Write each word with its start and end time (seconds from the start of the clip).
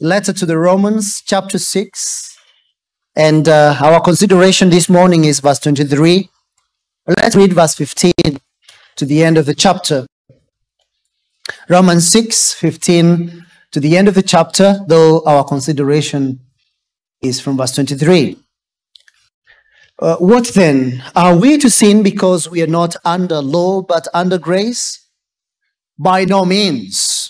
letter 0.00 0.32
to 0.32 0.46
the 0.46 0.58
Romans, 0.58 1.22
chapter 1.24 1.58
6. 1.58 2.36
And 3.16 3.48
uh, 3.48 3.76
our 3.80 4.00
consideration 4.00 4.70
this 4.70 4.88
morning 4.88 5.24
is 5.24 5.40
verse 5.40 5.58
23. 5.58 6.28
Let's 7.06 7.36
read 7.36 7.52
verse 7.52 7.74
15 7.74 8.12
to 8.96 9.04
the 9.04 9.22
end 9.22 9.36
of 9.36 9.46
the 9.46 9.54
chapter. 9.54 10.06
Romans 11.68 12.08
6, 12.10 12.54
15 12.54 13.46
to 13.72 13.80
the 13.80 13.96
end 13.96 14.08
of 14.08 14.14
the 14.14 14.22
chapter, 14.22 14.80
though 14.88 15.22
our 15.24 15.44
consideration 15.44 16.40
is 17.22 17.40
from 17.40 17.56
verse 17.56 17.74
23. 17.74 18.36
Uh, 19.98 20.16
what 20.16 20.48
then? 20.54 21.02
Are 21.14 21.36
we 21.36 21.58
to 21.58 21.68
sin 21.68 22.02
because 22.02 22.48
we 22.48 22.62
are 22.62 22.66
not 22.66 22.96
under 23.04 23.42
law 23.42 23.82
but 23.82 24.08
under 24.14 24.38
grace? 24.38 25.06
By 25.98 26.24
no 26.24 26.46
means. 26.46 27.29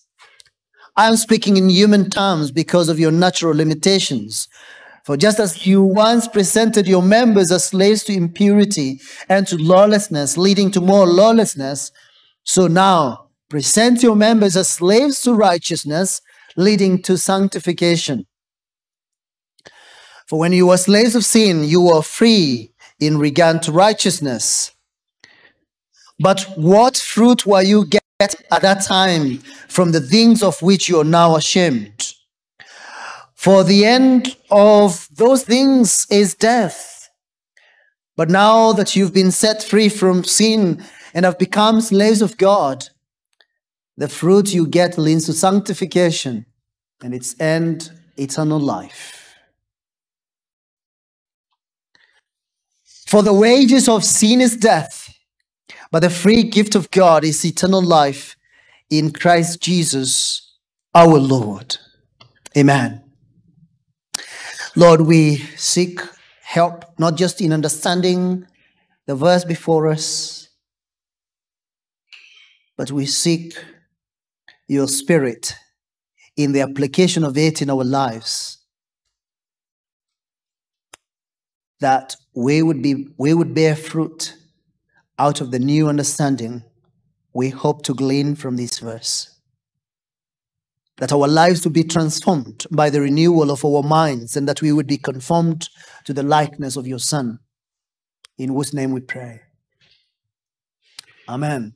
I 1.01 1.07
am 1.07 1.15
speaking 1.15 1.57
in 1.57 1.69
human 1.69 2.09
terms 2.09 2.51
because 2.51 2.87
of 2.89 2.99
your 2.99 3.11
natural 3.11 3.55
limitations. 3.55 4.47
For 5.05 5.17
just 5.17 5.39
as 5.39 5.65
you 5.65 5.81
once 5.81 6.27
presented 6.27 6.87
your 6.87 7.01
members 7.01 7.51
as 7.51 7.65
slaves 7.65 8.03
to 8.05 8.13
impurity 8.13 8.99
and 9.27 9.47
to 9.47 9.57
lawlessness, 9.57 10.37
leading 10.37 10.69
to 10.71 10.81
more 10.81 11.07
lawlessness, 11.07 11.91
so 12.43 12.67
now 12.67 13.31
Present 13.51 14.01
your 14.01 14.15
members 14.15 14.55
as 14.55 14.69
slaves 14.69 15.21
to 15.23 15.33
righteousness, 15.33 16.21
leading 16.55 17.01
to 17.01 17.17
sanctification. 17.17 18.25
For 20.25 20.39
when 20.39 20.53
you 20.53 20.67
were 20.67 20.77
slaves 20.77 21.15
of 21.15 21.25
sin, 21.25 21.65
you 21.65 21.81
were 21.81 22.01
free 22.01 22.71
in 23.01 23.17
regard 23.17 23.61
to 23.63 23.73
righteousness. 23.73 24.71
But 26.17 26.47
what 26.55 26.95
fruit 26.95 27.45
were 27.45 27.61
you 27.61 27.85
getting 27.85 27.99
at 28.21 28.61
that 28.61 28.83
time 28.83 29.39
from 29.67 29.91
the 29.91 30.01
things 30.01 30.41
of 30.43 30.61
which 30.61 30.87
you 30.87 30.99
are 30.99 31.03
now 31.03 31.35
ashamed? 31.35 32.13
For 33.35 33.63
the 33.63 33.85
end 33.85 34.37
of 34.49 35.07
those 35.15 35.43
things 35.43 36.05
is 36.09 36.35
death. 36.35 37.09
But 38.15 38.29
now 38.29 38.71
that 38.73 38.95
you've 38.95 39.13
been 39.13 39.31
set 39.31 39.63
free 39.63 39.89
from 39.89 40.23
sin 40.23 40.83
and 41.13 41.25
have 41.25 41.39
become 41.39 41.81
slaves 41.81 42.21
of 42.21 42.37
God, 42.37 42.89
the 43.97 44.07
fruit 44.07 44.53
you 44.53 44.67
get 44.67 44.97
leads 44.97 45.25
to 45.25 45.33
sanctification 45.33 46.45
and 47.01 47.13
its 47.13 47.39
end, 47.39 47.91
eternal 48.17 48.59
life. 48.59 49.35
For 53.07 53.23
the 53.23 53.33
wages 53.33 53.89
of 53.89 54.05
sin 54.05 54.39
is 54.39 54.55
death, 54.55 55.10
but 55.91 55.99
the 55.99 56.09
free 56.09 56.43
gift 56.43 56.75
of 56.75 56.89
God 56.91 57.23
is 57.23 57.43
eternal 57.45 57.81
life 57.81 58.35
in 58.89 59.11
Christ 59.11 59.61
Jesus 59.61 60.57
our 60.93 61.17
Lord. 61.17 61.77
Amen. 62.57 63.03
Lord, 64.75 65.01
we 65.01 65.37
seek 65.57 65.99
help 66.43 66.85
not 66.97 67.15
just 67.15 67.41
in 67.41 67.51
understanding 67.51 68.45
the 69.05 69.15
verse 69.15 69.43
before 69.43 69.87
us, 69.87 70.49
but 72.77 72.91
we 72.91 73.05
seek 73.05 73.53
your 74.67 74.87
spirit 74.87 75.55
in 76.37 76.53
the 76.53 76.61
application 76.61 77.23
of 77.23 77.37
it 77.37 77.61
in 77.61 77.69
our 77.69 77.83
lives 77.83 78.59
that 81.81 82.15
we 82.33 82.61
would 82.61 82.81
be 82.81 83.07
we 83.17 83.33
would 83.33 83.53
bear 83.53 83.75
fruit 83.75 84.35
out 85.19 85.41
of 85.41 85.51
the 85.51 85.59
new 85.59 85.87
understanding 85.87 86.63
we 87.33 87.49
hope 87.49 87.83
to 87.83 87.93
glean 87.93 88.35
from 88.35 88.57
this 88.57 88.79
verse. 88.79 89.39
That 90.97 91.11
our 91.11 91.27
lives 91.27 91.63
would 91.63 91.73
be 91.73 91.83
transformed 91.83 92.65
by 92.71 92.89
the 92.89 93.01
renewal 93.01 93.49
of 93.49 93.65
our 93.65 93.81
minds 93.81 94.35
and 94.35 94.47
that 94.47 94.61
we 94.61 94.71
would 94.71 94.87
be 94.87 94.97
conformed 94.97 95.69
to 96.05 96.13
the 96.13 96.23
likeness 96.23 96.75
of 96.75 96.87
your 96.87 96.99
son 96.99 97.39
in 98.37 98.49
whose 98.49 98.73
name 98.73 98.91
we 98.91 99.01
pray. 99.01 99.41
Amen. 101.27 101.73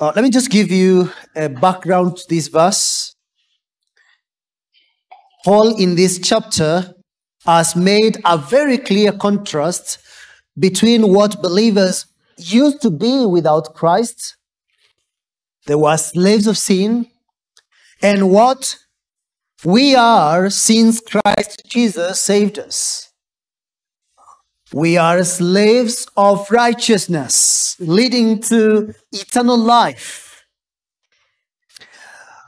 Uh, 0.00 0.12
let 0.16 0.24
me 0.24 0.30
just 0.30 0.50
give 0.50 0.70
you 0.70 1.10
a 1.36 1.48
background 1.48 2.16
to 2.16 2.24
this 2.28 2.48
verse. 2.48 3.14
Paul, 5.44 5.76
in 5.76 5.94
this 5.94 6.18
chapter, 6.18 6.94
has 7.44 7.74
made 7.74 8.20
a 8.24 8.38
very 8.38 8.78
clear 8.78 9.12
contrast 9.12 9.98
between 10.58 11.12
what 11.12 11.42
believers 11.42 12.06
used 12.36 12.80
to 12.82 12.90
be 12.90 13.26
without 13.26 13.74
Christ, 13.74 14.36
they 15.66 15.74
were 15.74 15.96
slaves 15.96 16.46
of 16.46 16.58
sin, 16.58 17.06
and 18.02 18.30
what 18.30 18.76
we 19.64 19.94
are 19.94 20.50
since 20.50 21.00
Christ 21.00 21.62
Jesus 21.66 22.20
saved 22.20 22.58
us. 22.58 23.12
We 24.72 24.96
are 24.96 25.22
slaves 25.22 26.08
of 26.16 26.50
righteousness, 26.50 27.76
leading 27.78 28.40
to 28.42 28.94
eternal 29.12 29.58
life. 29.58 30.44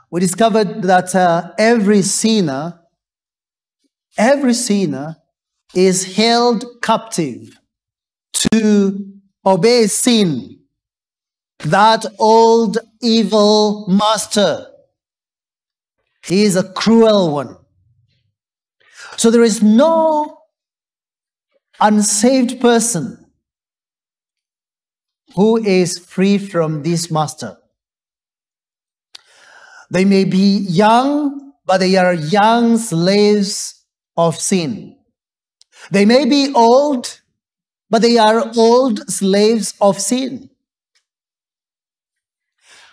We 0.09 0.21
discovered 0.21 0.81
that 0.83 1.13
uh, 1.15 1.51
every 1.57 2.01
sinner, 2.01 2.79
every 4.17 4.53
sinner 4.53 5.17
is 5.73 6.15
held 6.15 6.65
captive 6.81 7.59
to 8.33 9.13
obey 9.45 9.87
sin, 9.87 10.59
that 11.59 12.05
old 12.19 12.77
evil 13.01 13.85
master. 13.87 14.67
He 16.25 16.43
is 16.43 16.55
a 16.55 16.71
cruel 16.73 17.31
one. 17.31 17.57
So 19.17 19.29
there 19.29 19.43
is 19.43 19.61
no 19.61 20.37
unsaved 21.79 22.59
person 22.59 23.25
who 25.35 25.57
is 25.57 25.99
free 25.99 26.37
from 26.37 26.83
this 26.83 27.11
master. 27.11 27.57
They 29.91 30.05
may 30.05 30.25
be 30.25 30.57
young, 30.57 31.53
but 31.65 31.79
they 31.79 31.95
are 31.95 32.13
young 32.13 32.77
slaves 32.77 33.74
of 34.17 34.39
sin. 34.39 34.97
They 35.91 36.05
may 36.05 36.25
be 36.25 36.51
old, 36.53 37.21
but 37.89 38.01
they 38.01 38.17
are 38.17 38.51
old 38.55 39.09
slaves 39.09 39.73
of 39.79 39.99
sin. 39.99 40.49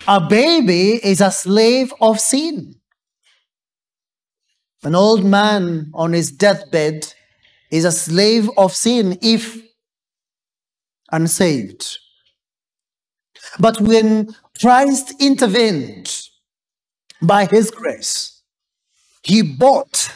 A 0.06 0.20
baby 0.20 0.94
is 1.04 1.20
a 1.20 1.30
slave 1.30 1.92
of 2.00 2.18
sin. 2.18 2.76
An 4.82 4.96
old 4.96 5.24
man 5.24 5.90
on 5.94 6.12
his 6.12 6.32
deathbed 6.32 7.14
is 7.70 7.84
a 7.84 7.92
slave 7.92 8.50
of 8.56 8.72
sin 8.74 9.16
if 9.22 9.62
unsaved. 11.12 11.98
But 13.60 13.80
when 13.80 14.34
Christ 14.60 15.14
intervened 15.20 16.28
by 17.20 17.46
his 17.46 17.70
grace, 17.70 18.42
he 19.22 19.42
bought 19.42 20.10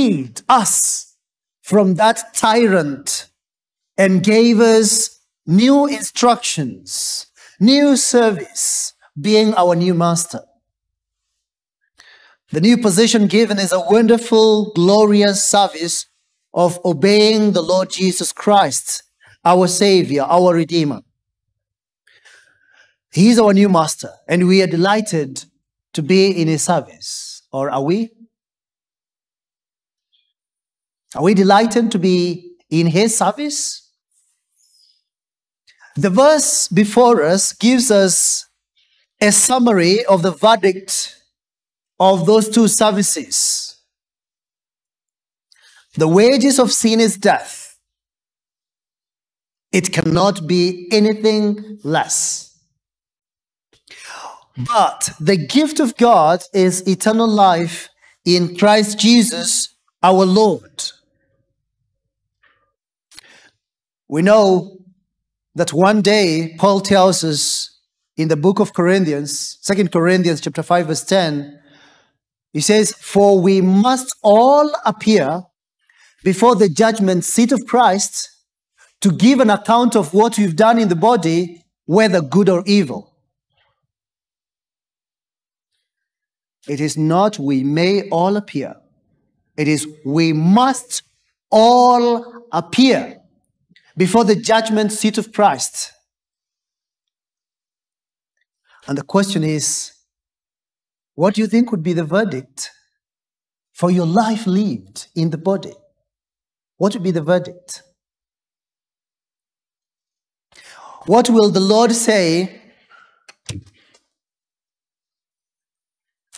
freed 0.00 0.40
us 0.48 1.16
from 1.60 1.96
that 1.96 2.32
tyrant 2.32 3.28
and 3.98 4.22
gave 4.22 4.58
us 4.58 5.20
new 5.46 5.86
instructions, 5.86 7.26
new 7.60 7.96
service, 7.96 8.94
being 9.20 9.52
our 9.54 9.76
new 9.76 9.92
master. 9.92 10.40
The 12.50 12.62
new 12.62 12.78
position 12.78 13.26
given 13.26 13.58
is 13.58 13.72
a 13.72 13.80
wonderful, 13.90 14.72
glorious 14.72 15.44
service 15.44 16.06
of 16.54 16.80
obeying 16.82 17.52
the 17.52 17.62
Lord 17.62 17.90
Jesus 17.90 18.32
Christ, 18.32 19.02
our 19.44 19.68
Savior, 19.68 20.22
our 20.22 20.54
Redeemer. 20.54 21.02
He's 23.12 23.38
our 23.38 23.52
new 23.52 23.68
master, 23.68 24.12
and 24.26 24.48
we 24.48 24.62
are 24.62 24.66
delighted 24.66 25.44
to 25.92 26.02
be 26.02 26.30
in 26.30 26.48
his 26.48 26.62
service. 26.62 27.42
Or 27.52 27.68
are 27.70 27.82
we? 27.82 28.10
Are 31.14 31.22
we 31.22 31.34
delighted 31.34 31.90
to 31.92 31.98
be 31.98 32.52
in 32.70 32.86
his 32.86 33.16
service? 33.16 33.90
The 35.96 36.10
verse 36.10 36.68
before 36.68 37.22
us 37.24 37.52
gives 37.52 37.90
us 37.90 38.46
a 39.20 39.32
summary 39.32 40.04
of 40.04 40.22
the 40.22 40.30
verdict 40.30 41.16
of 41.98 42.26
those 42.26 42.48
two 42.48 42.68
services. 42.68 43.76
The 45.96 46.08
wages 46.08 46.58
of 46.58 46.72
sin 46.72 47.00
is 47.00 47.16
death. 47.16 47.76
It 49.72 49.92
cannot 49.92 50.46
be 50.46 50.88
anything 50.92 51.78
less. 51.82 52.58
But 54.56 55.10
the 55.20 55.36
gift 55.36 55.80
of 55.80 55.96
God 55.96 56.42
is 56.52 56.86
eternal 56.86 57.28
life 57.28 57.88
in 58.24 58.56
Christ 58.56 58.98
Jesus 58.98 59.74
our 60.02 60.24
Lord. 60.24 60.82
We 64.10 64.22
know 64.22 64.76
that 65.54 65.72
one 65.72 66.02
day 66.02 66.56
Paul 66.58 66.80
tells 66.80 67.22
us 67.22 67.78
in 68.16 68.26
the 68.26 68.36
book 68.36 68.58
of 68.58 68.74
Corinthians, 68.74 69.56
Second 69.60 69.92
Corinthians 69.92 70.40
chapter 70.40 70.64
5 70.64 70.88
verse 70.88 71.04
10, 71.04 71.60
he 72.52 72.60
says, 72.60 72.92
"For 72.92 73.40
we 73.40 73.60
must 73.60 74.16
all 74.20 74.72
appear 74.84 75.44
before 76.24 76.56
the 76.56 76.68
judgment 76.68 77.24
seat 77.24 77.52
of 77.52 77.64
Christ 77.68 78.30
to 79.00 79.12
give 79.12 79.38
an 79.38 79.48
account 79.48 79.94
of 79.94 80.12
what 80.12 80.36
we've 80.36 80.56
done 80.56 80.80
in 80.80 80.88
the 80.88 80.96
body, 80.96 81.64
whether 81.84 82.20
good 82.20 82.48
or 82.48 82.64
evil." 82.66 83.14
It 86.66 86.80
is 86.80 86.96
not 86.96 87.38
we 87.38 87.62
may 87.62 88.08
all 88.08 88.36
appear. 88.36 88.74
It 89.56 89.68
is 89.68 89.86
we 90.04 90.32
must 90.32 91.02
all 91.48 92.44
appear 92.50 93.19
before 94.00 94.24
the 94.24 94.34
judgment 94.34 94.90
seat 94.90 95.18
of 95.18 95.30
Christ. 95.30 95.92
And 98.88 98.96
the 98.96 99.02
question 99.02 99.44
is 99.44 99.92
what 101.16 101.34
do 101.34 101.42
you 101.42 101.46
think 101.46 101.70
would 101.70 101.82
be 101.82 101.92
the 101.92 102.04
verdict 102.04 102.70
for 103.74 103.90
your 103.90 104.06
life 104.06 104.46
lived 104.46 105.08
in 105.14 105.28
the 105.28 105.36
body? 105.36 105.74
What 106.78 106.94
would 106.94 107.02
be 107.02 107.10
the 107.10 107.20
verdict? 107.20 107.82
What 111.04 111.28
will 111.28 111.50
the 111.50 111.60
Lord 111.60 111.92
say? 111.92 112.62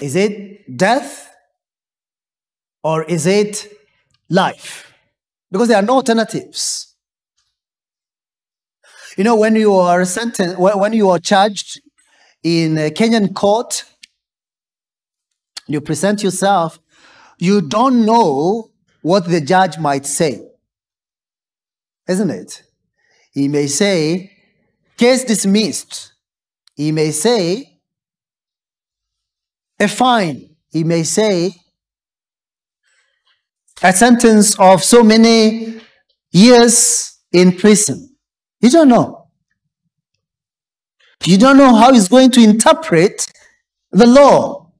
Is 0.01 0.17
it 0.17 0.77
death 0.77 1.33
or 2.83 3.05
is 3.05 3.25
it 3.27 3.73
life? 4.29 4.93
Because 5.49 5.69
there 5.69 5.77
are 5.77 5.87
no 5.87 5.95
alternatives. 5.95 6.92
You 9.17 9.25
know, 9.25 9.37
when 9.37 9.57
you 9.57 9.75
are 9.75 10.05
sentenced, 10.05 10.59
when 10.59 10.93
you 10.95 11.11
are 11.11 11.19
charged 11.19 11.81
in 12.43 12.79
a 12.79 12.91
Kenyan 12.91 13.35
court, 13.35 13.85
you 15.67 15.81
present 15.81 16.23
yourself, 16.23 16.79
you 17.39 17.61
don't 17.61 18.07
know 18.07 18.71
what 19.03 19.29
the 19.29 19.41
judge 19.41 19.79
might 19.79 20.07
say. 20.07 20.41
Isn't 22.09 22.31
it? 22.31 22.63
He 23.33 23.49
may 23.49 23.67
say, 23.67 24.33
case 24.97 25.25
dismissed. 25.25 26.13
He 26.75 26.91
may 26.91 27.11
say, 27.11 27.81
a 29.79 29.89
fine. 29.89 30.57
He 30.71 30.85
may 30.85 31.03
say, 31.03 31.55
a 33.83 33.93
sentence 33.93 34.59
of 34.59 34.83
so 34.83 35.03
many 35.03 35.81
years 36.31 37.19
in 37.33 37.57
prison. 37.57 38.12
You 38.63 38.71
don't 38.71 38.89
know. 38.89 39.29
You 41.25 41.37
don't 41.37 41.57
know 41.57 41.75
how 41.75 41.93
he's 41.93 42.09
going 42.09 42.31
to 42.33 42.43
interpret 42.43 43.27
the 43.91 44.07
law. 44.07 44.71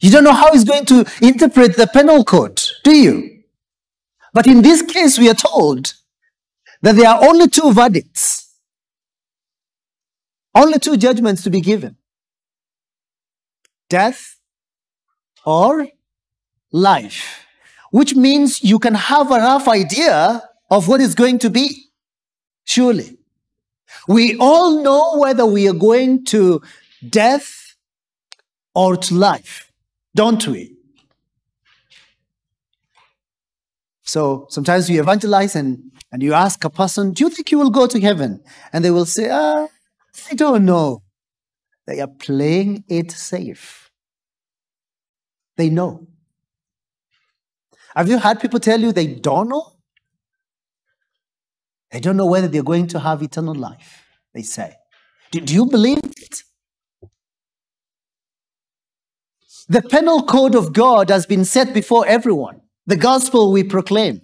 You 0.00 0.10
don't 0.10 0.24
know 0.24 0.32
how 0.32 0.52
he's 0.52 0.64
going 0.64 0.84
to 0.86 1.06
interpret 1.22 1.76
the 1.76 1.86
penal 1.86 2.24
code, 2.24 2.60
do 2.84 2.94
you? 2.94 3.42
But 4.32 4.46
in 4.46 4.62
this 4.62 4.82
case, 4.82 5.18
we 5.18 5.28
are 5.28 5.34
told 5.34 5.94
that 6.82 6.96
there 6.96 7.08
are 7.08 7.24
only 7.24 7.48
two 7.48 7.72
verdicts, 7.72 8.54
only 10.54 10.78
two 10.78 10.96
judgments 10.96 11.42
to 11.42 11.50
be 11.50 11.60
given 11.60 11.96
death 13.88 14.36
or 15.44 15.88
life, 16.70 17.46
which 17.90 18.14
means 18.14 18.62
you 18.62 18.78
can 18.78 18.94
have 18.94 19.30
a 19.30 19.36
rough 19.36 19.66
idea 19.66 20.42
of 20.70 20.88
what 20.88 21.00
is 21.00 21.14
going 21.14 21.38
to 21.38 21.50
be. 21.50 21.87
Surely. 22.68 23.16
We 24.06 24.36
all 24.38 24.82
know 24.82 25.16
whether 25.16 25.46
we 25.46 25.66
are 25.70 25.80
going 25.88 26.26
to 26.26 26.60
death 27.08 27.74
or 28.74 28.94
to 28.94 29.14
life, 29.14 29.72
don't 30.14 30.46
we? 30.46 30.76
So 34.02 34.48
sometimes 34.50 34.90
you 34.90 35.00
evangelize 35.00 35.56
and, 35.56 35.92
and 36.12 36.22
you 36.22 36.34
ask 36.34 36.62
a 36.62 36.68
person, 36.68 37.14
Do 37.14 37.24
you 37.24 37.30
think 37.30 37.50
you 37.50 37.58
will 37.58 37.70
go 37.70 37.86
to 37.86 37.98
heaven? 37.98 38.42
And 38.70 38.84
they 38.84 38.90
will 38.90 39.06
say, 39.06 39.30
ah, 39.30 39.68
I 40.30 40.34
don't 40.34 40.66
know. 40.66 41.02
They 41.86 42.00
are 42.00 42.06
playing 42.06 42.84
it 42.86 43.12
safe. 43.12 43.90
They 45.56 45.70
know. 45.70 46.06
Have 47.96 48.10
you 48.10 48.18
had 48.18 48.40
people 48.40 48.60
tell 48.60 48.78
you 48.78 48.92
they 48.92 49.06
don't 49.06 49.48
know? 49.48 49.77
They 51.90 52.00
don't 52.00 52.16
know 52.16 52.26
whether 52.26 52.48
they're 52.48 52.62
going 52.62 52.86
to 52.88 52.98
have 53.00 53.22
eternal 53.22 53.54
life, 53.54 54.04
they 54.34 54.42
say. 54.42 54.74
Do, 55.30 55.40
do 55.40 55.54
you 55.54 55.66
believe 55.66 55.98
it? 55.98 56.42
The 59.68 59.82
penal 59.82 60.22
code 60.22 60.54
of 60.54 60.72
God 60.72 61.10
has 61.10 61.26
been 61.26 61.44
set 61.44 61.74
before 61.74 62.06
everyone. 62.06 62.62
The 62.86 62.96
gospel 62.96 63.52
we 63.52 63.64
proclaim. 63.64 64.22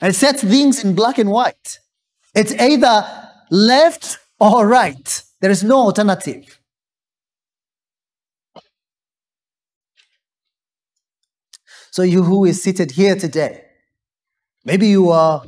And 0.00 0.10
it 0.10 0.16
sets 0.16 0.42
things 0.42 0.84
in 0.84 0.94
black 0.94 1.18
and 1.18 1.30
white. 1.30 1.78
It's 2.34 2.52
either 2.52 3.06
left 3.50 4.18
or 4.38 4.66
right. 4.66 5.22
There 5.40 5.50
is 5.50 5.64
no 5.64 5.78
alternative. 5.78 6.60
So, 11.90 12.02
you 12.02 12.24
who 12.24 12.44
is 12.44 12.60
seated 12.60 12.90
here 12.90 13.14
today, 13.14 13.64
maybe 14.64 14.88
you 14.88 15.10
are 15.10 15.44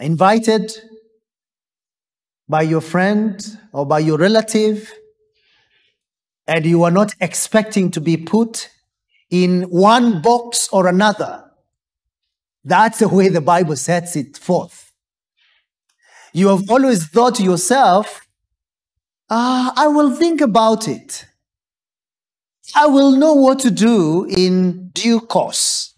invited 0.00 0.72
by 2.48 2.62
your 2.62 2.80
friend 2.80 3.58
or 3.72 3.86
by 3.86 3.98
your 4.00 4.18
relative, 4.18 4.92
and 6.46 6.66
you 6.66 6.82
are 6.82 6.90
not 6.90 7.14
expecting 7.20 7.90
to 7.90 8.00
be 8.00 8.16
put 8.16 8.68
in 9.30 9.62
one 9.62 10.20
box 10.20 10.68
or 10.72 10.86
another. 10.86 11.44
That's 12.64 12.98
the 12.98 13.08
way 13.08 13.28
the 13.28 13.40
Bible 13.40 13.76
sets 13.76 14.16
it 14.16 14.36
forth. 14.36 14.92
You 16.32 16.48
have 16.48 16.70
always 16.70 17.06
thought 17.06 17.36
to 17.36 17.42
yourself, 17.42 18.26
ah, 19.30 19.72
I 19.76 19.86
will 19.88 20.14
think 20.14 20.40
about 20.40 20.88
it. 20.88 21.26
I 22.74 22.86
will 22.86 23.12
know 23.12 23.34
what 23.34 23.60
to 23.60 23.70
do 23.70 24.24
in 24.24 24.88
due 24.88 25.20
course 25.20 25.93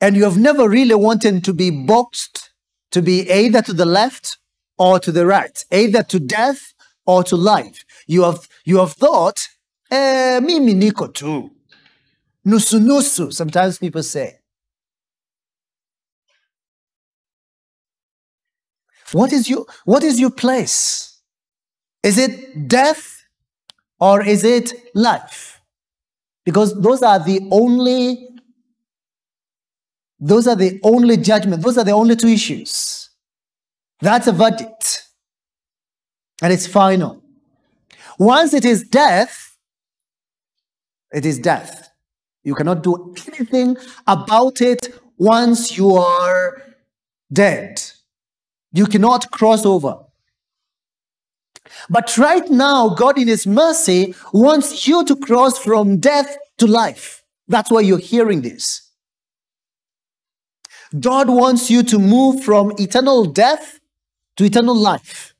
and 0.00 0.16
you 0.16 0.24
have 0.24 0.38
never 0.38 0.68
really 0.68 0.94
wanted 0.94 1.44
to 1.44 1.52
be 1.52 1.70
boxed 1.70 2.50
to 2.90 3.02
be 3.02 3.30
either 3.30 3.62
to 3.62 3.72
the 3.72 3.84
left 3.84 4.38
or 4.78 4.98
to 4.98 5.12
the 5.12 5.26
right, 5.26 5.64
either 5.70 6.02
to 6.04 6.18
death 6.18 6.72
or 7.06 7.22
to 7.24 7.36
life. 7.36 7.84
You 8.06 8.22
have 8.24 8.48
you 8.64 8.78
have 8.78 8.92
thought, 8.92 9.48
eh, 9.90 10.40
mimi 10.40 10.74
niko 10.74 11.12
tu. 11.12 11.50
Nusu 12.46 12.80
nusu, 12.80 13.32
sometimes 13.32 13.78
people 13.78 14.02
say. 14.02 14.38
What 19.12 19.32
is 19.32 19.50
your 19.50 19.66
what 19.84 20.02
is 20.02 20.18
your 20.20 20.30
place? 20.30 21.18
Is 22.02 22.16
it 22.16 22.68
death 22.68 23.24
or 23.98 24.22
is 24.22 24.44
it 24.44 24.72
life? 24.94 25.60
Because 26.44 26.80
those 26.80 27.02
are 27.02 27.18
the 27.18 27.46
only 27.50 28.29
those 30.20 30.46
are 30.46 30.56
the 30.56 30.78
only 30.82 31.16
judgment. 31.16 31.62
Those 31.62 31.78
are 31.78 31.84
the 31.84 31.92
only 31.92 32.14
two 32.14 32.28
issues. 32.28 33.08
That's 34.00 34.26
a 34.26 34.32
verdict. 34.32 35.08
And 36.42 36.52
it's 36.52 36.66
final. 36.66 37.22
Once 38.18 38.52
it 38.52 38.64
is 38.64 38.82
death, 38.82 39.56
it 41.12 41.24
is 41.24 41.38
death. 41.38 41.90
You 42.44 42.54
cannot 42.54 42.82
do 42.82 43.14
anything 43.28 43.76
about 44.06 44.60
it 44.60 44.94
once 45.16 45.76
you 45.76 45.92
are 45.96 46.62
dead. 47.32 47.82
You 48.72 48.86
cannot 48.86 49.30
cross 49.30 49.64
over. 49.64 49.98
But 51.88 52.16
right 52.18 52.48
now, 52.50 52.90
God 52.90 53.18
in 53.18 53.28
His 53.28 53.46
mercy 53.46 54.14
wants 54.32 54.86
you 54.86 55.04
to 55.04 55.16
cross 55.16 55.58
from 55.58 55.98
death 55.98 56.36
to 56.58 56.66
life. 56.66 57.22
That's 57.48 57.70
why 57.70 57.80
you're 57.80 57.98
hearing 57.98 58.42
this. 58.42 58.89
God 60.98 61.28
wants 61.28 61.70
you 61.70 61.82
to 61.84 61.98
move 61.98 62.42
from 62.42 62.72
eternal 62.78 63.24
death 63.24 63.78
to 64.36 64.44
eternal 64.44 64.74
life. 64.74 65.34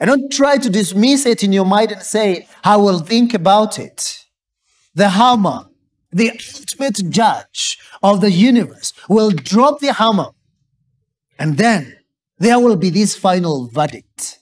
And 0.00 0.08
don't 0.08 0.32
try 0.32 0.56
to 0.56 0.70
dismiss 0.70 1.26
it 1.26 1.44
in 1.44 1.52
your 1.52 1.66
mind 1.66 1.92
and 1.92 2.02
say, 2.02 2.48
I 2.64 2.76
will 2.76 3.00
think 3.00 3.34
about 3.34 3.78
it. 3.78 4.24
The 4.94 5.10
hammer, 5.10 5.66
the 6.10 6.30
ultimate 6.30 7.10
judge 7.10 7.78
of 8.02 8.22
the 8.22 8.30
universe, 8.30 8.94
will 9.08 9.30
drop 9.30 9.80
the 9.80 9.92
hammer. 9.92 10.30
And 11.38 11.58
then 11.58 11.98
there 12.38 12.58
will 12.58 12.76
be 12.76 12.90
this 12.90 13.14
final 13.14 13.68
verdict 13.68 14.38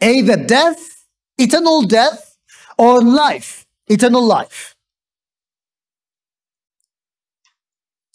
either 0.00 0.36
death, 0.36 1.06
eternal 1.38 1.82
death, 1.82 2.36
or 2.78 3.02
life, 3.02 3.66
eternal 3.88 4.22
life. 4.22 4.73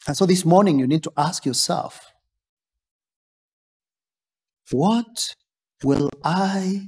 And 0.10 0.18
so 0.18 0.26
this 0.26 0.44
morning, 0.44 0.80
you 0.80 0.88
need 0.88 1.04
to 1.04 1.14
ask 1.16 1.46
yourself 1.46 2.14
what 4.72 5.36
will 5.84 6.10
I 6.24 6.88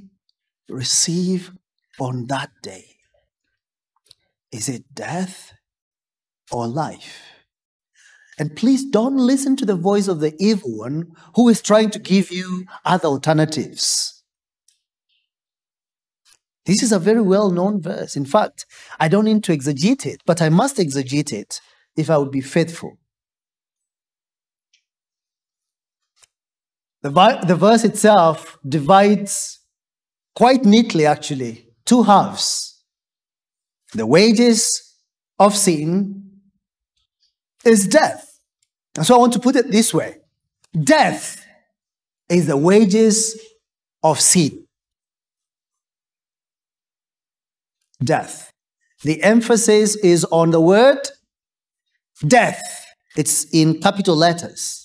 receive 0.68 1.52
on 2.00 2.26
that 2.26 2.50
day? 2.64 2.96
Is 4.50 4.68
it 4.68 4.92
death 4.92 5.52
or 6.50 6.66
life? 6.66 7.22
And 8.40 8.56
please 8.56 8.84
don't 8.90 9.16
listen 9.16 9.54
to 9.54 9.64
the 9.64 9.76
voice 9.76 10.08
of 10.08 10.18
the 10.18 10.34
evil 10.40 10.76
one 10.76 11.12
who 11.36 11.48
is 11.48 11.62
trying 11.62 11.90
to 11.90 12.00
give 12.00 12.32
you 12.32 12.64
other 12.84 13.06
alternatives. 13.06 14.24
This 16.66 16.82
is 16.82 16.90
a 16.90 16.98
very 16.98 17.22
well 17.22 17.52
known 17.52 17.80
verse. 17.80 18.16
In 18.16 18.24
fact, 18.24 18.66
I 18.98 19.06
don't 19.06 19.26
need 19.26 19.44
to 19.44 19.56
exegete 19.56 20.06
it, 20.06 20.22
but 20.26 20.42
I 20.42 20.48
must 20.48 20.78
exegete 20.78 21.32
it 21.32 21.60
if 21.96 22.10
I 22.10 22.18
would 22.18 22.32
be 22.32 22.40
faithful. 22.40 22.98
The, 27.02 27.10
the 27.46 27.56
verse 27.56 27.84
itself 27.84 28.58
divides 28.66 29.58
quite 30.34 30.64
neatly, 30.64 31.04
actually, 31.04 31.66
two 31.84 32.04
halves. 32.04 32.82
The 33.92 34.06
wages 34.06 34.96
of 35.38 35.56
sin 35.56 36.30
is 37.64 37.86
death. 37.86 38.38
And 38.96 39.06
so 39.06 39.16
I 39.16 39.18
want 39.18 39.32
to 39.34 39.40
put 39.40 39.56
it 39.56 39.70
this 39.70 39.92
way 39.92 40.18
death 40.82 41.44
is 42.28 42.46
the 42.46 42.56
wages 42.56 43.40
of 44.02 44.20
sin. 44.20 44.66
Death. 48.02 48.50
The 49.02 49.22
emphasis 49.22 49.96
is 49.96 50.24
on 50.26 50.50
the 50.50 50.60
word 50.60 51.00
death. 52.26 52.86
It's 53.16 53.44
in 53.52 53.80
capital 53.80 54.16
letters. 54.16 54.81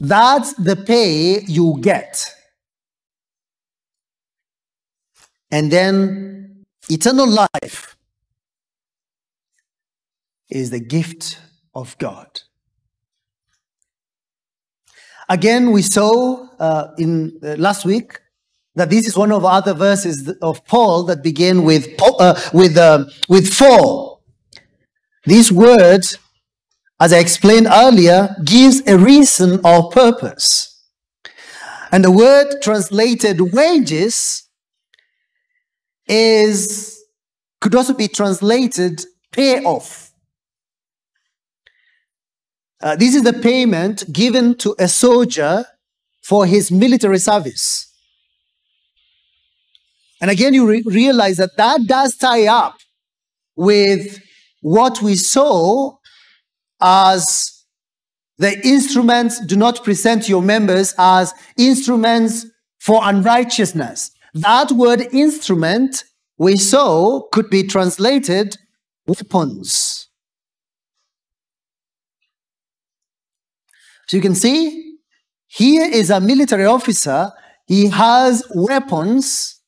That's 0.00 0.54
the 0.54 0.76
pay 0.76 1.40
you 1.42 1.78
get. 1.80 2.24
And 5.50 5.70
then 5.70 6.66
eternal 6.88 7.28
life 7.28 7.96
is 10.50 10.70
the 10.70 10.80
gift 10.80 11.38
of 11.74 11.96
God. 11.98 12.42
Again, 15.28 15.72
we 15.72 15.82
saw 15.82 16.46
uh, 16.58 16.88
in 16.96 17.38
uh, 17.42 17.56
last 17.56 17.84
week 17.84 18.20
that 18.74 18.88
this 18.90 19.06
is 19.06 19.16
one 19.16 19.32
of 19.32 19.44
other 19.44 19.74
verses 19.74 20.32
of 20.40 20.64
Paul 20.64 21.04
that 21.04 21.22
begin 21.22 21.64
with 21.64 21.88
uh, 22.00 22.40
with 22.52 22.76
uh, 22.76 23.04
with 23.28 23.52
for. 23.52 24.20
These 25.24 25.52
words 25.52 26.16
as 27.00 27.12
I 27.12 27.18
explained 27.18 27.68
earlier, 27.70 28.34
gives 28.44 28.86
a 28.86 28.98
reason 28.98 29.60
or 29.64 29.90
purpose. 29.90 30.82
And 31.90 32.04
the 32.04 32.10
word 32.10 32.60
translated 32.60 33.40
wages 33.52 34.48
is 36.06 36.98
could 37.60 37.74
also 37.74 37.94
be 37.94 38.08
translated 38.08 39.04
payoff. 39.32 40.12
Uh, 42.80 42.94
this 42.94 43.14
is 43.14 43.22
the 43.24 43.32
payment 43.32 44.04
given 44.12 44.56
to 44.56 44.74
a 44.78 44.86
soldier 44.86 45.64
for 46.22 46.46
his 46.46 46.70
military 46.70 47.18
service. 47.18 47.92
And 50.20 50.30
again, 50.30 50.54
you 50.54 50.68
re- 50.68 50.82
realize 50.84 51.36
that 51.38 51.56
that 51.56 51.86
does 51.86 52.16
tie 52.16 52.46
up 52.46 52.76
with 53.56 54.20
what 54.60 55.02
we 55.02 55.14
saw 55.14 55.97
as 56.80 57.64
the 58.38 58.58
instruments 58.66 59.44
do 59.46 59.56
not 59.56 59.82
present 59.82 60.28
your 60.28 60.42
members 60.42 60.94
as 60.98 61.34
instruments 61.56 62.46
for 62.78 63.00
unrighteousness. 63.02 64.12
That 64.34 64.70
word 64.72 65.02
instrument 65.12 66.04
we 66.38 66.56
saw 66.56 67.22
could 67.32 67.50
be 67.50 67.64
translated 67.64 68.56
weapons. 69.06 70.08
So 74.06 74.16
you 74.16 74.22
can 74.22 74.34
see 74.34 74.96
here 75.48 75.90
is 75.90 76.10
a 76.10 76.20
military 76.20 76.64
officer. 76.64 77.32
He 77.66 77.88
has 77.88 78.44
weapons. 78.54 79.60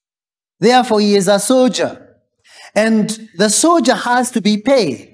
Therefore, 0.60 1.00
he 1.00 1.16
is 1.16 1.26
a 1.26 1.38
soldier. 1.38 2.16
And 2.74 3.28
the 3.36 3.50
soldier 3.50 3.94
has 3.94 4.30
to 4.32 4.40
be 4.40 4.58
paid. 4.58 5.09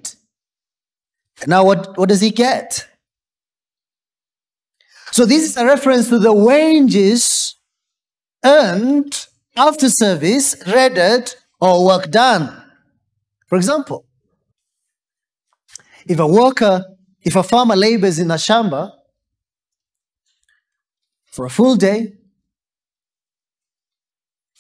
Now, 1.47 1.65
what, 1.65 1.99
what 1.99 2.09
does 2.09 2.21
he 2.21 2.31
get? 2.31 2.87
So, 5.13 5.27
this 5.27 5.45
is 5.45 5.57
a 5.57 5.65
reference 5.65 6.09
to 6.09 6.19
the 6.19 6.33
wages 6.33 7.57
earned 8.45 9.27
after 9.57 9.89
service, 9.89 10.57
rendered, 10.67 11.35
or 11.61 11.85
work 11.85 12.11
done. 12.11 12.63
For 13.47 13.57
example, 13.57 14.07
if 16.07 16.19
a 16.19 16.27
worker, 16.27 16.85
if 17.23 17.37
a 17.37 17.43
farmer 17.43 17.77
labors 17.77 18.19
in 18.19 18.31
a 18.31 18.35
shamba 18.35 18.93
for 21.27 21.47
a 21.47 21.51
full 21.51 21.77
day, 21.77 22.13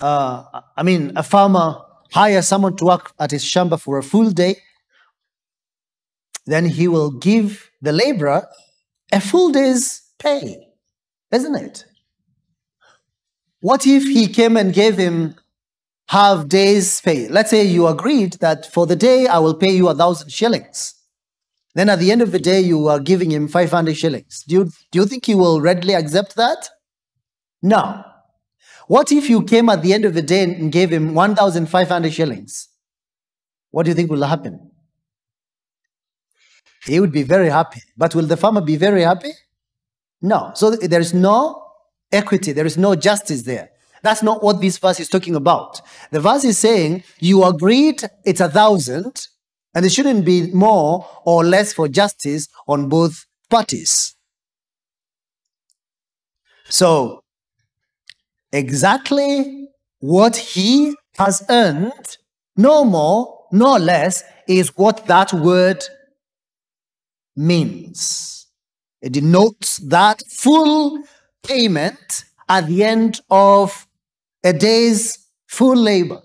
uh, 0.00 0.44
I 0.76 0.82
mean, 0.82 1.12
a 1.16 1.22
farmer 1.22 1.78
hires 2.12 2.48
someone 2.48 2.76
to 2.76 2.84
work 2.84 3.12
at 3.18 3.30
his 3.30 3.44
shamba 3.44 3.80
for 3.80 3.98
a 3.98 4.02
full 4.02 4.30
day, 4.30 4.56
then 6.46 6.66
he 6.66 6.88
will 6.88 7.10
give 7.10 7.70
the 7.82 7.92
laborer 7.92 8.46
a 9.12 9.20
full 9.20 9.50
day's 9.50 10.02
pay, 10.18 10.68
isn't 11.32 11.54
it? 11.54 11.84
What 13.60 13.86
if 13.86 14.04
he 14.04 14.28
came 14.28 14.56
and 14.56 14.72
gave 14.72 14.96
him 14.96 15.34
half 16.08 16.48
day's 16.48 17.00
pay? 17.00 17.28
Let's 17.28 17.50
say 17.50 17.64
you 17.64 17.86
agreed 17.86 18.34
that 18.34 18.66
for 18.66 18.86
the 18.86 18.96
day 18.96 19.26
I 19.26 19.38
will 19.38 19.54
pay 19.54 19.70
you 19.70 19.88
a 19.88 19.94
thousand 19.94 20.30
shillings. 20.30 20.94
Then 21.76 21.90
at 21.90 21.98
the 21.98 22.10
end 22.10 22.22
of 22.22 22.32
the 22.32 22.38
day, 22.38 22.60
you 22.62 22.88
are 22.88 22.98
giving 22.98 23.30
him 23.30 23.48
500 23.48 23.94
shillings. 23.94 24.44
Do 24.48 24.54
you, 24.54 24.64
do 24.90 24.98
you 24.98 25.04
think 25.04 25.26
he 25.26 25.34
will 25.34 25.60
readily 25.60 25.92
accept 25.92 26.34
that? 26.36 26.70
No. 27.62 28.02
What 28.86 29.12
if 29.12 29.28
you 29.28 29.42
came 29.42 29.68
at 29.68 29.82
the 29.82 29.92
end 29.92 30.06
of 30.06 30.14
the 30.14 30.22
day 30.22 30.44
and 30.44 30.72
gave 30.72 30.90
him 30.90 31.12
1,500 31.12 32.14
shillings? 32.14 32.68
What 33.72 33.82
do 33.82 33.90
you 33.90 33.94
think 33.94 34.10
will 34.10 34.22
happen? 34.22 34.70
He 36.86 37.00
would 37.00 37.12
be 37.12 37.22
very 37.22 37.48
happy. 37.48 37.82
But 37.96 38.14
will 38.14 38.26
the 38.26 38.36
farmer 38.36 38.60
be 38.60 38.76
very 38.76 39.02
happy? 39.02 39.32
No. 40.22 40.52
So 40.54 40.70
there 40.70 41.00
is 41.00 41.12
no 41.12 41.62
equity, 42.12 42.52
there 42.52 42.66
is 42.66 42.78
no 42.78 42.94
justice 42.94 43.42
there. 43.42 43.70
That's 44.02 44.22
not 44.22 44.42
what 44.42 44.60
this 44.60 44.78
verse 44.78 45.00
is 45.00 45.08
talking 45.08 45.34
about. 45.34 45.80
The 46.12 46.20
verse 46.20 46.44
is 46.44 46.58
saying 46.58 47.02
you 47.18 47.44
agreed 47.44 48.02
it's 48.24 48.40
a 48.40 48.48
thousand, 48.48 49.26
and 49.74 49.84
it 49.84 49.90
shouldn't 49.90 50.24
be 50.24 50.52
more 50.52 51.06
or 51.24 51.44
less 51.44 51.72
for 51.72 51.88
justice 51.88 52.48
on 52.68 52.88
both 52.88 53.26
parties. 53.50 54.14
So, 56.68 57.22
exactly 58.52 59.68
what 59.98 60.36
he 60.36 60.94
has 61.18 61.44
earned, 61.48 62.18
no 62.56 62.84
more, 62.84 63.46
no 63.52 63.76
less, 63.76 64.22
is 64.46 64.76
what 64.76 65.06
that 65.06 65.32
word 65.32 65.82
means. 67.36 68.46
It 69.02 69.12
denotes 69.12 69.78
that 69.78 70.22
full 70.28 71.02
payment 71.42 72.24
at 72.48 72.66
the 72.66 72.84
end 72.84 73.20
of 73.30 73.86
a 74.42 74.52
day's 74.52 75.18
full 75.46 75.76
labor. 75.76 76.22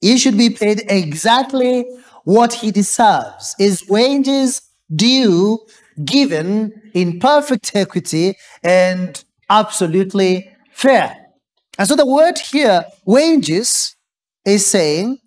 He 0.00 0.16
should 0.16 0.38
be 0.38 0.50
paid 0.50 0.84
exactly 0.88 1.84
what 2.24 2.52
he 2.52 2.70
deserves. 2.70 3.54
His 3.58 3.86
wages 3.88 4.62
due, 4.94 5.58
given 6.04 6.90
in 6.94 7.18
perfect 7.18 7.72
equity 7.74 8.36
and 8.62 9.22
absolutely 9.50 10.50
fair. 10.72 11.16
And 11.78 11.88
so 11.88 11.96
the 11.96 12.06
word 12.06 12.38
here, 12.38 12.84
wages, 13.04 13.96
is 14.44 14.66
saying 14.66 15.18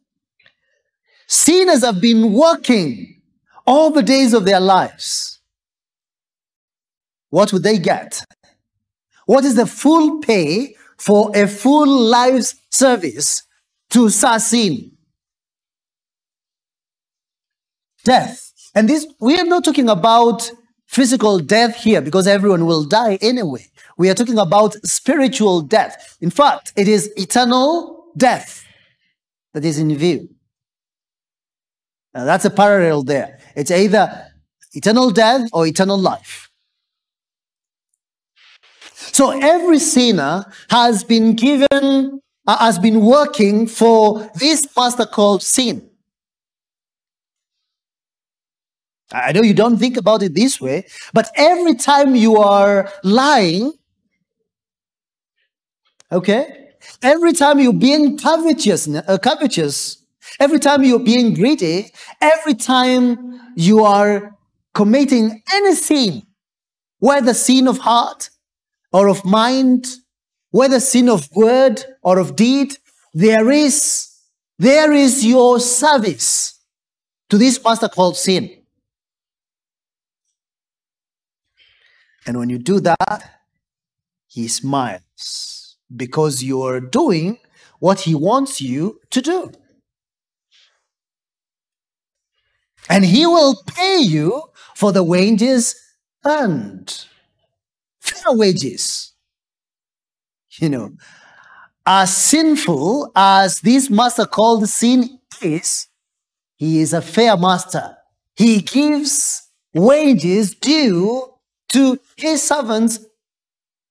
sinners 1.28 1.84
have 1.84 2.02
been 2.02 2.34
working 2.34 3.21
all 3.66 3.92
the 3.92 4.04
days 4.04 4.34
of 4.34 4.46
their 4.46 4.60
lives, 4.60 5.40
what 7.30 7.54
would 7.54 7.64
they 7.64 7.78
get? 7.78 8.24
What 9.26 9.46
is 9.46 9.56
the 9.56 9.66
full 9.66 10.20
pay 10.20 10.76
for 11.02 11.32
a 11.36 11.48
full 11.48 11.88
life's 11.88 12.56
service 12.70 13.44
to 13.90 14.10
sin. 14.10 14.92
Death. 18.04 18.54
And 18.74 18.88
this, 18.88 19.08
we 19.20 19.40
are 19.40 19.46
not 19.46 19.66
talking 19.66 19.90
about 19.90 20.50
physical 20.88 21.40
death 21.40 21.76
here 21.76 22.02
because 22.02 22.28
everyone 22.28 22.66
will 22.66 22.84
die 22.84 23.18
anyway. 23.22 23.66
We 23.98 24.10
are 24.10 24.14
talking 24.14 24.38
about 24.38 24.76
spiritual 24.86 25.62
death. 25.62 26.18
In 26.22 26.30
fact, 26.30 26.74
it 26.76 26.88
is 26.88 27.12
eternal 27.18 28.12
death 28.16 28.64
that 29.54 29.66
is 29.66 29.80
in 29.80 29.96
view. 29.96 30.30
Now 32.14 32.26
that's 32.26 32.46
a 32.46 32.50
parallel 32.50 33.04
there. 33.04 33.40
It's 33.56 33.72
either 33.72 34.32
eternal 34.74 35.12
death 35.12 35.50
or 35.54 35.68
eternal 35.68 35.98
life. 35.98 36.50
So 38.94 39.32
every 39.32 39.80
sinner 39.80 40.46
has 40.70 41.04
been 41.04 41.36
given, 41.36 42.22
uh, 42.48 42.58
has 42.58 42.80
been 42.80 43.02
working 43.02 43.68
for 43.68 44.30
this 44.36 44.66
master 44.76 45.06
called 45.06 45.44
sin. 45.44 45.90
I 49.14 49.34
know 49.34 49.42
you 49.42 49.54
don't 49.54 49.78
think 49.78 49.98
about 49.98 50.24
it 50.24 50.34
this 50.34 50.62
way, 50.62 50.86
but 51.14 51.30
every 51.36 51.76
time 51.76 52.16
you 52.16 52.38
are 52.38 52.90
lying, 53.04 53.74
okay, 56.12 56.70
every 57.04 57.34
time 57.34 57.60
you're 57.60 57.74
being 57.74 58.18
covetous, 58.18 58.88
uh, 58.88 59.18
covetous, 59.22 60.01
every 60.42 60.58
time 60.58 60.84
you're 60.84 61.00
being 61.00 61.36
greedy, 61.36 61.92
every 62.20 62.56
time 62.56 63.40
you 63.56 63.84
are 63.84 64.36
committing 64.74 65.44
any 65.54 65.76
sin, 65.76 66.24
whether 66.98 67.34
sin 67.34 67.68
of 67.68 67.78
heart 67.78 68.32
or 68.92 69.08
of 69.08 69.24
mind, 69.24 69.86
whether 70.50 70.80
sin 70.80 71.10
of 71.10 71.30
word 71.36 71.86
or 72.02 72.18
of 72.18 72.36
deed, 72.36 72.76
there 73.14 73.52
is, 73.52 74.10
there 74.58 74.92
is 74.92 75.24
your 75.24 75.60
service 75.60 76.60
to 77.30 77.38
this 77.38 77.64
master 77.64 77.88
called 77.88 78.18
sin. 78.18 78.50
And 82.26 82.38
when 82.40 82.50
you 82.50 82.58
do 82.58 82.80
that, 82.80 83.42
he 84.28 84.48
smiles 84.48 85.78
because 85.96 86.44
you're 86.44 86.80
doing 86.80 87.38
what 87.80 88.02
he 88.02 88.16
wants 88.16 88.60
you 88.60 89.00
to 89.12 89.22
do. 89.22 89.52
And 92.92 93.06
he 93.06 93.26
will 93.26 93.56
pay 93.66 94.00
you 94.00 94.44
for 94.76 94.92
the 94.92 95.02
wages 95.02 95.76
earned. 96.26 97.06
Fair 98.02 98.34
wages. 98.34 99.14
You 100.60 100.68
know, 100.68 100.92
as 101.86 102.16
sinful 102.16 103.14
as 103.16 103.62
this 103.62 103.90
master 103.90 104.26
called 104.26 104.68
sin 104.68 105.20
is, 105.42 105.88
he 106.58 106.82
is 106.82 106.92
a 106.92 107.02
fair 107.02 107.38
master. 107.38 107.96
He 108.36 108.62
gives 108.62 109.50
wages 109.74 110.54
due 110.54 111.34
to 111.70 111.98
his 112.18 112.44
servants 112.44 113.00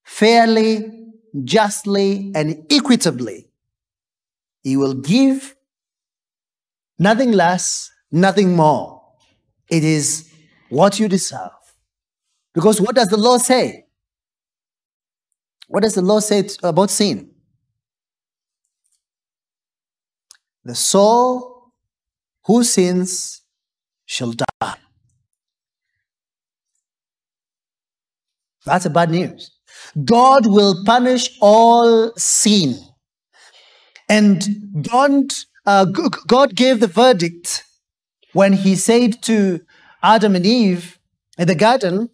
fairly, 0.04 0.90
justly, 1.42 2.32
and 2.34 2.66
equitably. 2.70 3.48
He 4.62 4.76
will 4.76 4.94
give 4.94 5.56
nothing 6.98 7.32
less, 7.32 7.90
nothing 8.10 8.54
more. 8.56 9.02
It 9.68 9.84
is 9.84 10.32
what 10.68 10.98
you 10.98 11.08
deserve. 11.08 11.50
Because 12.54 12.80
what 12.80 12.94
does 12.94 13.08
the 13.08 13.16
law 13.16 13.38
say? 13.38 13.86
What 15.68 15.82
does 15.82 15.94
the 15.94 16.02
law 16.02 16.20
say 16.20 16.48
about 16.62 16.90
sin? 16.90 17.30
The 20.64 20.74
soul 20.74 21.72
who 22.44 22.64
sins 22.64 23.42
shall 24.04 24.32
die. 24.32 24.74
That's 28.66 28.84
a 28.84 28.90
bad 28.90 29.10
news. 29.10 29.52
God 30.04 30.46
will 30.46 30.84
punish 30.84 31.38
all 31.40 32.12
sin. 32.16 32.76
And 34.08 34.44
God, 34.82 35.32
uh, 35.64 35.86
God 36.26 36.54
gave 36.54 36.80
the 36.80 36.88
verdict 36.88 37.64
when 38.32 38.52
he 38.52 38.76
said 38.76 39.22
to 39.22 39.60
Adam 40.02 40.34
and 40.36 40.46
Eve 40.46 40.98
in 41.38 41.46
the 41.46 41.54
garden, 41.54 42.10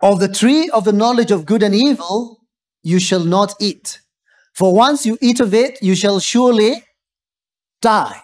of 0.00 0.20
the 0.20 0.28
tree 0.28 0.70
of 0.70 0.84
the 0.84 0.92
knowledge 0.92 1.30
of 1.30 1.44
good 1.44 1.62
and 1.62 1.74
evil, 1.74 2.44
you 2.82 3.00
shall 3.00 3.24
not 3.24 3.54
eat. 3.60 4.00
For 4.52 4.74
once 4.74 5.04
you 5.04 5.18
eat 5.20 5.40
of 5.40 5.52
it, 5.52 5.82
you 5.82 5.94
shall 5.94 6.20
surely 6.20 6.84
die. 7.80 8.20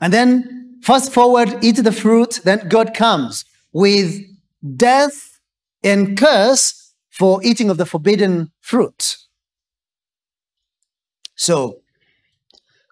And 0.00 0.12
then 0.12 0.56
Fast 0.86 1.12
forward, 1.12 1.64
eat 1.64 1.82
the 1.82 1.90
fruit, 1.90 2.38
then 2.44 2.68
God 2.68 2.94
comes 2.94 3.44
with 3.72 4.22
death 4.76 5.40
and 5.82 6.16
curse 6.16 6.94
for 7.10 7.42
eating 7.42 7.70
of 7.70 7.76
the 7.76 7.84
forbidden 7.84 8.52
fruit. 8.60 9.16
So, 11.34 11.80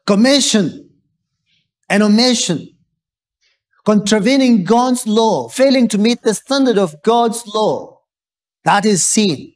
commission 0.07 0.91
and 1.89 2.03
omission, 2.03 2.69
contravening 3.85 4.65
God's 4.65 5.07
law, 5.07 5.49
failing 5.49 5.89
to 5.89 5.99
meet 5.99 6.23
the 6.23 6.35
standard 6.35 6.79
of 6.79 7.03
God's 7.03 7.47
law, 7.47 8.01
that 8.65 8.85
is 8.85 9.05
sin. 9.05 9.53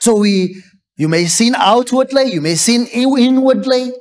So 0.00 0.16
we, 0.16 0.62
you 0.96 1.08
may 1.08 1.26
sin 1.26 1.54
outwardly, 1.56 2.32
you 2.32 2.40
may 2.40 2.54
sin 2.54 2.86
inwardly, 2.92 3.92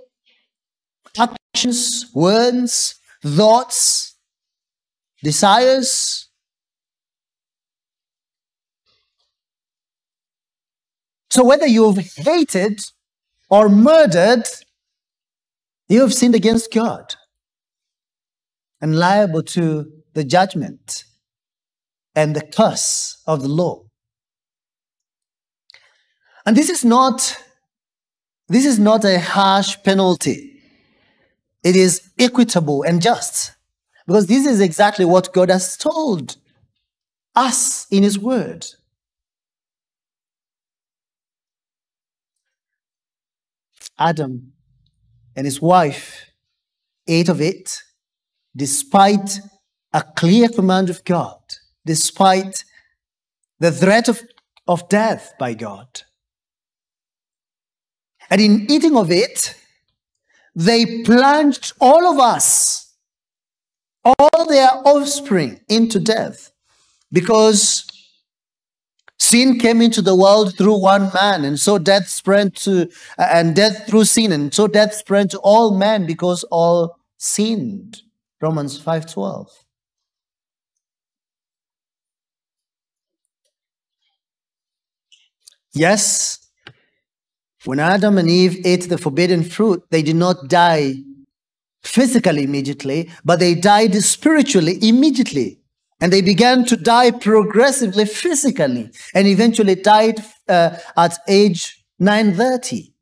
actions, 1.17 2.05
words, 2.13 2.99
thoughts, 3.23 4.15
desires. 5.23 6.29
So 11.29 11.43
whether 11.43 11.67
you've 11.67 11.97
hated 11.97 12.79
or 13.49 13.69
murdered, 13.69 14.43
you 15.89 16.02
have 16.02 16.13
sinned 16.13 16.36
against 16.36 16.71
God 16.71 17.15
and 18.80 18.97
liable 18.97 19.43
to 19.43 19.91
the 20.13 20.23
judgment 20.23 21.04
and 22.15 22.36
the 22.36 22.45
curse 22.45 23.21
of 23.25 23.41
the 23.41 23.47
law. 23.47 23.84
And 26.45 26.56
this 26.56 26.69
is 26.69 26.86
not 26.86 27.36
this 28.47 28.65
is 28.65 28.80
not 28.80 29.06
a 29.06 29.19
harsh 29.19 29.78
penalty. 29.84 30.62
It 31.63 31.75
is 31.75 32.10
equitable 32.17 32.82
and 32.84 33.02
just. 33.02 33.54
Because 34.08 34.25
this 34.25 34.47
is 34.47 34.60
exactly 34.60 35.06
what 35.06 35.34
God 35.34 35.49
has 35.49 35.78
told 35.78 36.38
us 37.36 37.86
in 37.91 38.02
His 38.02 38.17
Word. 38.17 38.65
Adam 43.99 44.54
and 45.39 45.45
his 45.45 45.62
wife 45.62 46.34
ate 47.08 47.30
of 47.30 47.39
it 47.39 47.82
despite 48.58 49.39
a 49.93 50.04
clear 50.17 50.49
command 50.49 50.89
of 50.89 51.06
God, 51.06 51.39
despite 51.86 52.65
the 53.58 53.71
threat 53.71 54.10
of, 54.10 54.21
of 54.67 54.89
death 54.89 55.32
by 55.39 55.54
God. 55.54 56.02
And 58.30 58.41
in 58.41 58.69
eating 58.69 58.97
of 58.97 59.12
it, 59.12 59.56
they 60.56 61.04
plunged 61.04 61.71
all 61.80 62.12
of 62.12 62.19
us, 62.19 62.93
all 64.04 64.45
their 64.45 64.71
offspring, 64.84 65.62
into 65.69 66.02
death 66.02 66.52
because 67.13 67.88
sin 69.19 69.60
came 69.60 69.82
into 69.82 70.01
the 70.01 70.15
world 70.15 70.58
through 70.58 70.77
one 70.77 71.12
man 71.13 71.45
and 71.45 71.60
so 71.60 71.77
death 71.77 72.08
spread 72.08 72.55
to 72.55 72.89
uh, 73.17 73.27
and 73.32 73.55
death 73.55 73.88
through 73.88 74.05
sin 74.05 74.32
and 74.32 74.53
so 74.53 74.67
death 74.67 74.93
spread 74.93 75.29
to 75.29 75.39
all 75.39 75.77
men 75.77 76.05
because 76.05 76.43
all 76.45 76.97
sinned 77.17 78.01
romans 78.41 78.79
5:12 78.79 79.47
yes 85.73 86.49
when 87.65 87.79
Adam 87.79 88.17
and 88.17 88.29
Eve 88.29 88.65
ate 88.65 88.89
the 88.89 88.97
forbidden 88.97 89.43
fruit, 89.43 89.84
they 89.89 90.01
did 90.01 90.15
not 90.15 90.47
die 90.47 90.95
physically 91.84 92.43
immediately, 92.43 93.10
but 93.25 93.39
they 93.39 93.55
died 93.55 93.95
spiritually 93.95 94.77
immediately. 94.82 95.59
And 96.02 96.14
they 96.14 96.22
began 96.22 96.66
to 96.66 96.78
die 96.78 97.12
progressively 97.12 98.06
physically 98.06 98.92
and 99.14 99.28
eventually 99.28 99.76
died 99.76 100.24
uh, 100.48 100.78
at 100.96 101.18
age 101.28 101.84
930. 102.00 102.94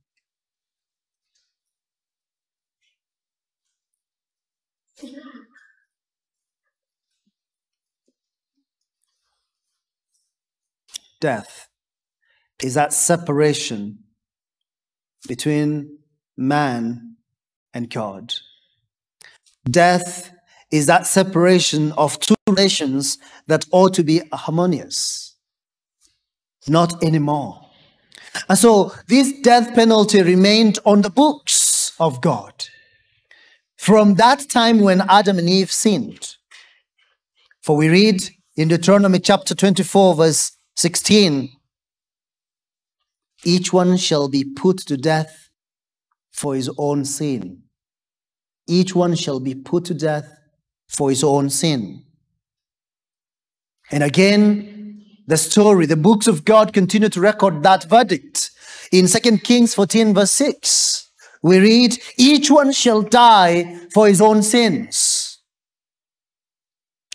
death 11.20 11.68
is 12.62 12.74
that 12.76 12.94
separation 12.94 14.00
between 15.28 16.00
man 16.38 17.18
and 17.74 17.90
God. 17.90 18.34
Death 19.70 20.32
is 20.71 20.86
that 20.88 21.08
separation 21.08 21.91
of 21.93 22.19
two 22.19 22.36
nations 22.49 23.17
that 23.47 23.65
ought 23.71 23.93
to 23.93 24.03
be 24.03 24.21
harmonious. 24.34 25.36
Not 26.67 27.03
anymore. 27.03 27.62
And 28.49 28.58
so 28.58 28.91
this 29.08 29.32
death 29.41 29.73
penalty 29.73 30.21
remained 30.21 30.80
on 30.86 31.01
the 31.01 31.10
books 31.10 31.93
of 31.99 32.21
God 32.21 32.65
from 33.77 34.15
that 34.15 34.49
time 34.49 34.80
when 34.80 35.01
Adam 35.10 35.39
and 35.39 35.49
Eve 35.49 35.71
sinned. 35.71 36.36
For 37.62 37.75
we 37.75 37.89
read 37.89 38.21
in 38.56 38.67
Deuteronomy 38.67 39.19
chapter 39.19 39.56
24, 39.56 40.15
verse 40.15 40.58
16 40.75 41.58
each 43.43 43.71
one 43.71 43.97
shall 43.97 44.27
be 44.27 44.43
put 44.43 44.77
to 44.88 44.97
death 44.97 45.49
for 46.32 46.56
his 46.56 46.69
own 46.77 47.06
sin. 47.06 47.63
Each 48.67 48.95
one 48.95 49.15
shall 49.15 49.39
be 49.39 49.56
put 49.56 49.86
to 49.86 49.93
death 49.93 50.37
for 50.88 51.10
his 51.10 51.23
own 51.23 51.50
sin. 51.50 52.04
And 53.91 54.04
again, 54.04 55.04
the 55.28 55.38
story, 55.38 55.86
the 55.86 55.97
books 55.97 56.28
of 56.28 56.45
God 56.45 56.73
continue 56.73 57.10
to 57.10 57.21
record 57.21 57.63
that 57.63 57.84
verdict. 57.86 58.52
In 58.91 59.08
2 59.08 59.38
Kings 59.39 59.76
14, 59.76 60.13
verse 60.13 60.32
6, 60.32 61.12
we 61.43 61.60
read, 61.60 61.97
Each 62.17 62.50
one 62.50 62.71
shall 62.71 63.02
die 63.02 63.80
for 63.93 64.08
his 64.08 64.21
own 64.21 64.41
sins. 64.41 65.39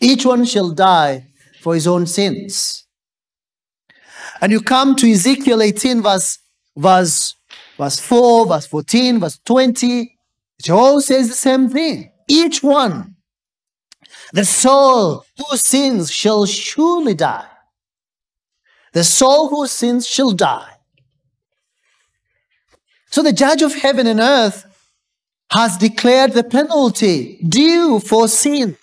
Each 0.00 0.26
one 0.26 0.44
shall 0.44 0.70
die 0.70 1.28
for 1.60 1.74
his 1.74 1.86
own 1.86 2.06
sins. 2.06 2.84
And 4.40 4.50
you 4.50 4.60
come 4.60 4.96
to 4.96 5.10
Ezekiel 5.10 5.62
18, 5.62 6.02
verse, 6.02 6.38
verse, 6.76 7.36
verse 7.78 8.00
4, 8.00 8.46
verse 8.46 8.66
14, 8.66 9.20
verse 9.20 9.38
20, 9.44 10.18
it 10.58 10.70
all 10.70 11.00
says 11.00 11.28
the 11.28 11.34
same 11.34 11.68
thing. 11.68 12.10
Each 12.28 12.62
one 12.62 13.11
the 14.32 14.44
soul 14.44 15.24
who 15.36 15.56
sins 15.56 16.10
shall 16.10 16.46
surely 16.46 17.14
die. 17.14 17.46
The 18.92 19.04
soul 19.04 19.48
who 19.48 19.66
sins 19.66 20.06
shall 20.06 20.32
die. 20.32 20.70
So 23.10 23.22
the 23.22 23.32
judge 23.32 23.62
of 23.62 23.74
heaven 23.74 24.06
and 24.06 24.20
earth 24.20 24.64
has 25.52 25.76
declared 25.76 26.32
the 26.32 26.44
penalty 26.44 27.38
due 27.46 28.00
for 28.00 28.26
sin. 28.26 28.76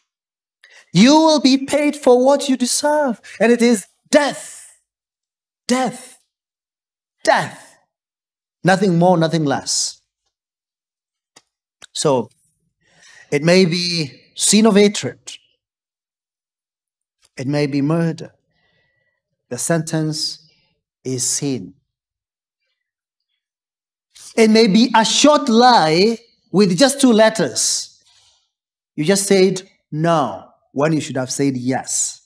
You 0.93 1.13
will 1.13 1.39
be 1.39 1.65
paid 1.65 1.95
for 1.95 2.23
what 2.23 2.47
you 2.47 2.55
deserve, 2.57 3.21
and 3.39 3.51
it 3.51 3.61
is 3.61 3.87
death. 4.11 4.77
Death. 5.67 6.19
Death. 7.23 7.77
Nothing 8.63 8.97
more, 8.97 9.17
nothing 9.17 9.45
less. 9.45 10.01
So 11.93 12.29
it 13.31 13.43
may 13.43 13.65
be 13.65 14.11
sin 14.39 14.65
of 14.65 14.75
hatred, 14.75 15.19
it 17.35 17.45
may 17.45 17.67
be 17.67 17.81
murder. 17.81 18.31
The 19.49 19.57
sentence 19.57 20.49
is 21.03 21.25
sin. 21.25 21.73
It 24.37 24.49
may 24.49 24.67
be 24.67 24.91
a 24.95 25.03
short 25.03 25.49
lie 25.49 26.17
with 26.51 26.77
just 26.77 27.01
two 27.01 27.11
letters. 27.11 28.01
You 28.95 29.03
just 29.03 29.27
said 29.27 29.61
no 29.91 30.49
when 30.71 30.93
you 30.93 31.01
should 31.01 31.17
have 31.17 31.31
said 31.31 31.57
yes. 31.57 32.21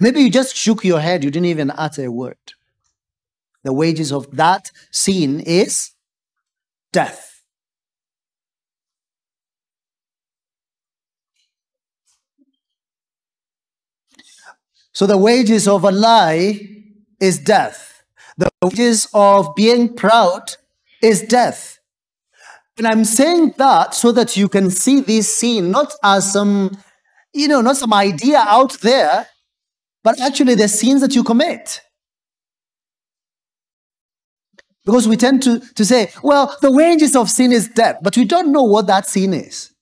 Maybe 0.00 0.20
you 0.22 0.30
just 0.30 0.56
shook 0.56 0.84
your 0.84 1.00
head, 1.00 1.22
you 1.22 1.30
didn't 1.30 1.46
even 1.46 1.70
utter 1.70 2.06
a 2.06 2.10
word. 2.10 2.36
The 3.62 3.74
wages 3.74 4.10
of 4.10 4.34
that 4.36 4.70
sin 4.90 5.40
is 5.40 5.90
death. 6.92 7.27
So 14.98 15.06
the 15.06 15.16
wages 15.16 15.68
of 15.68 15.84
a 15.84 15.92
lie 15.92 16.58
is 17.20 17.38
death. 17.38 18.02
The 18.36 18.50
wages 18.60 19.06
of 19.14 19.54
being 19.54 19.94
proud 19.94 20.56
is 21.00 21.22
death. 21.22 21.78
And 22.76 22.84
I'm 22.84 23.04
saying 23.04 23.54
that 23.58 23.94
so 23.94 24.10
that 24.10 24.36
you 24.36 24.48
can 24.48 24.72
see 24.72 24.98
this 24.98 25.32
scene 25.32 25.70
not 25.70 25.94
as 26.02 26.32
some, 26.32 26.76
you 27.32 27.46
know, 27.46 27.60
not 27.60 27.76
some 27.76 27.94
idea 27.94 28.38
out 28.38 28.72
there, 28.80 29.28
but 30.02 30.20
actually 30.20 30.56
the 30.56 30.66
sins 30.66 31.00
that 31.02 31.14
you 31.14 31.22
commit. 31.22 31.80
Because 34.84 35.06
we 35.06 35.16
tend 35.16 35.44
to, 35.44 35.60
to 35.76 35.84
say, 35.84 36.10
well, 36.24 36.56
the 36.60 36.72
wages 36.72 37.14
of 37.14 37.30
sin 37.30 37.52
is 37.52 37.68
death, 37.68 37.98
but 38.02 38.16
we 38.16 38.24
don't 38.24 38.50
know 38.50 38.64
what 38.64 38.88
that 38.88 39.06
sin 39.06 39.32
is. 39.32 39.72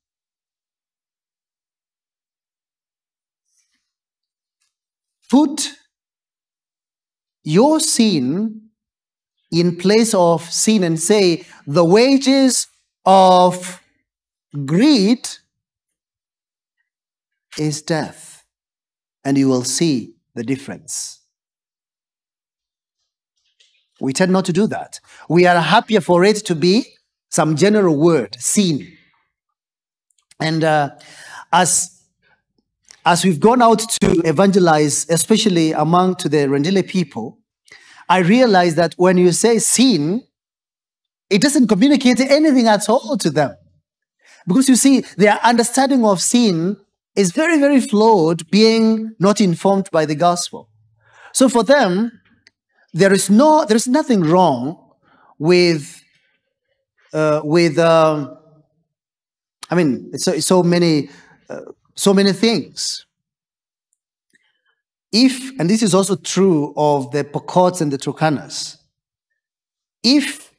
Put 5.31 5.71
your 7.45 7.81
sin 7.81 8.63
in 9.53 9.77
place 9.77 10.15
of 10.15 10.43
sin 10.43 10.83
and 10.83 10.99
say, 10.99 11.45
the 11.67 11.85
wages 11.85 12.67
of 13.05 13.81
greed 14.65 15.29
is 17.59 17.83
death. 17.83 18.45
And 19.25 19.39
you 19.39 19.49
will 19.49 19.65
see 19.65 20.15
the 20.35 20.45
difference. 20.45 21.21
We 24.01 24.13
tend 24.13 24.33
not 24.33 24.45
to 24.45 24.53
do 24.53 24.67
that. 24.67 25.01
We 25.29 25.47
are 25.47 25.61
happier 25.61 26.01
for 26.01 26.25
it 26.25 26.45
to 26.47 26.55
be 26.55 26.85
some 27.31 27.57
general 27.57 27.97
word, 27.97 28.37
sin. 28.39 28.93
And 30.39 30.63
uh, 30.63 30.91
as 31.53 31.96
as 33.07 33.25
we've 33.25 33.39
gone 33.39 33.63
out 33.63 33.79
to 33.79 34.21
evangelize, 34.25 35.09
especially 35.09 35.71
among 35.71 36.17
to 36.17 36.29
the 36.29 36.39
Rendille 36.49 36.87
people, 36.87 37.39
I 38.09 38.19
realize 38.19 38.75
that 38.75 38.95
when 38.97 39.17
you 39.17 39.31
say 39.31 39.61
sin, 39.61 40.25
it 41.31 41.41
doesn't 41.41 41.69
communicate 41.69 42.21
anything 42.21 42.67
at 42.67 42.89
all 42.89 43.17
to 43.19 43.31
them. 43.31 43.55
Because 44.49 44.69
you 44.69 44.75
see, 44.75 45.01
their 45.17 45.39
understanding 45.45 46.05
of 46.05 46.21
sin 46.21 46.77
is 47.15 47.31
very, 47.31 47.61
very 47.61 47.81
flawed, 47.81 48.51
being 48.51 49.15
not 49.21 49.41
informed 49.41 49.89
by 49.93 50.05
the 50.05 50.17
gospel. 50.17 50.69
So 51.33 51.49
for 51.49 51.63
them, 51.63 52.11
there 52.93 53.13
is 53.13 53.31
no, 53.31 53.65
there 53.65 53.77
is 53.77 53.87
nothing 53.87 54.23
wrong 54.23 54.83
with, 55.39 56.03
uh, 57.13 57.41
with, 57.45 57.79
uh, 57.79 58.35
I 59.71 59.75
mean, 59.77 60.17
so, 60.19 60.39
so 60.41 60.63
many 60.65 61.09
uh, 61.49 61.61
so 61.97 62.13
many 62.15 62.33
things. 62.33 63.07
If, 65.13 65.59
and 65.59 65.71
this 65.71 65.83
is 65.83 65.95
also 65.95 66.17
true 66.17 66.75
of 66.77 67.11
the 67.11 67.25
Pokots 67.25 67.81
and 67.81 67.93
the 67.93 67.99
Turkanas, 67.99 68.77
if 70.03 70.53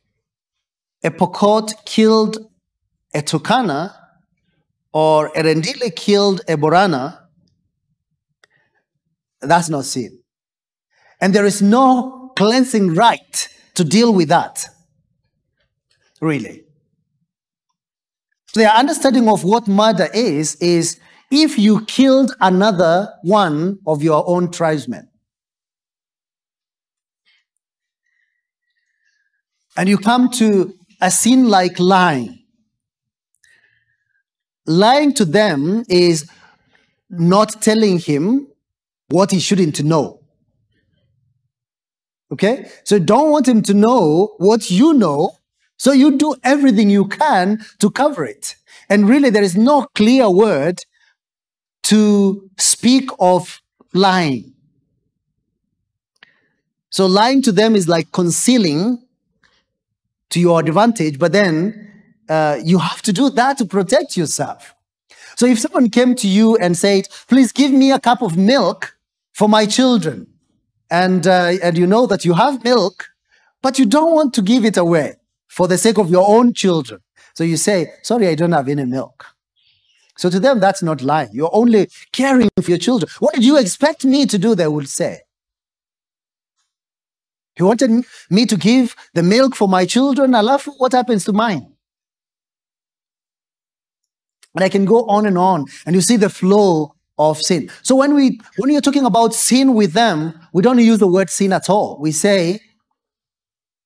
a 1.03 1.11
Pokot 1.11 1.85
killed 1.85 2.37
a 3.13 3.19
Turkana 3.19 3.93
or 4.91 5.27
a 5.27 5.43
Rendille 5.43 5.95
killed 5.95 6.41
a 6.47 6.57
Borana, 6.57 7.19
that's 9.41 9.69
not 9.69 9.85
sin. 9.85 10.19
And 11.21 11.33
there 11.33 11.45
is 11.45 11.61
no 11.61 12.31
cleansing 12.35 12.95
rite 12.95 13.49
to 13.75 13.83
deal 13.83 14.13
with 14.13 14.29
that. 14.29 14.65
Really. 16.19 16.63
So 18.47 18.59
Their 18.59 18.71
understanding 18.71 19.29
of 19.29 19.43
what 19.43 19.67
murder 19.67 20.09
is, 20.13 20.55
is 20.55 20.99
if 21.29 21.59
you 21.59 21.83
killed 21.85 22.35
another 22.39 23.13
one 23.23 23.79
of 23.85 24.01
your 24.01 24.27
own 24.27 24.51
tribesmen. 24.51 25.09
And 29.75 29.87
you 29.87 29.97
come 29.97 30.29
to 30.31 30.73
a 31.01 31.11
sin 31.11 31.49
like 31.49 31.79
lying. 31.79 32.39
Lying 34.65 35.13
to 35.13 35.25
them 35.25 35.83
is 35.87 36.29
not 37.09 37.61
telling 37.61 37.99
him 37.99 38.47
what 39.09 39.31
he 39.31 39.39
shouldn't 39.39 39.83
know. 39.83 40.19
Okay? 42.31 42.69
So 42.83 42.99
don't 42.99 43.31
want 43.31 43.47
him 43.47 43.61
to 43.63 43.73
know 43.73 44.33
what 44.37 44.69
you 44.69 44.93
know, 44.93 45.37
so 45.77 45.91
you 45.91 46.17
do 46.17 46.35
everything 46.43 46.89
you 46.89 47.07
can 47.07 47.63
to 47.79 47.91
cover 47.91 48.25
it. 48.25 48.55
And 48.89 49.07
really, 49.07 49.29
there 49.29 49.43
is 49.43 49.55
no 49.55 49.87
clear 49.95 50.29
word 50.29 50.79
to 51.87 52.49
speak 52.57 53.09
of 53.19 53.61
lying. 53.93 54.53
So 56.89 57.05
lying 57.05 57.41
to 57.43 57.51
them 57.53 57.75
is 57.75 57.87
like 57.87 58.11
concealing 58.11 59.03
to 60.31 60.39
your 60.41 60.59
advantage, 60.59 61.17
but 61.17 61.31
then 61.31 61.91
uh, 62.27 62.59
you 62.61 62.79
have 62.79 63.01
to 63.03 63.13
do 63.13 63.29
that 63.29 63.57
to 63.59 63.65
protect 63.65 64.17
yourself. 64.17 64.73
So 65.37 65.45
if 65.45 65.59
someone 65.59 65.89
came 65.89 66.13
to 66.15 66.27
you 66.27 66.57
and 66.57 66.75
said, 66.75 67.07
please 67.29 67.53
give 67.53 67.71
me 67.71 67.91
a 67.91 67.99
cup 67.99 68.21
of 68.21 68.35
milk 68.35 68.97
for 69.33 69.47
my 69.47 69.65
children, 69.65 70.27
and, 70.89 71.25
uh, 71.25 71.53
and 71.63 71.77
you 71.77 71.87
know 71.87 72.05
that 72.07 72.25
you 72.25 72.33
have 72.33 72.63
milk, 72.65 73.07
but 73.61 73.79
you 73.79 73.85
don't 73.85 74.13
want 74.13 74.33
to 74.33 74.41
give 74.41 74.65
it 74.65 74.75
away 74.75 75.15
for 75.47 75.69
the 75.69 75.77
sake 75.77 75.97
of 75.97 76.09
your 76.09 76.27
own 76.27 76.53
children. 76.53 76.99
So 77.33 77.45
you 77.45 77.55
say, 77.55 77.93
Sorry, 78.01 78.27
I 78.27 78.35
don't 78.35 78.51
have 78.51 78.67
any 78.67 78.83
milk. 78.83 79.36
So 80.17 80.29
to 80.29 80.39
them, 80.39 80.59
that's 80.59 80.81
not 80.81 81.01
lying. 81.01 81.29
You're 81.31 81.53
only 81.53 81.89
caring 82.11 82.49
for 82.61 82.69
your 82.69 82.79
children. 82.79 83.09
What 83.19 83.35
did 83.35 83.45
you 83.45 83.57
expect 83.57 84.05
me 84.05 84.25
to 84.25 84.37
do? 84.37 84.55
They 84.55 84.67
would 84.67 84.89
say. 84.89 85.21
He 87.55 87.63
wanted 87.63 88.05
me 88.29 88.45
to 88.45 88.55
give 88.55 88.95
the 89.13 89.23
milk 89.23 89.55
for 89.55 89.67
my 89.67 89.85
children. 89.85 90.35
I 90.35 90.41
love 90.41 90.67
what 90.77 90.91
happens 90.91 91.25
to 91.25 91.33
mine. 91.33 91.73
And 94.55 94.63
I 94.63 94.69
can 94.69 94.85
go 94.85 95.05
on 95.05 95.25
and 95.25 95.37
on, 95.37 95.65
and 95.85 95.95
you 95.95 96.01
see 96.01 96.17
the 96.17 96.29
flow 96.29 96.95
of 97.19 97.39
sin. 97.41 97.69
So 97.83 97.95
when 97.95 98.13
we 98.13 98.39
when 98.57 98.71
you're 98.71 98.81
talking 98.81 99.05
about 99.05 99.33
sin 99.33 99.73
with 99.73 99.93
them, 99.93 100.39
we 100.53 100.61
don't 100.63 100.79
use 100.79 100.99
the 100.99 101.07
word 101.07 101.29
sin 101.29 101.53
at 101.53 101.69
all. 101.69 101.97
We 101.99 102.11
say 102.11 102.59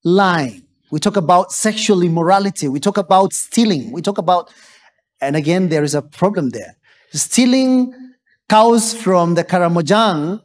lying. 0.03 0.63
We 0.91 0.99
talk 0.99 1.15
about 1.15 1.51
sexual 1.53 2.03
immorality. 2.03 2.67
We 2.67 2.79
talk 2.79 2.97
about 2.97 3.33
stealing. 3.33 3.91
We 3.91 4.01
talk 4.01 4.17
about, 4.17 4.51
and 5.21 5.35
again, 5.35 5.69
there 5.69 5.83
is 5.83 5.95
a 5.95 6.01
problem 6.01 6.49
there. 6.49 6.75
Stealing 7.13 7.93
cows 8.49 8.93
from 8.93 9.35
the 9.35 9.43
Karamojong 9.43 10.41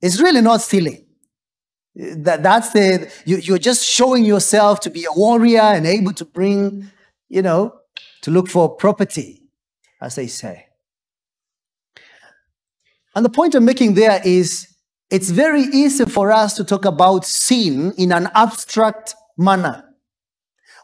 is 0.00 0.20
really 0.20 0.40
not 0.40 0.60
stealing. 0.60 1.04
That, 1.94 2.42
that's 2.42 2.72
the, 2.72 3.12
you, 3.24 3.38
you're 3.38 3.58
just 3.58 3.84
showing 3.84 4.24
yourself 4.24 4.80
to 4.80 4.90
be 4.90 5.04
a 5.04 5.12
warrior 5.12 5.60
and 5.60 5.86
able 5.86 6.12
to 6.14 6.24
bring, 6.24 6.90
you 7.28 7.42
know, 7.42 7.74
to 8.22 8.30
look 8.30 8.48
for 8.48 8.74
property, 8.76 9.42
as 10.00 10.14
they 10.14 10.28
say. 10.28 10.66
And 13.14 13.24
the 13.24 13.30
point 13.30 13.54
I'm 13.54 13.64
making 13.64 13.94
there 13.94 14.20
is 14.24 14.68
it's 15.10 15.30
very 15.30 15.62
easy 15.62 16.04
for 16.04 16.30
us 16.30 16.54
to 16.54 16.64
talk 16.64 16.84
about 16.84 17.24
sin 17.24 17.92
in 17.96 18.12
an 18.12 18.28
abstract 18.34 19.14
manner. 19.36 19.87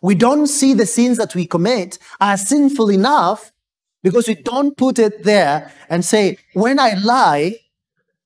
We 0.04 0.14
don't 0.14 0.48
see 0.48 0.74
the 0.74 0.84
sins 0.84 1.16
that 1.16 1.34
we 1.34 1.46
commit 1.46 1.98
as 2.20 2.46
sinful 2.46 2.90
enough 2.90 3.50
because 4.02 4.28
we 4.28 4.34
don't 4.34 4.76
put 4.76 4.98
it 4.98 5.24
there 5.24 5.72
and 5.88 6.04
say, 6.04 6.36
when 6.52 6.78
I 6.78 6.92
lie, 7.02 7.56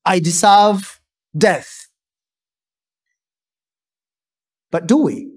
I 0.05 0.19
deserve 0.19 1.01
death. 1.37 1.87
But 4.73 4.89
do 4.89 4.97
we? 4.97 5.31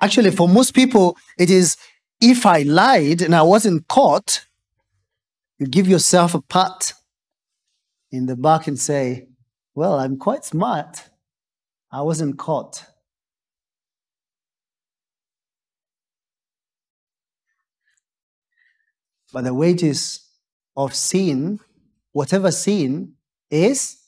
Actually, 0.00 0.32
for 0.32 0.48
most 0.48 0.74
people, 0.74 1.16
it 1.38 1.48
is 1.48 1.76
if 2.20 2.44
I 2.44 2.62
lied 2.62 3.22
and 3.22 3.36
I 3.36 3.42
wasn't 3.42 3.86
caught, 3.86 4.47
you 5.58 5.66
give 5.66 5.88
yourself 5.88 6.34
a 6.34 6.40
pat 6.40 6.92
in 8.10 8.26
the 8.26 8.36
back 8.36 8.66
and 8.66 8.78
say, 8.78 9.28
Well, 9.74 9.98
I'm 9.98 10.16
quite 10.16 10.44
smart. 10.44 11.08
I 11.90 12.02
wasn't 12.02 12.38
caught. 12.38 12.84
But 19.32 19.44
the 19.44 19.54
wages 19.54 20.26
of 20.76 20.94
sin, 20.94 21.60
whatever 22.12 22.50
sin 22.50 23.14
is, 23.50 23.98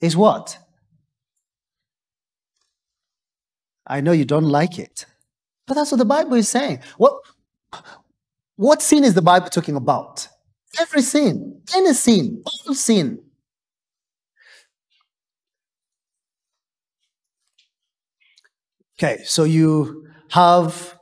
is 0.00 0.16
what? 0.16 0.58
I 3.86 4.00
know 4.00 4.12
you 4.12 4.24
don't 4.24 4.44
like 4.44 4.78
it. 4.78 5.06
But 5.66 5.74
that's 5.74 5.90
what 5.92 5.98
the 5.98 6.04
Bible 6.04 6.34
is 6.34 6.48
saying. 6.48 6.80
What, 6.98 7.20
what 8.62 8.80
sin 8.80 9.02
is 9.02 9.14
the 9.14 9.22
Bible 9.22 9.48
talking 9.48 9.74
about? 9.74 10.28
Every 10.78 11.02
sin, 11.02 11.62
any 11.74 11.92
sin, 11.94 12.44
all 12.46 12.74
sin. 12.74 13.18
Okay, 18.96 19.24
so 19.24 19.42
you 19.42 20.06
have 20.30 20.96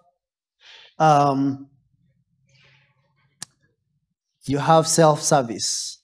um, 0.99 1.68
you 4.46 4.57
have 4.57 4.88
self-service. 4.88 5.99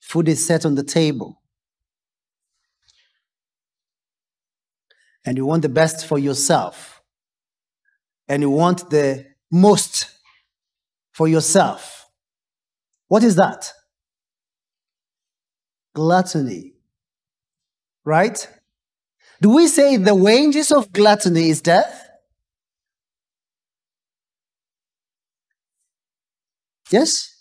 Food 0.00 0.28
is 0.28 0.46
set 0.46 0.64
on 0.64 0.76
the 0.76 0.84
table. 0.84 1.42
And 5.24 5.36
you 5.36 5.44
want 5.44 5.62
the 5.62 5.68
best 5.68 6.06
for 6.06 6.20
yourself. 6.20 7.02
And 8.28 8.42
you 8.42 8.50
want 8.50 8.90
the 8.90 9.26
most 9.50 10.15
for 11.16 11.26
yourself. 11.26 12.10
What 13.08 13.24
is 13.24 13.36
that? 13.36 13.72
Gluttony. 15.94 16.74
Right? 18.04 18.46
Do 19.40 19.48
we 19.48 19.66
say 19.66 19.96
the 19.96 20.14
wages 20.14 20.70
of 20.70 20.92
gluttony 20.92 21.48
is 21.48 21.62
death? 21.62 22.06
Yes? 26.90 27.35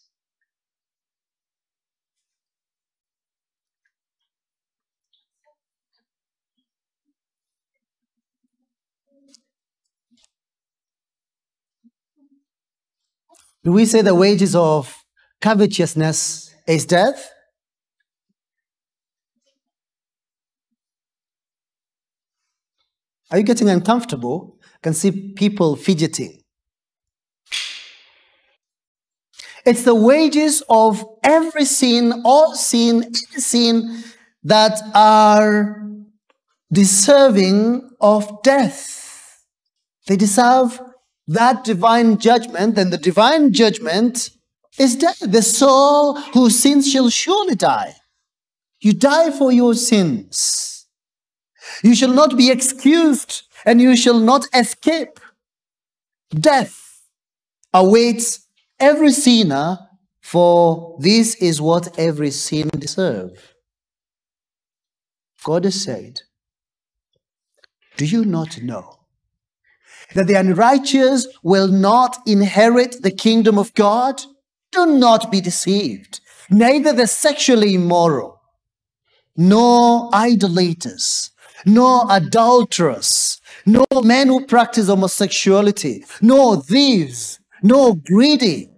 Do 13.65 13.71
we 13.71 13.87
say 13.87 14.03
the 14.03 14.13
wages 14.13 14.55
of 14.55 14.95
covetousness 15.41 16.53
is 16.67 16.85
death? 16.85 17.31
Are 23.31 23.39
you 23.39 23.43
getting 23.43 23.67
uncomfortable? 23.67 24.59
I 24.63 24.77
can 24.83 24.93
see 24.93 25.33
people 25.33 25.75
fidgeting. 25.75 26.43
It's 29.65 29.81
the 29.81 29.95
wages 29.95 30.61
of 30.69 31.03
every 31.23 31.65
sin, 31.65 32.21
all 32.23 32.53
sin, 32.53 33.03
any 33.03 33.41
sin 33.41 34.03
that 34.43 34.79
are 34.93 35.83
deserving 36.71 37.89
of 37.99 38.43
death. 38.43 39.41
They 40.05 40.17
deserve 40.17 40.79
that 41.27 41.63
divine 41.63 42.17
judgment, 42.17 42.75
then 42.75 42.89
the 42.89 42.97
divine 42.97 43.51
judgment 43.51 44.29
is 44.77 44.95
death. 44.95 45.19
The 45.19 45.41
soul 45.41 46.19
whose 46.33 46.59
sins 46.59 46.91
shall 46.91 47.09
surely 47.09 47.55
die. 47.55 47.95
You 48.79 48.93
die 48.93 49.31
for 49.31 49.51
your 49.51 49.73
sins. 49.73 50.87
You 51.83 51.95
shall 51.95 52.13
not 52.13 52.37
be 52.37 52.51
excused 52.51 53.43
and 53.65 53.81
you 53.81 53.95
shall 53.95 54.19
not 54.19 54.45
escape. 54.53 55.19
Death 56.29 57.01
awaits 57.73 58.47
every 58.79 59.11
sinner, 59.11 59.79
for 60.21 60.97
this 60.99 61.35
is 61.35 61.61
what 61.61 61.97
every 61.99 62.31
sin 62.31 62.69
deserves. 62.69 63.39
God 65.43 65.65
has 65.65 65.83
said, 65.83 66.21
Do 67.97 68.05
you 68.05 68.25
not 68.25 68.61
know 68.61 68.94
that 70.13 70.27
the 70.27 70.35
unrighteous 70.35 71.27
will 71.43 71.67
not 71.67 72.17
inherit 72.25 73.01
the 73.01 73.11
kingdom 73.11 73.57
of 73.57 73.73
God? 73.73 74.21
Do 74.71 74.85
not 74.85 75.31
be 75.31 75.41
deceived. 75.41 76.19
Neither 76.49 76.93
the 76.93 77.07
sexually 77.07 77.73
immoral, 77.73 78.41
nor 79.35 80.13
idolaters, 80.13 81.31
nor 81.65 82.05
adulterers, 82.09 83.41
nor 83.65 83.85
men 84.03 84.27
who 84.27 84.45
practice 84.45 84.87
homosexuality, 84.87 86.05
nor 86.21 86.61
thieves, 86.61 87.39
nor 87.63 87.95
greedy, 87.95 88.69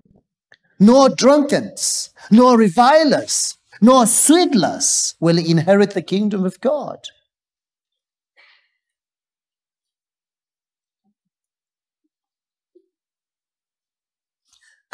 nor 0.80 1.10
drunkards, 1.10 2.12
nor 2.32 2.58
revilers, 2.58 3.58
nor 3.82 4.06
swindlers 4.06 5.16
will 5.20 5.38
inherit 5.38 5.92
the 5.92 6.02
kingdom 6.02 6.46
of 6.46 6.60
God. 6.62 7.00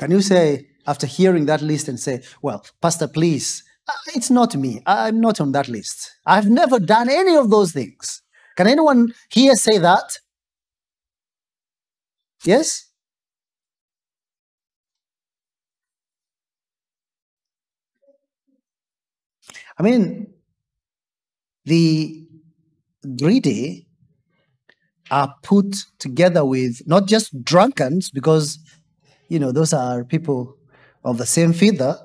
Can 0.04 0.12
you 0.12 0.20
say, 0.22 0.68
after 0.86 1.08
hearing 1.08 1.46
that 1.46 1.62
list, 1.62 1.88
and 1.88 1.98
say, 1.98 2.24
Well, 2.42 2.66
Pastor, 2.82 3.08
please, 3.08 3.64
uh, 3.88 3.94
it's 4.14 4.30
not 4.30 4.54
me. 4.54 4.82
I'm 4.86 5.22
not 5.22 5.40
on 5.40 5.54
that 5.54 5.70
list. 5.70 6.12
I've 6.26 6.50
never 6.50 6.78
done 6.78 7.08
any 7.10 7.38
of 7.38 7.50
those 7.50 7.72
things. 7.72 8.22
Can 8.58 8.68
anyone 8.68 9.14
here 9.32 9.56
say 9.56 9.78
that? 9.78 10.20
Yes? 12.44 12.90
I 19.80 19.84
mean, 19.84 20.34
the 21.64 22.28
greedy 23.18 23.88
are 25.10 25.34
put 25.44 25.78
together 26.00 26.44
with 26.44 26.82
not 26.86 27.08
just 27.08 27.42
drunkards, 27.46 28.10
because, 28.10 28.60
you 29.34 29.40
know, 29.40 29.52
those 29.52 29.74
are 29.74 30.04
people 30.04 30.56
of 31.04 31.18
the 31.18 31.26
same 31.26 31.54
feather, 31.54 31.98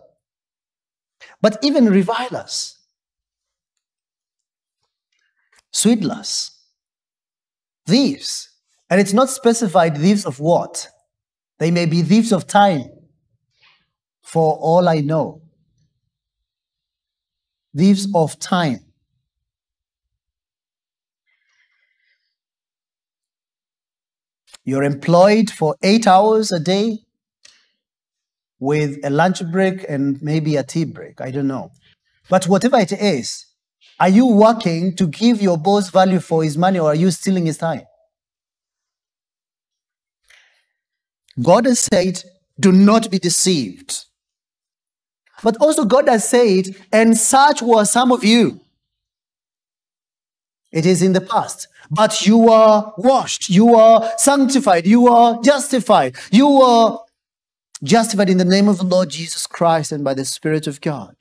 but 1.43 1.59
even 1.63 1.85
revilers, 1.85 2.79
swindlers, 5.71 6.51
thieves. 7.87 8.49
And 8.89 8.99
it's 8.99 9.13
not 9.13 9.29
specified 9.29 9.99
thieves 9.99 10.25
of 10.25 10.41
what? 10.41 10.89
They 11.59 11.71
may 11.71 11.85
be 11.85 12.01
thieves 12.01 12.33
of 12.33 12.47
time, 12.47 12.85
for 14.23 14.57
all 14.57 14.89
I 14.89 15.01
know. 15.01 15.43
Thieves 17.77 18.09
of 18.15 18.39
time. 18.39 18.87
You're 24.65 24.83
employed 24.83 25.51
for 25.51 25.77
eight 25.83 26.07
hours 26.07 26.51
a 26.51 26.59
day 26.59 27.01
with 28.61 28.99
a 29.05 29.11
lunch 29.11 29.43
break 29.51 29.85
and 29.89 30.21
maybe 30.23 30.57
a 30.57 30.63
tea 30.63 30.85
break. 30.85 31.21
I 31.21 31.31
don't 31.31 31.47
know. 31.47 31.71
But 32.29 32.47
whatever 32.47 32.79
it 32.79 32.93
is, 32.93 33.47
are 34.01 34.09
you 34.09 34.27
working 34.27 34.95
to 34.97 35.07
give 35.07 35.43
your 35.43 35.59
boss 35.59 35.91
value 35.91 36.21
for 36.21 36.43
his 36.43 36.57
money 36.57 36.79
or 36.79 36.91
are 36.91 36.95
you 36.95 37.11
stealing 37.11 37.47
his 37.47 37.59
time? 37.59 37.83
God 41.41 41.67
has 41.67 41.81
said, 41.81 42.23
do 42.59 42.73
not 42.73 43.11
be 43.11 43.19
deceived. 43.19 44.05
But 45.43 45.57
also, 45.59 45.85
God 45.85 46.09
has 46.09 46.29
said, 46.29 46.75
and 46.93 47.17
such 47.17 47.63
were 47.63 47.85
some 47.85 48.11
of 48.11 48.25
you. 48.25 48.61
It 50.73 50.85
is 50.85 51.01
in 51.01 51.13
the 51.13 51.21
past. 51.21 51.69
But 51.91 52.27
you 52.27 52.51
are 52.51 52.93
washed, 52.99 53.49
you 53.49 53.77
are 53.77 54.13
sanctified, 54.19 54.87
you 54.87 55.09
are 55.09 55.41
justified, 55.43 56.17
you 56.31 56.61
are 56.61 57.01
justified 57.83 58.31
in 58.31 58.39
the 58.39 58.45
name 58.45 58.69
of 58.69 58.79
the 58.79 58.85
Lord 58.85 59.11
Jesus 59.11 59.47
Christ 59.47 59.93
and 59.93 60.05
by 60.05 60.15
the 60.15 60.25
Spirit 60.25 60.67
of 60.67 60.81
God. 60.81 61.17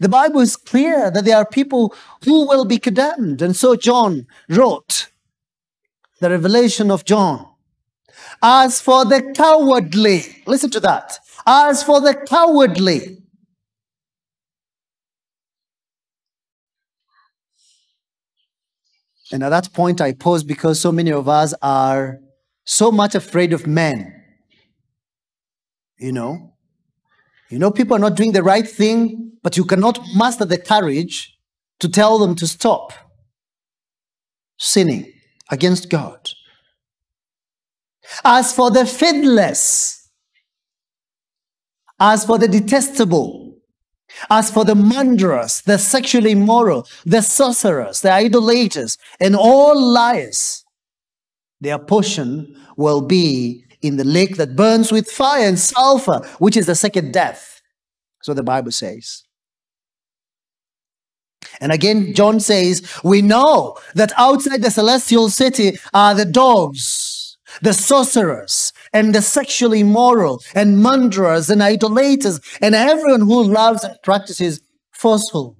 The 0.00 0.08
Bible 0.08 0.40
is 0.40 0.56
clear 0.56 1.10
that 1.10 1.24
there 1.24 1.36
are 1.36 1.46
people 1.46 1.94
who 2.24 2.46
will 2.46 2.64
be 2.64 2.78
condemned. 2.78 3.40
And 3.40 3.56
so 3.56 3.76
John 3.76 4.26
wrote 4.48 5.08
the 6.20 6.30
revelation 6.30 6.90
of 6.90 7.04
John. 7.04 7.46
As 8.42 8.80
for 8.80 9.04
the 9.04 9.32
cowardly, 9.34 10.42
listen 10.46 10.70
to 10.70 10.80
that. 10.80 11.18
As 11.46 11.82
for 11.82 12.00
the 12.00 12.14
cowardly, 12.14 13.22
and 19.32 19.42
at 19.42 19.50
that 19.50 19.72
point 19.72 20.00
I 20.00 20.12
pause 20.12 20.44
because 20.44 20.80
so 20.80 20.92
many 20.92 21.12
of 21.12 21.28
us 21.28 21.54
are 21.62 22.18
so 22.64 22.90
much 22.90 23.14
afraid 23.14 23.52
of 23.52 23.66
men. 23.66 24.15
You 25.98 26.12
know, 26.12 26.52
you 27.48 27.58
know, 27.58 27.70
people 27.70 27.96
are 27.96 28.00
not 28.00 28.16
doing 28.16 28.32
the 28.32 28.42
right 28.42 28.68
thing, 28.68 29.32
but 29.42 29.56
you 29.56 29.64
cannot 29.64 30.00
muster 30.14 30.44
the 30.44 30.58
courage 30.58 31.38
to 31.80 31.88
tell 31.88 32.18
them 32.18 32.34
to 32.36 32.46
stop 32.46 32.92
sinning 34.58 35.12
against 35.50 35.88
God. 35.88 36.30
As 38.24 38.52
for 38.52 38.70
the 38.70 38.84
faithless, 38.86 40.10
as 41.98 42.24
for 42.24 42.38
the 42.38 42.48
detestable, 42.48 43.58
as 44.30 44.50
for 44.50 44.64
the 44.64 44.74
murderers, 44.74 45.62
the 45.62 45.78
sexually 45.78 46.32
immoral, 46.32 46.86
the 47.04 47.22
sorcerers, 47.22 48.00
the 48.00 48.12
idolaters, 48.12 48.98
and 49.20 49.36
all 49.36 49.80
liars, 49.80 50.64
their 51.60 51.78
portion 51.78 52.56
will 52.76 53.00
be 53.00 53.65
in 53.82 53.96
the 53.96 54.04
lake 54.04 54.36
that 54.36 54.56
burns 54.56 54.92
with 54.92 55.10
fire 55.10 55.46
and 55.46 55.58
sulfur, 55.58 56.20
which 56.38 56.56
is 56.56 56.66
the 56.66 56.74
second 56.74 57.12
death. 57.12 57.60
So 58.22 58.34
the 58.34 58.42
Bible 58.42 58.72
says. 58.72 59.24
And 61.60 61.72
again, 61.72 62.12
John 62.14 62.40
says, 62.40 62.82
we 63.02 63.22
know 63.22 63.78
that 63.94 64.12
outside 64.16 64.62
the 64.62 64.70
celestial 64.70 65.30
city 65.30 65.78
are 65.94 66.14
the 66.14 66.24
dogs, 66.24 67.38
the 67.62 67.72
sorcerers, 67.72 68.72
and 68.92 69.14
the 69.14 69.22
sexually 69.22 69.80
immoral, 69.80 70.42
and 70.54 70.82
murderers, 70.82 71.48
and 71.48 71.62
idolaters, 71.62 72.40
and 72.60 72.74
everyone 72.74 73.22
who 73.22 73.44
loves 73.44 73.84
and 73.84 73.96
practices 74.02 74.60
falsehood. 74.92 75.54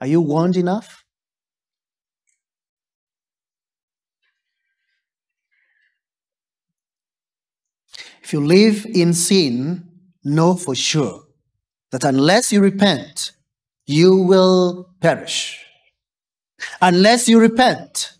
Are 0.00 0.06
you 0.06 0.20
warned 0.20 0.56
enough? 0.56 1.04
If 8.22 8.32
you 8.32 8.40
live 8.40 8.84
in 8.86 9.14
sin, 9.14 9.88
know 10.24 10.56
for 10.56 10.74
sure 10.74 11.22
that 11.92 12.04
unless 12.04 12.52
you 12.52 12.60
repent, 12.60 13.30
you 13.86 14.16
will 14.16 14.90
perish. 15.00 15.64
Unless 16.82 17.28
you 17.28 17.38
repent, 17.38 18.12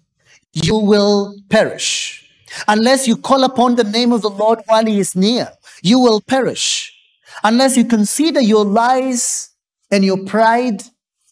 you 0.52 0.76
will 0.76 1.34
perish. 1.50 2.30
Unless 2.68 3.08
you 3.08 3.16
call 3.16 3.44
upon 3.44 3.74
the 3.74 3.84
name 3.84 4.12
of 4.12 4.22
the 4.22 4.30
Lord 4.30 4.60
while 4.66 4.86
he 4.86 5.00
is 5.00 5.16
near, 5.16 5.50
you 5.82 5.98
will 5.98 6.20
perish. 6.20 6.94
Unless 7.42 7.76
you 7.76 7.84
consider 7.84 8.40
your 8.40 8.64
lies 8.64 9.50
and 9.90 10.04
your 10.04 10.24
pride 10.24 10.82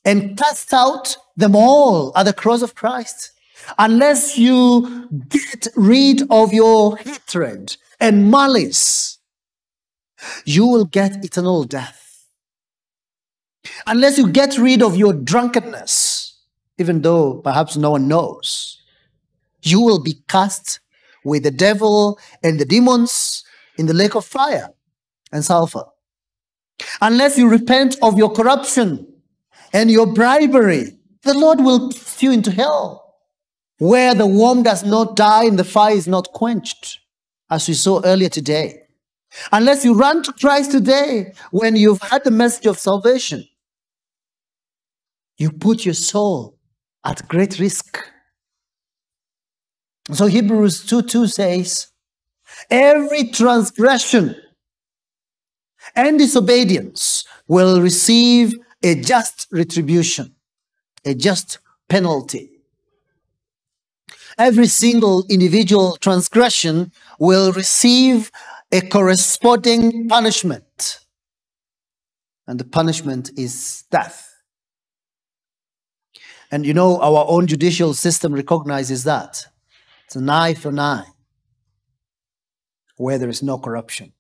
and 0.05 0.37
cast 0.37 0.73
out 0.73 1.17
them 1.37 1.57
all 1.57 2.13
at 2.17 2.25
the 2.25 2.33
cross 2.33 2.63
of 2.63 2.75
Christ. 2.75 3.33
Unless 3.79 4.37
you 4.37 5.09
get 5.29 5.69
rid 5.77 6.23
of 6.31 6.53
your 6.53 6.97
hatred 6.99 7.77
and 7.99 8.31
malice, 8.31 9.19
you 10.45 10.67
will 10.67 10.85
get 10.85 11.25
eternal 11.25 11.65
death. 11.65 12.27
Unless 13.87 14.19
you 14.19 14.29
get 14.31 14.59
rid 14.59 14.83
of 14.83 14.97
your 14.97 15.15
drunkenness, 15.15 16.39
even 16.79 17.01
though 17.01 17.37
perhaps 17.37 17.77
no 17.77 17.93
one 17.93 18.09
knows, 18.09 18.83
you 19.63 19.81
will 19.81 20.03
be 20.03 20.23
cast 20.29 20.81
with 21.25 21.43
the 21.43 21.51
devil 21.51 22.19
and 22.43 22.61
the 22.61 22.67
demons 22.67 23.45
in 23.79 23.87
the 23.87 23.95
lake 23.95 24.15
of 24.15 24.25
fire 24.25 24.69
and 25.33 25.45
sulfur. 25.45 25.85
Unless 27.01 27.39
you 27.39 27.49
repent 27.49 27.97
of 28.03 28.19
your 28.19 28.31
corruption 28.31 29.07
and 29.75 29.91
your 29.91 30.07
bribery, 30.07 30.97
the 31.25 31.35
Lord 31.35 31.61
will 31.61 31.91
cast 31.91 32.23
you 32.23 32.31
into 32.31 32.53
hell, 32.53 33.17
where 33.79 34.15
the 34.15 34.27
worm 34.27 34.63
does 34.63 34.85
not 34.85 35.17
die 35.17 35.45
and 35.45 35.59
the 35.59 35.65
fire 35.65 35.97
is 35.97 36.07
not 36.07 36.33
quenched, 36.33 37.01
as 37.51 37.67
we 37.67 37.75
saw 37.75 38.01
earlier 38.05 38.29
today. 38.29 38.83
Unless 39.51 39.85
you 39.85 39.95
run 39.95 40.23
to 40.23 40.33
Christ 40.33 40.71
today 40.71 41.35
when 41.51 41.75
you've 41.75 42.01
had 42.01 42.23
the 42.23 42.31
message 42.31 42.67
of 42.67 42.79
salvation, 42.79 43.45
you 45.37 45.51
put 45.51 45.85
your 45.85 45.95
soul 45.95 46.57
at 47.05 47.27
great 47.27 47.59
risk. 47.59 47.99
So 50.13 50.27
Hebrews 50.27 50.87
2 50.87 51.03
2 51.03 51.27
says, 51.27 51.89
Every 52.71 53.25
transgression 53.31 54.37
and 55.97 56.17
disobedience 56.17 57.25
will 57.49 57.81
receive 57.81 58.55
a 58.85 58.95
just 59.01 59.49
retribution, 59.51 60.35
a 61.05 61.15
just 61.15 61.59
penalty. 61.89 62.51
Every 64.37 64.67
single 64.67 65.25
individual 65.31 65.97
transgression 65.97 66.93
will 67.19 67.53
receive 67.53 68.31
a 68.71 68.83
corresponding 68.83 70.09
punishment. 70.09 71.01
And 72.47 72.61
the 72.61 72.65
punishment 72.65 73.31
is 73.39 73.85
death. 73.91 74.31
And 76.51 76.67
you 76.67 76.75
know, 76.75 77.01
our 77.01 77.25
own 77.27 77.47
judicial 77.47 77.95
system 77.95 78.35
recognizes 78.35 79.05
that. 79.05 79.47
It's 80.05 80.17
an 80.17 80.29
eye 80.29 80.53
for 80.53 80.69
an 80.69 80.79
eye, 80.79 81.07
where 82.97 83.17
there 83.17 83.31
is 83.31 83.43
no 83.43 83.57
corruption. 83.59 84.13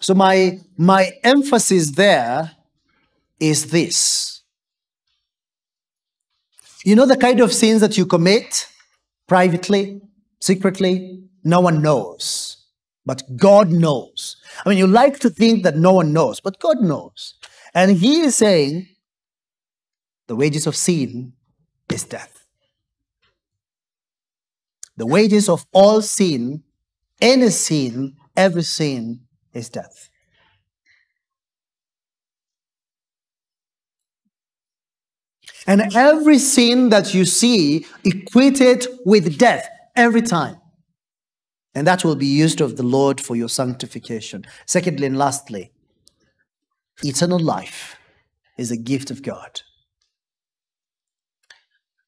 So 0.00 0.14
my 0.14 0.58
my 0.76 1.12
emphasis 1.22 1.92
there 1.92 2.52
is 3.40 3.70
this. 3.70 4.42
You 6.84 6.94
know 6.94 7.06
the 7.06 7.16
kind 7.16 7.40
of 7.40 7.52
sins 7.52 7.80
that 7.80 7.98
you 7.98 8.06
commit 8.06 8.68
privately, 9.26 10.00
secretly, 10.40 11.24
no 11.42 11.60
one 11.60 11.82
knows. 11.82 12.64
But 13.04 13.22
God 13.36 13.70
knows. 13.70 14.36
I 14.64 14.68
mean, 14.68 14.78
you 14.78 14.86
like 14.86 15.20
to 15.20 15.30
think 15.30 15.62
that 15.62 15.76
no 15.76 15.92
one 15.92 16.12
knows, 16.12 16.40
but 16.40 16.58
God 16.58 16.80
knows. 16.80 17.34
And 17.74 17.96
He 17.96 18.20
is 18.20 18.36
saying 18.36 18.88
the 20.26 20.36
wages 20.36 20.66
of 20.66 20.76
sin 20.76 21.32
is 21.88 22.04
death. 22.04 22.44
The 24.96 25.06
wages 25.06 25.48
of 25.48 25.66
all 25.72 26.02
sin, 26.02 26.62
any 27.20 27.50
sin, 27.50 28.16
every 28.36 28.62
sin 28.62 29.25
is 29.56 29.68
death. 29.68 30.10
And 35.66 35.94
every 35.96 36.38
sin 36.38 36.90
that 36.90 37.12
you 37.12 37.24
see 37.24 37.86
equated 38.04 38.86
with 39.04 39.36
death 39.36 39.68
every 39.96 40.22
time. 40.22 40.58
And 41.74 41.86
that 41.86 42.04
will 42.04 42.14
be 42.14 42.26
used 42.26 42.60
of 42.60 42.76
the 42.76 42.84
Lord 42.84 43.20
for 43.20 43.34
your 43.34 43.48
sanctification. 43.48 44.46
Secondly 44.64 45.06
and 45.06 45.18
lastly, 45.18 45.72
eternal 47.02 47.40
life 47.40 47.96
is 48.56 48.70
a 48.70 48.76
gift 48.76 49.10
of 49.10 49.22
God. 49.22 49.62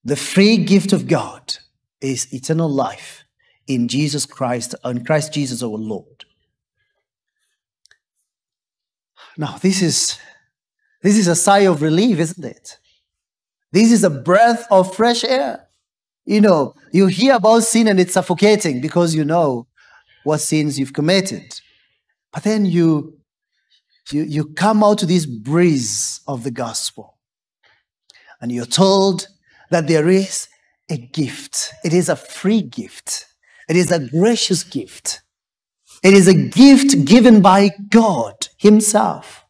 The 0.04 0.16
free 0.16 0.56
gift 0.56 0.92
of 0.92 1.08
God 1.08 1.56
is 2.00 2.32
eternal 2.32 2.70
life 2.70 3.24
in 3.66 3.88
Jesus 3.88 4.24
Christ, 4.24 4.74
in 4.84 5.04
Christ 5.04 5.32
Jesus 5.34 5.62
our 5.62 5.68
Lord. 5.68 6.24
Now, 9.38 9.56
this 9.56 9.80
is 9.80 10.18
this 11.00 11.16
is 11.16 11.28
a 11.28 11.36
sigh 11.36 11.60
of 11.60 11.80
relief, 11.80 12.18
isn't 12.18 12.44
it? 12.44 12.76
This 13.70 13.92
is 13.92 14.02
a 14.02 14.10
breath 14.10 14.66
of 14.68 14.94
fresh 14.94 15.22
air. 15.22 15.68
You 16.24 16.40
know, 16.40 16.74
you 16.92 17.06
hear 17.06 17.36
about 17.36 17.62
sin 17.62 17.86
and 17.86 18.00
it's 18.00 18.14
suffocating 18.14 18.80
because 18.80 19.14
you 19.14 19.24
know 19.24 19.68
what 20.24 20.38
sins 20.38 20.78
you've 20.78 20.92
committed. 20.92 21.60
But 22.32 22.42
then 22.42 22.66
you, 22.66 23.18
you, 24.10 24.24
you 24.24 24.44
come 24.46 24.82
out 24.82 24.98
to 24.98 25.06
this 25.06 25.24
breeze 25.24 26.20
of 26.26 26.42
the 26.42 26.50
gospel 26.50 27.16
and 28.40 28.50
you're 28.50 28.66
told 28.66 29.28
that 29.70 29.86
there 29.86 30.08
is 30.08 30.48
a 30.90 30.96
gift. 30.96 31.72
It 31.84 31.92
is 31.92 32.08
a 32.08 32.16
free 32.16 32.62
gift. 32.62 33.26
It 33.68 33.76
is 33.76 33.92
a 33.92 34.00
gracious 34.00 34.64
gift. 34.64 35.22
It 36.02 36.14
is 36.14 36.26
a 36.26 36.34
gift 36.34 37.04
given 37.04 37.40
by 37.40 37.70
God 37.90 38.37
Himself. 38.58 39.46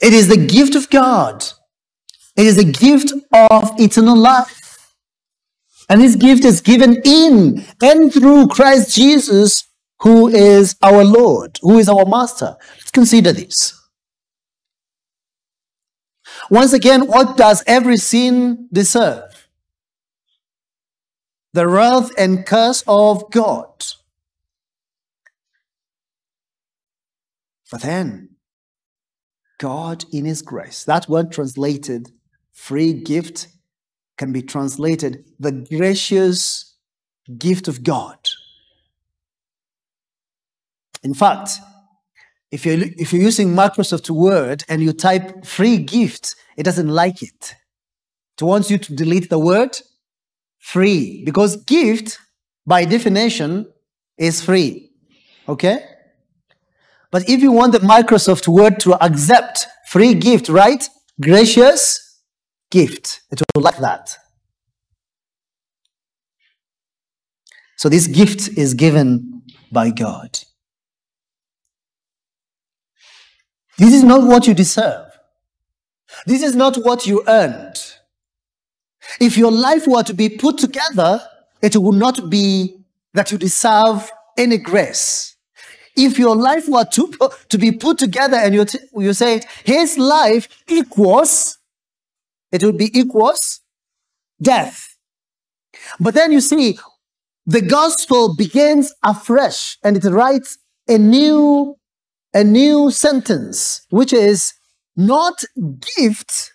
It 0.00 0.12
is 0.12 0.28
the 0.28 0.36
gift 0.36 0.74
of 0.74 0.90
God 0.90 1.44
it 2.38 2.46
is 2.46 2.56
a 2.56 2.64
gift 2.64 3.12
of 3.32 3.72
eternal 3.80 4.16
life. 4.16 4.94
And 5.88 6.00
this 6.00 6.14
gift 6.14 6.44
is 6.44 6.60
given 6.60 7.02
in 7.04 7.64
and 7.82 8.14
through 8.14 8.46
Christ 8.46 8.94
Jesus, 8.94 9.64
who 10.02 10.28
is 10.28 10.76
our 10.80 11.04
Lord, 11.04 11.58
who 11.62 11.78
is 11.78 11.88
our 11.88 12.06
Master. 12.06 12.56
Let's 12.76 12.92
consider 12.92 13.32
this. 13.32 13.74
Once 16.48 16.72
again, 16.72 17.08
what 17.08 17.36
does 17.36 17.64
every 17.66 17.96
sin 17.96 18.68
deserve? 18.72 19.48
The 21.54 21.66
wrath 21.66 22.12
and 22.16 22.46
curse 22.46 22.84
of 22.86 23.28
God. 23.32 23.84
But 27.70 27.82
then, 27.82 28.30
God 29.58 30.04
in 30.12 30.24
His 30.24 30.42
grace, 30.42 30.84
that 30.84 31.08
word 31.08 31.32
translated 31.32 32.10
free 32.52 32.92
gift 32.92 33.48
can 34.16 34.32
be 34.32 34.42
translated 34.42 35.24
the 35.38 35.52
gracious 35.52 36.76
gift 37.36 37.68
of 37.68 37.82
God. 37.82 38.18
In 41.02 41.14
fact, 41.14 41.58
if 42.50 42.64
you're, 42.64 42.78
if 42.96 43.12
you're 43.12 43.22
using 43.22 43.54
Microsoft 43.54 44.10
Word 44.10 44.64
and 44.68 44.82
you 44.82 44.92
type 44.92 45.44
free 45.44 45.76
gift, 45.76 46.34
it 46.56 46.62
doesn't 46.62 46.88
like 46.88 47.22
it. 47.22 47.54
It 48.40 48.44
wants 48.44 48.70
you 48.70 48.78
to 48.78 48.94
delete 48.94 49.30
the 49.30 49.38
word 49.38 49.76
free 50.58 51.22
because 51.24 51.56
gift, 51.64 52.18
by 52.66 52.84
definition, 52.84 53.66
is 54.16 54.42
free. 54.42 54.90
Okay? 55.48 55.84
But 57.10 57.28
if 57.28 57.40
you 57.40 57.52
want 57.52 57.72
the 57.72 57.78
Microsoft 57.78 58.48
Word 58.48 58.80
to 58.80 59.02
accept 59.02 59.66
free 59.86 60.14
gift, 60.14 60.48
right? 60.48 60.86
Gracious 61.20 62.20
gift. 62.70 63.22
It 63.30 63.40
will 63.54 63.62
like 63.62 63.78
that. 63.78 64.16
So 67.76 67.88
this 67.88 68.06
gift 68.06 68.58
is 68.58 68.74
given 68.74 69.42
by 69.70 69.90
God. 69.90 70.38
This 73.78 73.94
is 73.94 74.02
not 74.02 74.24
what 74.24 74.46
you 74.46 74.54
deserve. 74.54 75.06
This 76.26 76.42
is 76.42 76.56
not 76.56 76.76
what 76.76 77.06
you 77.06 77.22
earned. 77.28 77.76
If 79.20 79.38
your 79.38 79.52
life 79.52 79.86
were 79.86 80.02
to 80.02 80.12
be 80.12 80.28
put 80.28 80.58
together, 80.58 81.20
it 81.62 81.76
would 81.76 81.94
not 81.94 82.28
be 82.28 82.84
that 83.14 83.30
you 83.30 83.38
deserve 83.38 84.10
any 84.36 84.58
grace. 84.58 85.36
If 85.98 86.18
your 86.18 86.36
life 86.36 86.68
were 86.68 86.84
to, 86.84 87.12
to 87.48 87.58
be 87.58 87.72
put 87.72 87.98
together 87.98 88.36
and 88.36 88.54
you, 88.54 88.64
you 88.96 89.12
say, 89.12 89.42
his 89.64 89.98
life 89.98 90.48
equals 90.68 91.58
it 92.52 92.64
would 92.64 92.78
be 92.78 92.96
equals 92.98 93.60
death. 94.40 94.96
But 96.00 96.14
then 96.14 96.32
you 96.32 96.40
see, 96.40 96.78
the 97.46 97.62
gospel 97.62 98.34
begins 98.34 98.94
afresh 99.02 99.78
and 99.82 99.96
it 99.96 100.04
writes 100.04 100.58
a 100.88 100.98
new, 100.98 101.76
a 102.34 102.44
new 102.44 102.90
sentence, 102.90 103.86
which 103.90 104.12
is 104.12 104.54
not 104.96 105.44
gift. 105.96 106.52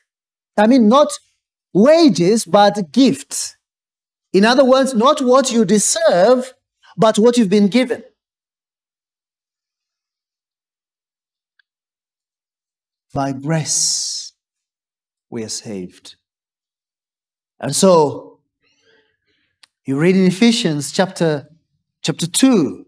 I 0.57 0.67
mean, 0.67 0.87
not 0.87 1.11
wages, 1.73 2.45
but 2.45 2.91
gift. 2.91 3.57
In 4.33 4.45
other 4.45 4.65
words, 4.65 4.93
not 4.93 5.21
what 5.21 5.51
you 5.51 5.65
deserve, 5.65 6.53
but 6.97 7.17
what 7.17 7.37
you've 7.37 7.49
been 7.49 7.67
given. 7.67 8.03
By 13.13 13.31
grace 13.31 14.33
we 15.29 15.43
are 15.43 15.49
saved. 15.49 16.15
And 17.59 17.75
so, 17.75 18.39
you 19.85 19.99
read 19.99 20.15
in 20.15 20.25
Ephesians 20.25 20.91
chapter, 20.91 21.47
chapter 22.01 22.25
2, 22.25 22.85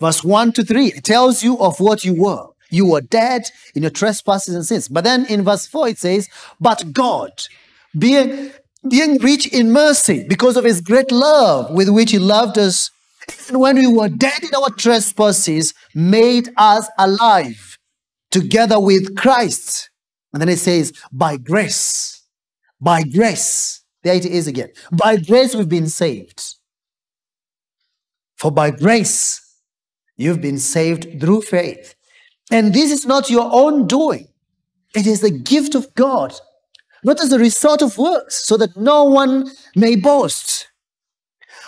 verse 0.00 0.22
1 0.22 0.52
to 0.52 0.64
3, 0.64 0.88
it 0.88 1.04
tells 1.04 1.42
you 1.42 1.58
of 1.58 1.80
what 1.80 2.04
you 2.04 2.14
were. 2.14 2.48
You 2.70 2.86
were 2.86 3.00
dead 3.00 3.50
in 3.74 3.82
your 3.82 3.90
trespasses 3.90 4.54
and 4.54 4.66
sins. 4.66 4.88
But 4.88 5.04
then 5.04 5.24
in 5.26 5.44
verse 5.44 5.66
4, 5.66 5.88
it 5.88 5.98
says, 5.98 6.28
But 6.60 6.92
God, 6.92 7.30
being, 7.98 8.50
being 8.88 9.18
rich 9.18 9.46
in 9.46 9.72
mercy, 9.72 10.26
because 10.28 10.56
of 10.58 10.64
his 10.64 10.82
great 10.82 11.10
love 11.10 11.72
with 11.72 11.88
which 11.88 12.10
he 12.10 12.18
loved 12.18 12.58
us, 12.58 12.90
even 13.44 13.60
when 13.60 13.76
we 13.76 13.86
were 13.86 14.08
dead 14.10 14.42
in 14.42 14.54
our 14.54 14.70
trespasses, 14.70 15.72
made 15.94 16.50
us 16.56 16.88
alive 16.98 17.73
together 18.34 18.80
with 18.80 19.16
Christ. 19.16 19.90
And 20.32 20.42
then 20.42 20.48
it 20.48 20.58
says, 20.58 20.92
by 21.12 21.36
grace, 21.36 22.22
by 22.80 23.04
grace. 23.04 23.82
There 24.02 24.16
it 24.16 24.26
is 24.26 24.48
again. 24.48 24.70
By 24.90 25.16
grace 25.16 25.54
we've 25.54 25.68
been 25.68 25.88
saved. 25.88 26.56
For 28.36 28.50
by 28.50 28.72
grace 28.72 29.40
you've 30.16 30.42
been 30.42 30.58
saved 30.58 31.20
through 31.20 31.42
faith. 31.42 31.94
And 32.50 32.74
this 32.74 32.90
is 32.90 33.06
not 33.06 33.30
your 33.30 33.48
own 33.52 33.86
doing. 33.86 34.26
It 34.96 35.06
is 35.06 35.20
the 35.20 35.30
gift 35.30 35.76
of 35.76 35.94
God, 35.94 36.34
not 37.04 37.20
as 37.20 37.32
a 37.32 37.38
result 37.38 37.82
of 37.82 37.98
works, 37.98 38.44
so 38.44 38.56
that 38.56 38.76
no 38.76 39.04
one 39.04 39.50
may 39.76 39.94
boast. 39.94 40.68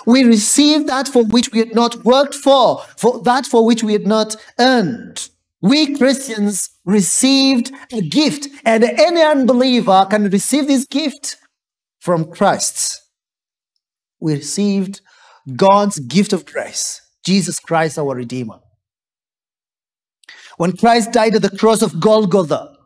We 0.04 0.24
receive 0.24 0.88
that 0.88 1.06
for 1.08 1.24
which 1.24 1.52
we 1.52 1.60
had 1.60 1.74
not 1.74 2.04
worked 2.04 2.34
for, 2.34 2.82
for 2.96 3.22
that 3.22 3.46
for 3.46 3.64
which 3.64 3.82
we 3.84 3.92
had 3.92 4.06
not 4.06 4.36
earned. 4.58 5.28
We 5.62 5.96
Christians 5.96 6.68
received 6.84 7.72
a 7.92 8.02
gift, 8.02 8.48
and 8.64 8.84
any 8.84 9.22
unbeliever 9.22 10.06
can 10.10 10.30
receive 10.30 10.66
this 10.66 10.84
gift 10.84 11.36
from 11.98 12.30
Christ. 12.30 13.02
We 14.20 14.34
received 14.34 15.00
God's 15.54 15.98
gift 15.98 16.32
of 16.32 16.44
grace, 16.46 17.00
Jesus 17.24 17.58
Christ, 17.58 17.98
our 17.98 18.14
Redeemer. 18.14 18.60
When 20.56 20.76
Christ 20.76 21.12
died 21.12 21.34
at 21.34 21.42
the 21.42 21.56
cross 21.56 21.82
of 21.82 22.00
Golgotha, 22.00 22.76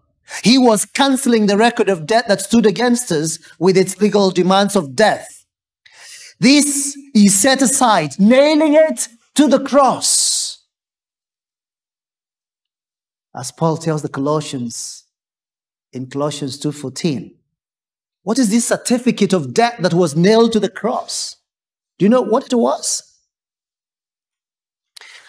he 0.42 0.58
was 0.58 0.84
canceling 0.84 1.46
the 1.46 1.56
record 1.56 1.88
of 1.88 2.06
debt 2.06 2.28
that 2.28 2.40
stood 2.40 2.66
against 2.66 3.10
us 3.10 3.38
with 3.58 3.76
its 3.76 4.00
legal 4.00 4.30
demands 4.30 4.76
of 4.76 4.94
death. 4.94 5.44
This 6.38 6.96
he 7.12 7.28
set 7.28 7.62
aside, 7.62 8.18
nailing 8.18 8.74
it 8.74 9.08
to 9.34 9.46
the 9.46 9.62
cross. 9.62 10.39
As 13.34 13.52
Paul 13.52 13.76
tells 13.76 14.02
the 14.02 14.08
Colossians 14.08 15.04
in 15.92 16.08
Colossians 16.08 16.58
2:14. 16.58 17.36
What 18.22 18.38
is 18.38 18.50
this 18.50 18.66
certificate 18.66 19.32
of 19.32 19.54
debt 19.54 19.76
that 19.80 19.94
was 19.94 20.14
nailed 20.14 20.52
to 20.52 20.60
the 20.60 20.68
cross? 20.68 21.36
Do 21.98 22.04
you 22.04 22.08
know 22.08 22.20
what 22.20 22.46
it 22.46 22.54
was? 22.54 23.02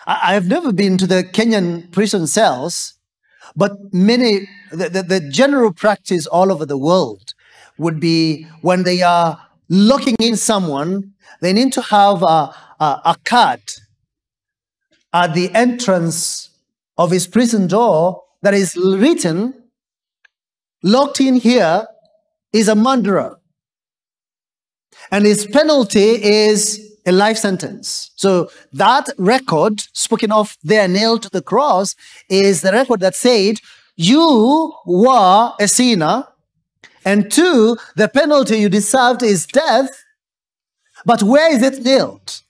I 0.06 0.34
have 0.34 0.48
never 0.48 0.74
been 0.74 0.98
to 0.98 1.08
the 1.08 1.24
Kenyan 1.24 1.92
prison 1.92 2.26
cells, 2.26 2.96
but 3.56 3.94
many, 3.94 4.48
the, 4.72 4.90
the, 4.90 5.04
the 5.04 5.20
general 5.30 5.72
practice 5.72 6.26
all 6.26 6.52
over 6.52 6.66
the 6.66 6.78
world 6.78 7.34
would 7.78 8.00
be 8.00 8.48
when 8.62 8.84
they 8.84 9.02
are 9.04 9.40
locking 9.70 10.16
in 10.20 10.36
someone, 10.36 11.14
they 11.40 11.54
need 11.54 11.72
to 11.74 11.82
have 11.82 12.24
a, 12.24 12.54
a, 12.80 13.02
a 13.06 13.16
card 13.24 13.62
at 15.14 15.34
the 15.34 15.54
entrance 15.54 16.51
of 17.02 17.10
his 17.10 17.26
prison 17.26 17.66
door 17.66 18.24
that 18.44 18.54
is 18.54 18.78
written, 18.78 19.54
locked 20.84 21.20
in 21.20 21.36
here 21.36 21.88
is 22.54 22.68
a 22.68 22.76
murderer. 22.76 23.40
And 25.10 25.26
his 25.26 25.48
penalty 25.48 26.24
is 26.24 27.00
a 27.08 27.12
life 27.12 27.38
sentence. 27.38 28.12
So 28.16 28.52
that 28.74 29.10
record, 29.18 29.82
spoken 29.94 30.32
of 30.32 30.56
there 30.64 30.88
nailed 30.88 31.24
to 31.24 31.30
the 31.30 31.42
cross, 31.42 31.96
is 32.30 32.62
the 32.62 32.72
record 32.72 33.00
that 33.00 33.16
said, 33.16 33.60
You 33.96 34.74
were 34.86 35.54
a 35.60 35.68
sinner, 35.68 36.28
and 37.04 37.32
two, 37.32 37.78
the 37.96 38.10
penalty 38.10 38.58
you 38.58 38.70
deserved 38.70 39.24
is 39.24 39.48
death. 39.48 39.90
But 41.04 41.24
where 41.24 41.52
is 41.52 41.64
it 41.64 41.84
nailed? 41.84 42.42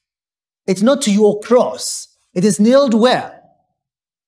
It's 0.68 0.82
not 0.82 1.02
to 1.04 1.12
your 1.12 1.40
cross. 1.40 2.10
It 2.34 2.44
is 2.44 2.60
nailed 2.60 2.94
where? 2.94 3.41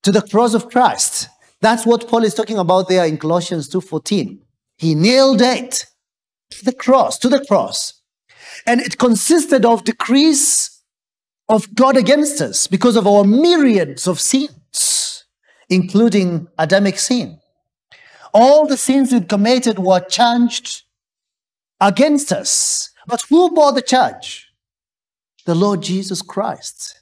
To 0.03 0.11
the 0.11 0.21
cross 0.21 0.53
of 0.53 0.69
Christ. 0.69 1.29
That's 1.61 1.85
what 1.85 2.07
Paul 2.07 2.25
is 2.25 2.33
talking 2.33 2.57
about 2.57 2.89
there 2.89 3.05
in 3.05 3.17
Colossians 3.17 3.69
2:14. 3.69 4.41
He 4.77 4.95
nailed 4.95 5.41
it 5.41 5.85
to 6.51 6.65
the 6.65 6.73
cross, 6.73 7.17
to 7.19 7.29
the 7.29 7.43
cross. 7.45 7.93
And 8.65 8.81
it 8.81 8.97
consisted 8.97 9.65
of 9.65 9.83
decrees 9.83 10.81
of 11.47 11.73
God 11.73 11.97
against 11.97 12.41
us 12.41 12.67
because 12.67 12.95
of 12.95 13.07
our 13.07 13.23
myriads 13.23 14.07
of 14.07 14.19
sins, 14.19 15.25
including 15.69 16.47
Adamic 16.57 16.99
sin. 16.99 17.39
All 18.33 18.65
the 18.65 18.77
sins 18.77 19.11
we'd 19.11 19.29
committed 19.29 19.79
were 19.79 19.99
charged 19.99 20.83
against 21.79 22.31
us. 22.31 22.89
But 23.07 23.23
who 23.29 23.51
bore 23.51 23.71
the 23.71 23.81
charge? 23.81 24.47
The 25.45 25.55
Lord 25.55 25.81
Jesus 25.81 26.21
Christ. 26.21 26.99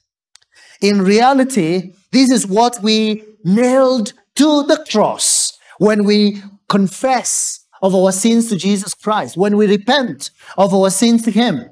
In 0.82 1.02
reality, 1.02 1.94
this 2.12 2.30
is 2.30 2.46
what 2.46 2.82
we 2.82 3.24
nailed 3.44 4.14
to 4.36 4.64
the 4.64 4.86
cross 4.90 5.58
when 5.78 6.04
we 6.04 6.42
confess 6.70 7.66
of 7.82 7.96
our 7.96 8.12
sins 8.12 8.50
to 8.50 8.56
Jesus 8.56 8.94
Christ, 8.94 9.38
when 9.38 9.58
we 9.58 9.68
repent 9.68 10.30
of 10.58 10.74
our 10.74 10.90
sins 10.90 11.24
to 11.24 11.32
Him. 11.32 11.70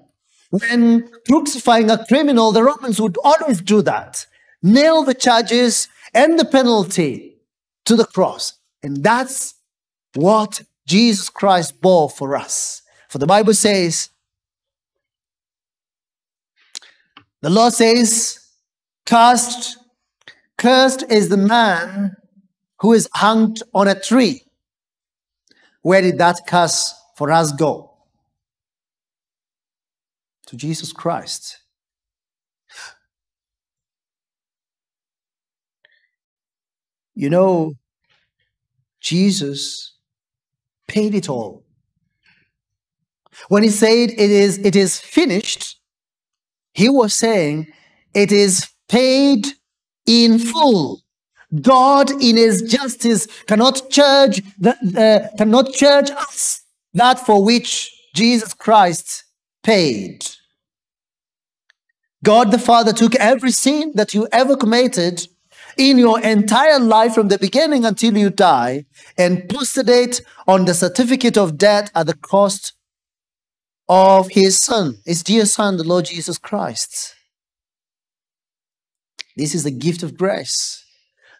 When 0.49 1.09
crucifying 1.27 1.91
a 1.91 2.03
criminal, 2.05 2.51
the 2.51 2.63
Romans 2.63 2.99
would 2.99 3.17
always 3.23 3.61
do 3.61 3.81
that. 3.83 4.25
Nail 4.63 5.03
the 5.03 5.13
charges 5.13 5.87
and 6.13 6.39
the 6.39 6.45
penalty 6.45 7.37
to 7.85 7.95
the 7.95 8.05
cross. 8.05 8.53
And 8.81 9.03
that's 9.03 9.55
what 10.15 10.61
Jesus 10.87 11.29
Christ 11.29 11.79
bore 11.81 12.09
for 12.09 12.35
us. 12.35 12.81
For 13.09 13.19
the 13.19 13.27
Bible 13.27 13.53
says, 13.53 14.09
the 17.41 17.49
Lord 17.49 17.73
says, 17.73 18.39
cursed, 19.05 19.77
cursed 20.59 21.03
is 21.09 21.29
the 21.29 21.37
man 21.37 22.15
who 22.81 22.93
is 22.93 23.09
hung 23.13 23.55
on 23.73 23.87
a 23.87 23.99
tree. 23.99 24.43
Where 25.81 26.01
did 26.01 26.19
that 26.19 26.41
curse 26.47 26.93
for 27.15 27.31
us 27.31 27.51
go? 27.53 27.91
To 30.47 30.57
Jesus 30.57 30.91
Christ. 30.93 31.57
You 37.15 37.29
know, 37.29 37.73
Jesus 39.01 39.93
paid 40.87 41.15
it 41.15 41.29
all. 41.29 41.63
When 43.47 43.63
he 43.63 43.69
said 43.69 44.09
it 44.09 44.19
is, 44.19 44.57
it 44.57 44.75
is 44.75 44.99
finished, 44.99 45.79
he 46.73 46.89
was 46.89 47.13
saying 47.13 47.67
it 48.13 48.31
is 48.31 48.69
paid 48.89 49.47
in 50.09 50.39
full. 50.39 51.01
God, 51.61 52.09
in 52.11 52.35
His 52.35 52.63
justice, 52.63 53.27
cannot 53.47 53.89
charge 53.89 54.41
the, 54.57 54.71
uh, 54.97 55.37
cannot 55.37 55.71
charge 55.73 56.09
us 56.11 56.63
that 56.93 57.19
for 57.19 57.43
which 57.43 57.91
Jesus 58.15 58.53
Christ 58.53 59.23
paid. 59.63 60.25
God 62.23 62.51
the 62.51 62.59
Father 62.59 62.91
took 62.91 63.15
every 63.15 63.51
sin 63.51 63.93
that 63.95 64.13
you 64.13 64.27
ever 64.31 64.57
committed 64.57 65.27
in 65.77 65.97
your 65.97 66.19
entire 66.19 66.79
life 66.79 67.13
from 67.13 67.29
the 67.29 67.37
beginning 67.37 67.85
until 67.85 68.17
you 68.17 68.29
die 68.29 68.85
and 69.17 69.47
posted 69.47 69.89
it 69.89 70.21
on 70.47 70.65
the 70.65 70.73
certificate 70.73 71.37
of 71.37 71.57
death 71.57 71.89
at 71.95 72.07
the 72.07 72.15
cost 72.15 72.73
of 73.87 74.29
his 74.29 74.59
son, 74.59 74.99
his 75.05 75.23
dear 75.23 75.45
son, 75.45 75.77
the 75.77 75.83
Lord 75.83 76.05
Jesus 76.05 76.37
Christ. 76.37 77.15
This 79.39 79.55
is 79.55 79.63
the 79.63 79.71
gift 79.71 80.03
of 80.03 80.17
grace 80.17 80.85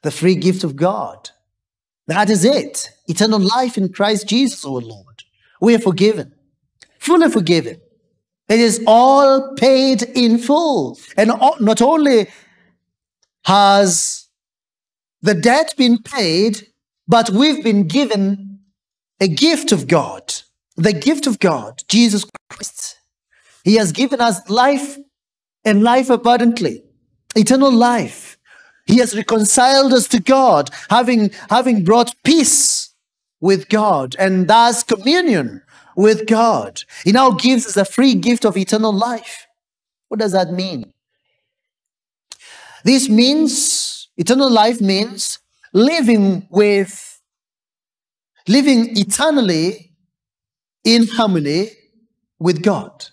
the 0.01 0.11
free 0.11 0.35
gift 0.35 0.63
of 0.63 0.75
God. 0.75 1.29
That 2.07 2.29
is 2.29 2.45
it. 2.45 2.89
Eternal 3.07 3.39
life 3.39 3.77
in 3.77 3.91
Christ 3.91 4.27
Jesus, 4.27 4.65
our 4.65 4.79
Lord. 4.79 5.23
We 5.61 5.75
are 5.75 5.79
forgiven, 5.79 6.33
fully 6.99 7.29
forgiven. 7.29 7.81
It 8.47 8.59
is 8.59 8.81
all 8.87 9.55
paid 9.55 10.03
in 10.03 10.37
full. 10.37 10.97
And 11.17 11.31
not 11.59 11.81
only 11.81 12.27
has 13.43 14.27
the 15.21 15.35
debt 15.35 15.73
been 15.77 15.97
paid, 16.01 16.67
but 17.07 17.29
we've 17.29 17.63
been 17.63 17.87
given 17.87 18.59
a 19.19 19.27
gift 19.27 19.71
of 19.71 19.87
God. 19.87 20.33
The 20.77 20.93
gift 20.93 21.27
of 21.27 21.39
God, 21.39 21.83
Jesus 21.89 22.25
Christ. 22.49 22.97
He 23.65 23.75
has 23.75 23.91
given 23.91 24.21
us 24.21 24.49
life 24.49 24.97
and 25.65 25.83
life 25.83 26.09
abundantly, 26.09 26.83
eternal 27.35 27.71
life. 27.71 28.37
He 28.85 28.97
has 28.97 29.15
reconciled 29.15 29.93
us 29.93 30.07
to 30.09 30.19
God, 30.19 30.69
having, 30.89 31.31
having 31.49 31.83
brought 31.83 32.15
peace 32.23 32.93
with 33.39 33.69
God 33.69 34.15
and 34.17 34.47
thus 34.47 34.83
communion 34.83 35.61
with 35.95 36.25
God. 36.25 36.83
He 37.03 37.11
now 37.11 37.31
gives 37.31 37.67
us 37.67 37.77
a 37.77 37.85
free 37.85 38.15
gift 38.15 38.45
of 38.45 38.57
eternal 38.57 38.93
life. 38.93 39.47
What 40.07 40.19
does 40.19 40.31
that 40.31 40.51
mean? 40.51 40.93
This 42.83 43.09
means, 43.09 44.09
eternal 44.17 44.49
life 44.49 44.81
means 44.81 45.39
living 45.73 46.47
with, 46.49 47.21
living 48.47 48.97
eternally 48.97 49.91
in 50.83 51.07
harmony 51.07 51.71
with 52.39 52.63
God. 52.63 53.07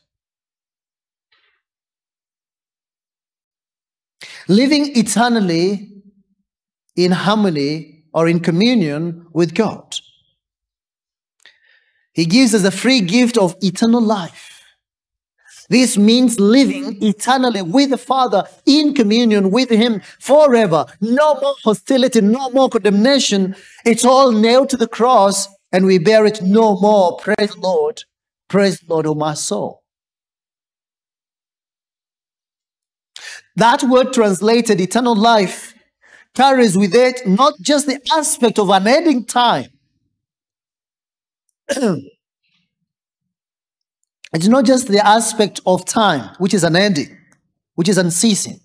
Living 4.49 4.97
eternally 4.97 5.91
in 6.95 7.13
harmony 7.13 8.05
or 8.13 8.29
in 8.29 8.41
communion 8.41 9.27
with 9.33 9.55
God. 9.55 9.97
He 12.13 12.25
gives 12.25 12.55
us 12.55 12.65
a 12.65 12.71
free 12.71 13.01
gift 13.01 13.37
of 13.37 13.57
eternal 13.61 14.01
life. 14.01 14.63
This 15.69 15.99
means 15.99 16.39
living 16.39 17.03
eternally 17.03 17.61
with 17.61 17.91
the 17.91 17.99
Father 17.99 18.45
in 18.65 18.95
communion 18.95 19.51
with 19.51 19.69
Him 19.69 20.01
forever. 20.21 20.87
No 21.01 21.35
more 21.35 21.55
hostility, 21.65 22.21
no 22.21 22.51
more 22.51 22.69
condemnation. 22.69 23.57
It's 23.85 24.05
all 24.05 24.33
nailed 24.33 24.71
to 24.71 24.77
the 24.77 24.89
cross 24.89 25.49
and 25.73 25.85
we 25.85 25.99
bear 25.99 26.25
it 26.25 26.41
no 26.43 26.79
more. 26.81 27.17
Praise 27.19 27.55
the 27.55 27.61
Lord. 27.61 28.03
Praise 28.49 28.81
the 28.81 28.87
Lord, 28.95 29.07
O 29.07 29.15
my 29.15 29.35
soul. 29.35 29.83
That 33.57 33.83
word 33.83 34.13
translated 34.13 34.81
eternal 34.81 35.17
life 35.17 35.75
carries 36.35 36.77
with 36.77 36.95
it 36.95 37.27
not 37.27 37.55
just 37.61 37.87
the 37.87 37.99
aspect 38.13 38.59
of 38.59 38.69
unending 38.69 39.25
time. 39.25 39.71
it's 41.69 42.07
not 44.47 44.67
just 44.67 44.89
the 44.89 45.05
aspect 45.05 45.61
of 45.67 45.87
time, 45.87 46.35
which 46.39 46.53
is 46.53 46.63
unending, 46.63 47.17
which 47.75 47.89
is 47.89 47.97
unceasing. 47.97 48.61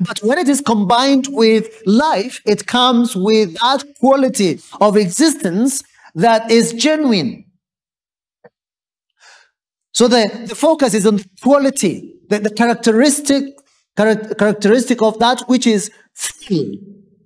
But 0.00 0.20
when 0.22 0.38
it 0.38 0.48
is 0.48 0.60
combined 0.60 1.26
with 1.30 1.82
life, 1.86 2.40
it 2.44 2.66
comes 2.66 3.16
with 3.16 3.54
that 3.54 3.84
quality 3.98 4.60
of 4.80 4.96
existence 4.96 5.82
that 6.14 6.50
is 6.50 6.72
genuine. 6.72 7.44
So 9.92 10.06
the, 10.06 10.44
the 10.46 10.54
focus 10.54 10.94
is 10.94 11.06
on 11.06 11.20
quality, 11.42 12.14
the, 12.28 12.40
the 12.40 12.50
characteristic 12.50 13.57
characteristic 13.98 15.02
of 15.02 15.18
that 15.18 15.42
which 15.48 15.66
is 15.66 15.90
free, 16.14 16.80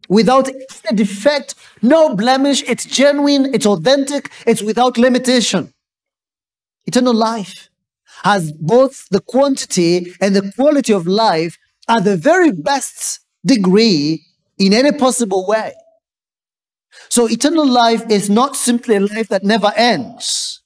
without 0.08 0.48
any 0.48 0.96
defect, 0.96 1.54
no 1.82 2.16
blemish. 2.16 2.62
It's 2.62 2.84
genuine, 2.84 3.54
it's 3.54 3.66
authentic, 3.66 4.30
it's 4.46 4.62
without 4.62 4.96
limitation. 4.96 5.72
Eternal 6.86 7.14
life 7.14 7.68
has 8.24 8.52
both 8.52 9.08
the 9.10 9.20
quantity 9.20 10.14
and 10.20 10.34
the 10.34 10.52
quality 10.56 10.92
of 10.92 11.06
life 11.06 11.58
at 11.88 12.04
the 12.04 12.16
very 12.16 12.52
best 12.52 13.20
degree 13.44 14.24
in 14.58 14.72
any 14.72 14.92
possible 14.92 15.46
way. 15.46 15.74
So 17.08 17.28
eternal 17.28 17.66
life 17.66 18.02
is 18.10 18.30
not 18.30 18.56
simply 18.56 18.96
a 18.96 19.00
life 19.00 19.28
that 19.28 19.44
never 19.44 19.72
ends, 19.76 20.62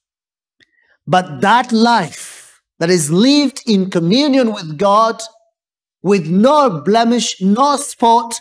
but 1.05 1.41
that 1.41 1.71
life 1.71 2.61
that 2.79 2.89
is 2.89 3.11
lived 3.11 3.63
in 3.65 3.89
communion 3.89 4.53
with 4.53 4.77
God 4.77 5.21
with 6.01 6.27
no 6.27 6.81
blemish, 6.81 7.41
no 7.41 7.75
spot, 7.77 8.39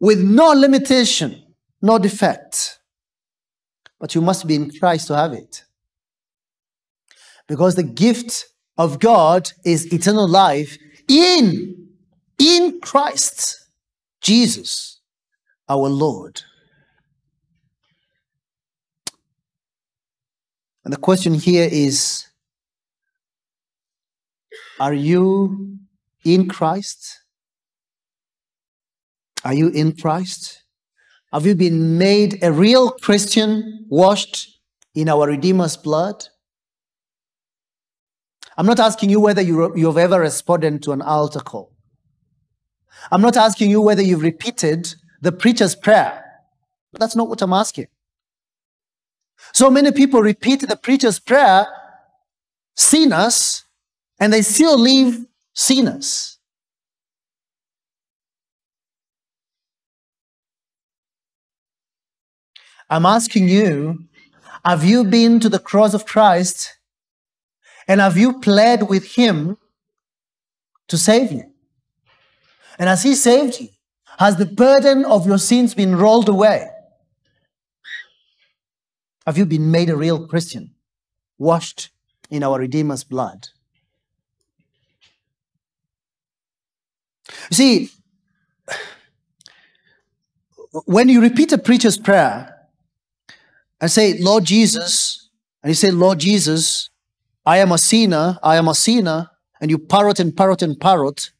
with 0.00 0.20
no 0.20 0.52
limitation, 0.52 1.42
no 1.80 1.98
defect. 1.98 2.78
But 3.98 4.14
you 4.14 4.20
must 4.20 4.46
be 4.46 4.56
in 4.56 4.70
Christ 4.70 5.08
to 5.08 5.16
have 5.16 5.32
it. 5.32 5.64
Because 7.48 7.76
the 7.76 7.82
gift 7.82 8.46
of 8.76 8.98
God 8.98 9.50
is 9.64 9.92
eternal 9.92 10.28
life 10.28 10.76
in, 11.08 11.88
in 12.38 12.80
Christ, 12.80 13.68
Jesus, 14.20 15.00
our 15.68 15.88
Lord. 15.88 16.42
And 20.84 20.92
the 20.92 20.98
question 20.98 21.34
here 21.34 21.68
is 21.70 22.26
Are 24.78 24.94
you 24.94 25.78
in 26.34 26.48
Christ? 26.48 27.20
Are 29.44 29.54
you 29.54 29.68
in 29.68 29.96
Christ? 29.96 30.64
Have 31.32 31.46
you 31.46 31.54
been 31.54 31.98
made 31.98 32.42
a 32.42 32.50
real 32.50 32.90
Christian, 32.90 33.86
washed 33.88 34.58
in 34.94 35.08
our 35.08 35.28
Redeemer's 35.28 35.76
blood? 35.76 36.24
I'm 38.56 38.66
not 38.66 38.80
asking 38.80 39.10
you 39.10 39.20
whether 39.20 39.42
you, 39.42 39.76
you've 39.76 39.98
ever 39.98 40.18
responded 40.18 40.82
to 40.82 40.92
an 40.92 41.02
altar 41.02 41.40
call. 41.40 41.72
I'm 43.12 43.20
not 43.20 43.36
asking 43.36 43.70
you 43.70 43.80
whether 43.80 44.02
you've 44.02 44.22
repeated 44.22 44.94
the 45.20 45.30
preacher's 45.30 45.76
prayer. 45.76 46.24
That's 46.94 47.14
not 47.14 47.28
what 47.28 47.42
I'm 47.42 47.52
asking. 47.52 47.86
So 49.52 49.70
many 49.70 49.92
people 49.92 50.22
repeat 50.22 50.66
the 50.66 50.76
preacher's 50.76 51.20
prayer, 51.20 51.66
sinners, 52.74 53.64
and 54.18 54.32
they 54.32 54.42
still 54.42 54.78
live 54.78 55.24
sinners. 55.56 56.38
I'm 62.88 63.06
asking 63.06 63.48
you, 63.48 64.04
have 64.64 64.84
you 64.84 65.02
been 65.02 65.40
to 65.40 65.48
the 65.48 65.58
cross 65.58 65.94
of 65.94 66.06
Christ 66.06 66.78
and 67.88 68.00
have 68.00 68.16
you 68.16 68.38
pled 68.38 68.88
with 68.88 69.14
Him 69.14 69.56
to 70.88 70.98
save 70.98 71.32
you? 71.32 71.44
And 72.78 72.88
as 72.88 73.02
He 73.02 73.14
saved 73.14 73.58
you, 73.60 73.68
has 74.18 74.36
the 74.36 74.46
burden 74.46 75.04
of 75.04 75.26
your 75.26 75.38
sins 75.38 75.74
been 75.74 75.96
rolled 75.96 76.28
away? 76.28 76.68
Have 79.26 79.38
you 79.38 79.46
been 79.46 79.70
made 79.70 79.90
a 79.90 79.96
real 79.96 80.28
Christian, 80.28 80.74
washed 81.38 81.90
in 82.30 82.44
our 82.44 82.60
Redeemer's 82.60 83.02
blood? 83.02 83.48
You 87.50 87.56
see, 87.56 87.90
when 90.84 91.08
you 91.08 91.20
repeat 91.20 91.52
a 91.52 91.58
preacher's 91.58 91.98
prayer 91.98 92.68
and 93.80 93.90
say, 93.90 94.18
Lord 94.18 94.44
Jesus, 94.44 95.30
and 95.62 95.70
you 95.70 95.74
say, 95.74 95.90
Lord 95.90 96.18
Jesus, 96.18 96.90
I 97.44 97.58
am 97.58 97.72
a 97.72 97.78
sinner, 97.78 98.38
I 98.42 98.56
am 98.56 98.68
a 98.68 98.74
sinner, 98.74 99.30
and 99.60 99.70
you 99.70 99.78
parrot 99.78 100.20
and 100.20 100.36
parrot 100.36 100.62
and 100.62 100.78
parrot, 100.78 101.30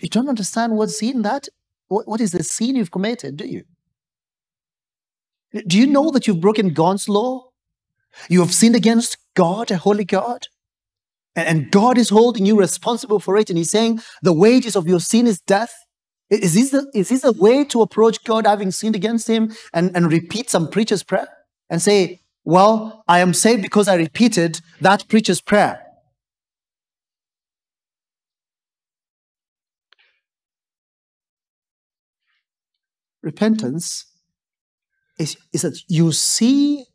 you 0.00 0.08
don't 0.08 0.28
understand 0.28 0.76
what's 0.76 1.02
in 1.02 1.22
that. 1.22 1.48
What, 1.88 2.08
what 2.08 2.20
is 2.20 2.32
the 2.32 2.42
sin 2.42 2.76
you've 2.76 2.90
committed, 2.90 3.36
do 3.36 3.46
you? 3.46 3.64
Do 5.66 5.78
you 5.78 5.86
know 5.86 6.10
that 6.10 6.26
you've 6.26 6.40
broken 6.40 6.72
God's 6.72 7.08
law? 7.08 7.50
You 8.28 8.40
have 8.40 8.54
sinned 8.54 8.76
against 8.76 9.18
God, 9.34 9.70
a 9.70 9.76
holy 9.76 10.04
God? 10.04 10.48
And 11.34 11.70
God 11.70 11.96
is 11.96 12.10
holding 12.10 12.44
you 12.44 12.58
responsible 12.58 13.18
for 13.18 13.36
it. 13.36 13.48
And 13.48 13.56
He's 13.56 13.70
saying, 13.70 14.00
the 14.22 14.32
wages 14.32 14.76
of 14.76 14.86
your 14.86 15.00
sin 15.00 15.26
is 15.26 15.40
death. 15.40 15.74
Is 16.30 16.54
this, 16.54 16.70
the, 16.70 16.90
is 16.94 17.08
this 17.10 17.24
a 17.24 17.32
way 17.32 17.64
to 17.66 17.82
approach 17.82 18.24
God 18.24 18.46
having 18.46 18.70
sinned 18.70 18.96
against 18.96 19.28
Him 19.28 19.52
and, 19.72 19.94
and 19.94 20.10
repeat 20.10 20.48
some 20.48 20.68
preacher's 20.68 21.02
prayer 21.02 21.28
and 21.68 21.80
say, 21.80 22.20
Well, 22.44 23.04
I 23.06 23.20
am 23.20 23.34
saved 23.34 23.62
because 23.62 23.86
I 23.86 23.96
repeated 23.96 24.60
that 24.80 25.08
preacher's 25.08 25.40
prayer? 25.40 25.82
Repentance 33.22 34.06
is, 35.18 35.36
is 35.52 35.62
that 35.62 35.78
you 35.88 36.12
see 36.12 36.86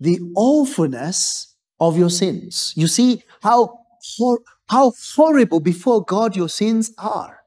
the 0.00 0.18
awfulness 0.34 1.53
of 1.80 1.98
your 1.98 2.10
sins. 2.10 2.72
You 2.76 2.86
see 2.86 3.22
how, 3.42 3.80
hor- 4.16 4.42
how 4.68 4.92
horrible 5.14 5.60
before 5.60 6.04
God 6.04 6.36
your 6.36 6.48
sins 6.48 6.92
are. 6.98 7.40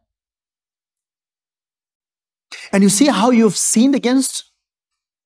And 2.71 2.83
you 2.83 2.89
see 2.89 3.07
how 3.07 3.31
you've 3.31 3.57
sinned 3.57 3.95
against 3.95 4.51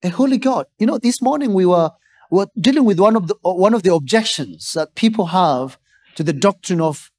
a 0.04 0.10
holy 0.10 0.38
God. 0.38 0.66
You 0.80 0.86
know, 0.86 0.98
this 0.98 1.22
morning 1.22 1.54
we 1.54 1.66
were, 1.66 1.92
were 2.30 2.48
dealing 2.60 2.86
with 2.86 3.00
one 3.00 3.16
of, 3.16 3.28
the, 3.28 3.36
one 3.42 3.74
of 3.74 3.84
the 3.84 3.94
objections 3.94 4.74
that 4.74 4.96
people 4.96 5.28
have 5.28 5.78
to 6.16 6.24
the 6.24 6.34
doctrine 6.34 6.82
of 6.82 7.12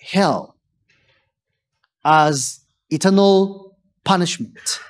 hell 0.00 0.56
as 2.04 2.60
eternal 2.88 3.76
punishment. 4.04 4.80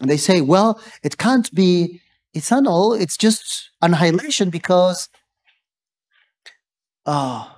And 0.00 0.10
they 0.10 0.16
say, 0.16 0.40
well, 0.40 0.80
it 1.02 1.16
can't 1.18 1.52
be 1.54 2.00
eternal, 2.34 2.92
it's 2.92 3.16
just 3.16 3.70
annihilation 3.80 4.50
because 4.50 5.08
uh, 7.06 7.48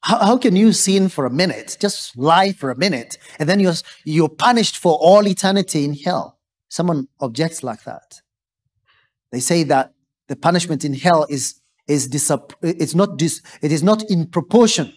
how, 0.00 0.18
how 0.18 0.36
can 0.36 0.54
you 0.54 0.72
sin 0.72 1.08
for 1.08 1.24
a 1.24 1.30
minute, 1.30 1.78
just 1.80 2.16
lie 2.18 2.52
for 2.52 2.70
a 2.70 2.76
minute, 2.76 3.16
and 3.38 3.48
then 3.48 3.58
you're, 3.60 3.74
you're 4.04 4.28
punished 4.28 4.76
for 4.76 4.98
all 5.00 5.26
eternity 5.26 5.84
in 5.84 5.94
hell? 5.94 6.38
Someone 6.68 7.08
objects 7.20 7.62
like 7.62 7.84
that. 7.84 8.20
They 9.32 9.40
say 9.40 9.62
that 9.64 9.94
the 10.28 10.36
punishment 10.36 10.84
in 10.84 10.94
hell 10.94 11.26
is, 11.30 11.60
is 11.88 12.08
disap- 12.08 12.52
it's 12.62 12.94
not 12.94 13.16
dis- 13.16 13.42
it 13.62 13.72
is 13.72 13.82
not 13.82 14.02
in 14.10 14.26
proportion 14.26 14.92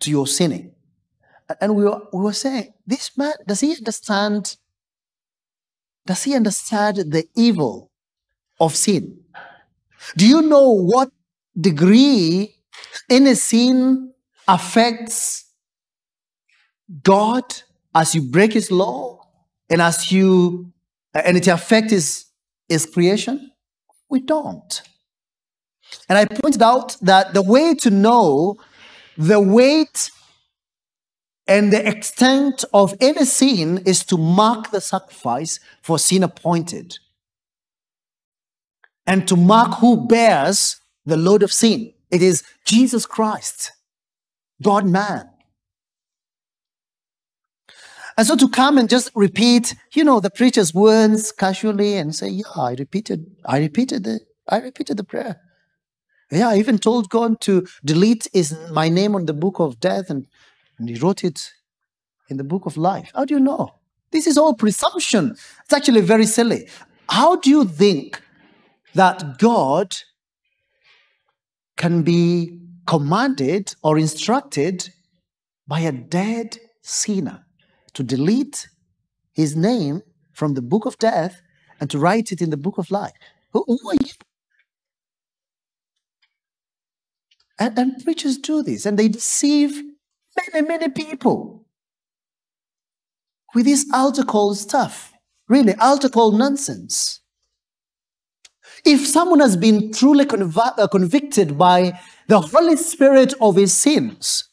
to 0.00 0.10
your 0.10 0.26
sinning. 0.26 0.72
And 1.60 1.76
we 1.76 1.84
were, 1.84 2.00
we 2.12 2.20
were 2.20 2.32
saying, 2.32 2.72
this 2.86 3.16
man, 3.16 3.34
does 3.46 3.60
he 3.60 3.72
understand? 3.76 4.56
Does 6.06 6.24
he 6.24 6.34
understand 6.34 6.96
the 7.12 7.26
evil 7.34 7.90
of 8.60 8.74
sin? 8.74 9.20
Do 10.16 10.26
you 10.26 10.42
know 10.42 10.70
what 10.70 11.10
degree 11.58 12.53
any 13.10 13.34
sin 13.34 14.12
affects 14.46 15.44
God 17.02 17.44
as 17.94 18.14
you 18.14 18.22
break 18.22 18.52
his 18.52 18.70
law 18.70 19.20
and 19.70 19.80
as 19.80 20.12
you 20.12 20.72
uh, 21.14 21.22
and 21.24 21.36
it 21.36 21.48
affects 21.48 21.92
his, 21.92 22.24
his 22.68 22.86
creation? 22.86 23.52
We 24.08 24.20
don't. 24.20 24.82
And 26.08 26.18
I 26.18 26.26
pointed 26.26 26.62
out 26.62 26.96
that 27.02 27.34
the 27.34 27.42
way 27.42 27.74
to 27.76 27.90
know 27.90 28.56
the 29.16 29.40
weight 29.40 30.10
and 31.46 31.72
the 31.72 31.86
extent 31.86 32.64
of 32.72 32.94
any 33.00 33.24
sin 33.24 33.82
is 33.86 34.04
to 34.06 34.16
mark 34.16 34.70
the 34.70 34.80
sacrifice 34.80 35.60
for 35.82 35.98
sin 35.98 36.22
appointed 36.22 36.98
and 39.06 39.28
to 39.28 39.36
mark 39.36 39.78
who 39.78 40.06
bears 40.06 40.80
the 41.04 41.16
load 41.16 41.42
of 41.42 41.52
sin. 41.52 41.93
It 42.14 42.22
is 42.22 42.44
Jesus 42.64 43.06
Christ, 43.06 43.72
God 44.62 44.86
man. 44.86 45.28
And 48.16 48.24
so 48.24 48.36
to 48.36 48.48
come 48.48 48.78
and 48.78 48.88
just 48.88 49.10
repeat, 49.16 49.74
you 49.94 50.04
know, 50.04 50.20
the 50.20 50.30
preacher's 50.30 50.72
words 50.72 51.32
casually 51.32 51.96
and 51.96 52.14
say, 52.14 52.28
yeah, 52.28 52.44
I 52.54 52.76
repeated, 52.78 53.26
I 53.44 53.58
repeated 53.58 54.04
the, 54.04 54.20
I 54.48 54.60
repeated 54.60 54.96
the 54.96 55.02
prayer. 55.02 55.40
Yeah, 56.30 56.50
I 56.50 56.58
even 56.58 56.78
told 56.78 57.10
God 57.10 57.40
to 57.40 57.66
delete 57.84 58.28
is 58.32 58.56
my 58.70 58.88
name 58.88 59.16
on 59.16 59.26
the 59.26 59.34
book 59.34 59.58
of 59.58 59.80
death 59.80 60.08
and, 60.08 60.28
and 60.78 60.88
he 60.88 60.94
wrote 60.94 61.24
it 61.24 61.50
in 62.28 62.36
the 62.36 62.44
book 62.44 62.64
of 62.64 62.76
life. 62.76 63.10
How 63.12 63.24
do 63.24 63.34
you 63.34 63.40
know? 63.40 63.74
This 64.12 64.28
is 64.28 64.38
all 64.38 64.54
presumption. 64.54 65.32
It's 65.64 65.72
actually 65.72 66.02
very 66.02 66.26
silly. 66.26 66.68
How 67.08 67.34
do 67.34 67.50
you 67.50 67.64
think 67.64 68.22
that 68.94 69.40
God 69.40 69.96
can 71.76 72.02
be 72.02 72.58
commanded 72.86 73.74
or 73.82 73.98
instructed 73.98 74.90
by 75.66 75.80
a 75.80 75.92
dead 75.92 76.58
sinner 76.82 77.44
to 77.94 78.02
delete 78.02 78.68
his 79.32 79.56
name 79.56 80.02
from 80.32 80.54
the 80.54 80.62
book 80.62 80.86
of 80.86 80.98
death 80.98 81.40
and 81.80 81.90
to 81.90 81.98
write 81.98 82.32
it 82.32 82.42
in 82.42 82.50
the 82.50 82.56
book 82.56 82.78
of 82.78 82.90
life. 82.90 83.12
Who, 83.52 83.64
who 83.66 83.78
are 83.88 83.94
you? 83.94 84.10
And, 87.58 87.78
and 87.78 88.04
preachers 88.04 88.38
do 88.38 88.62
this 88.62 88.84
and 88.84 88.98
they 88.98 89.08
deceive 89.08 89.80
many, 90.52 90.66
many 90.66 90.88
people 90.90 91.66
with 93.54 93.64
this 93.64 93.86
altar 93.92 94.24
call 94.24 94.54
stuff. 94.54 95.12
Really, 95.48 95.74
altar 95.76 96.08
call 96.08 96.32
nonsense. 96.32 97.20
If 98.84 99.06
someone 99.06 99.40
has 99.40 99.56
been 99.56 99.92
truly 99.92 100.26
conv- 100.26 100.78
uh, 100.78 100.88
convicted 100.88 101.56
by 101.56 101.98
the 102.28 102.40
Holy 102.40 102.76
Spirit 102.76 103.32
of 103.40 103.56
his 103.56 103.72
sins, 103.72 104.48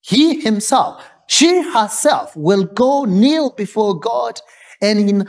he 0.00 0.40
himself, 0.40 1.04
she 1.28 1.62
herself 1.62 2.34
will 2.36 2.64
go 2.64 3.04
kneel 3.04 3.50
before 3.50 3.98
God 3.98 4.40
and 4.80 5.08
in 5.08 5.28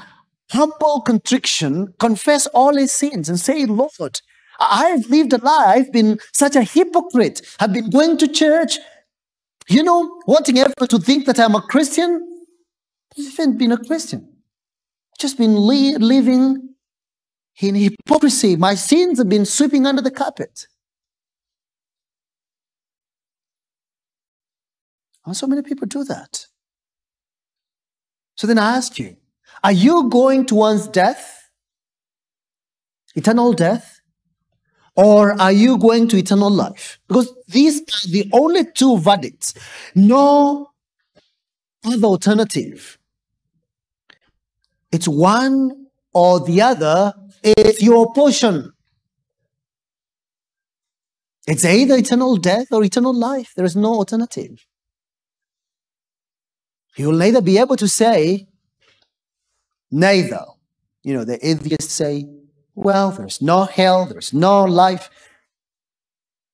humble 0.52 1.02
contrition 1.02 1.93
confess 2.00 2.47
all 2.47 2.76
his 2.76 2.91
sins 2.91 3.30
and 3.30 3.39
say, 3.39 3.66
Lord, 3.66 4.22
I've 4.60 5.08
lived 5.10 5.34
a 5.34 5.38
lie. 5.38 5.74
I've 5.76 5.91
been 5.91 6.20
such 6.34 6.56
a 6.56 6.64
hypocrite. 6.64 7.41
I've 7.60 7.74
been 7.74 7.89
going 7.89 8.18
to 8.18 8.28
church, 8.28 8.78
you 9.68 9.84
know, 9.84 10.22
wanting 10.26 10.58
everyone 10.58 10.88
to 10.89 11.00
think 11.00 11.26
that 11.28 11.39
I'm 11.39 11.56
a 11.56 11.62
Christian. 11.62 12.26
I 13.18 13.22
haven't 13.22 13.58
been 13.58 13.72
a 13.72 13.78
Christian. 13.78 14.28
I've 14.32 15.20
Just 15.20 15.38
been 15.38 15.68
li- 15.68 15.97
living 15.97 16.70
in 17.62 17.76
hypocrisy. 17.76 18.55
My 18.55 18.76
sins 18.76 19.18
have 19.18 19.30
been 19.30 19.45
sweeping 19.45 19.86
under 19.86 20.01
the 20.01 20.12
carpet. 20.12 20.68
And 25.26 25.36
so 25.36 25.47
many 25.47 25.62
people 25.62 25.88
do 25.88 26.03
that. 26.05 26.47
So 28.36 28.47
then 28.47 28.57
I 28.57 28.78
ask 28.78 28.97
you, 28.97 29.18
are 29.64 29.72
you 29.72 30.10
going 30.10 30.45
towards 30.45 30.88
death? 30.88 31.49
Eternal 33.16 33.53
death? 33.53 33.99
Or 34.95 35.39
are 35.39 35.51
you 35.51 35.78
going 35.78 36.07
to 36.10 36.18
eternal 36.18 36.49
life? 36.49 36.99
Because 37.07 37.34
these 37.47 37.82
are 37.82 38.12
the 38.12 38.30
only 38.34 38.66
two 38.66 38.97
verdicts. 38.97 39.53
No 39.95 40.72
other 41.86 42.05
alternative. 42.05 42.97
It's 44.91 45.07
one 45.07 45.88
or 46.14 46.39
the 46.39 46.62
other 46.62 47.14
is 47.44 47.82
your 47.82 48.14
portion. 48.14 48.74
It's 51.48 51.66
either 51.66 51.96
eternal 51.96 52.36
death 52.38 52.68
or 52.72 52.84
eternal 52.84 53.14
life. 53.14 53.54
There 53.56 53.66
is 53.66 53.76
no 53.76 53.94
alternative. 53.96 54.66
You 56.96 57.08
will 57.08 57.18
neither 57.18 57.42
be 57.42 57.58
able 57.58 57.76
to 57.78 57.88
say, 57.88 58.48
neither. 59.90 60.46
You 61.04 61.14
know, 61.14 61.24
the 61.24 61.44
atheists 61.48 61.94
say, 61.94 62.26
well, 62.76 63.12
there's 63.12 63.42
no 63.42 63.64
hell, 63.64 64.06
there's 64.06 64.34
no 64.34 64.64
life. 64.64 65.10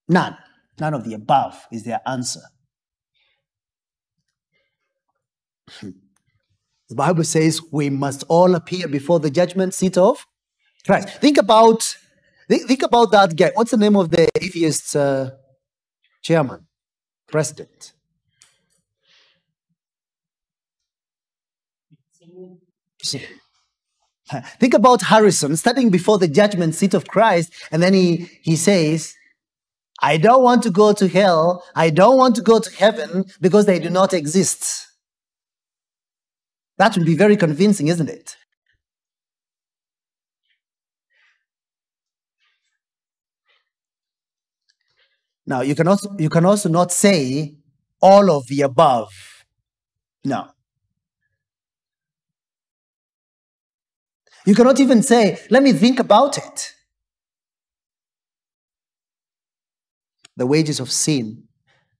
None. 0.07 0.37
None 0.79 0.93
of 0.93 1.03
the 1.03 1.13
above 1.13 1.67
is 1.71 1.83
their 1.83 2.01
answer. 2.05 2.41
Hmm. 5.69 5.91
The 6.89 6.95
Bible 6.95 7.23
says 7.23 7.61
we 7.71 7.89
must 7.89 8.23
all 8.27 8.53
appear 8.53 8.87
before 8.87 9.19
the 9.19 9.31
judgment 9.31 9.73
seat 9.73 9.97
of 9.97 10.25
Christ. 10.85 11.09
Think 11.19 11.37
about 11.37 11.97
think 12.47 12.83
about 12.83 13.11
that 13.11 13.35
guy. 13.35 13.51
What's 13.55 13.71
the 13.71 13.77
name 13.77 13.95
of 13.95 14.11
the 14.11 14.29
atheist 14.39 14.95
uh, 14.95 15.31
chairman, 16.21 16.67
president? 17.27 17.93
Think 24.59 24.73
about 24.73 25.03
Harrison 25.03 25.55
standing 25.55 25.89
before 25.91 26.17
the 26.17 26.27
judgment 26.27 26.73
seat 26.73 26.93
of 26.93 27.07
Christ, 27.07 27.53
and 27.71 27.81
then 27.81 27.93
he, 27.93 28.27
he 28.41 28.55
says, 28.55 29.13
I 30.01 30.17
don't 30.17 30.43
want 30.43 30.63
to 30.63 30.71
go 30.71 30.93
to 30.93 31.07
hell, 31.07 31.63
I 31.75 31.89
don't 31.91 32.17
want 32.17 32.35
to 32.37 32.41
go 32.41 32.59
to 32.59 32.75
heaven 32.75 33.25
because 33.39 33.65
they 33.65 33.79
do 33.79 33.89
not 33.89 34.13
exist. 34.13 34.87
That 36.77 36.97
would 36.97 37.05
be 37.05 37.15
very 37.15 37.37
convincing, 37.37 37.87
isn't 37.87 38.09
it? 38.09 38.35
Now, 45.47 45.61
you 45.61 45.75
can 45.75 45.87
also, 45.87 46.15
you 46.17 46.29
can 46.29 46.45
also 46.45 46.69
not 46.69 46.91
say 46.91 47.55
all 48.01 48.31
of 48.31 48.47
the 48.47 48.61
above. 48.61 49.13
No. 50.23 50.49
You 54.45 54.55
cannot 54.55 54.79
even 54.79 55.01
say, 55.01 55.39
let 55.49 55.63
me 55.63 55.73
think 55.73 55.99
about 55.99 56.37
it. 56.37 56.73
The 60.37 60.45
wages 60.45 60.79
of 60.79 60.91
sin 60.91 61.43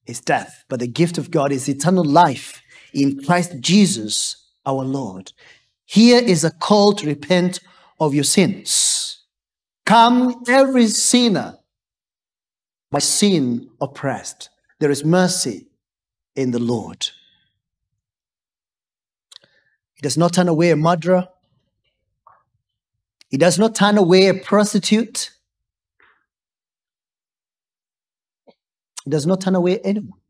is 0.06 0.20
death, 0.22 0.66
but 0.70 0.80
the 0.80 0.88
gift 0.88 1.18
of 1.18 1.32
God 1.32 1.52
is 1.52 1.68
eternal 1.70 2.04
life 2.04 2.62
in 2.94 3.24
Christ 3.24 3.60
Jesus 3.60 4.50
our 4.66 4.84
Lord. 4.84 5.32
Here 5.86 6.22
is 6.22 6.44
a 6.44 6.52
call 6.52 6.94
to 6.94 7.08
repent 7.08 7.60
of 8.00 8.14
your 8.14 8.24
sins. 8.24 9.24
Come, 9.86 10.44
every 10.48 10.88
sinner, 10.88 11.60
by 12.96 13.00
sin 13.00 13.70
oppressed. 13.82 14.50
There 14.80 14.90
is 14.90 15.04
mercy 15.04 15.68
in 16.34 16.52
the 16.52 16.60
Lord. 16.60 17.10
He 19.96 20.02
does 20.02 20.18
not 20.18 20.32
turn 20.32 20.48
away 20.48 20.72
a 20.72 20.78
murderer. 20.78 21.28
He 23.28 23.36
does 23.36 23.60
not 23.60 23.76
turn 23.76 23.98
away 23.98 24.30
a 24.30 24.34
prostitute. 24.34 25.32
He 29.04 29.12
does 29.12 29.26
not 29.26 29.42
turn 29.42 29.56
away 29.56 29.80
anyone. 29.80 30.22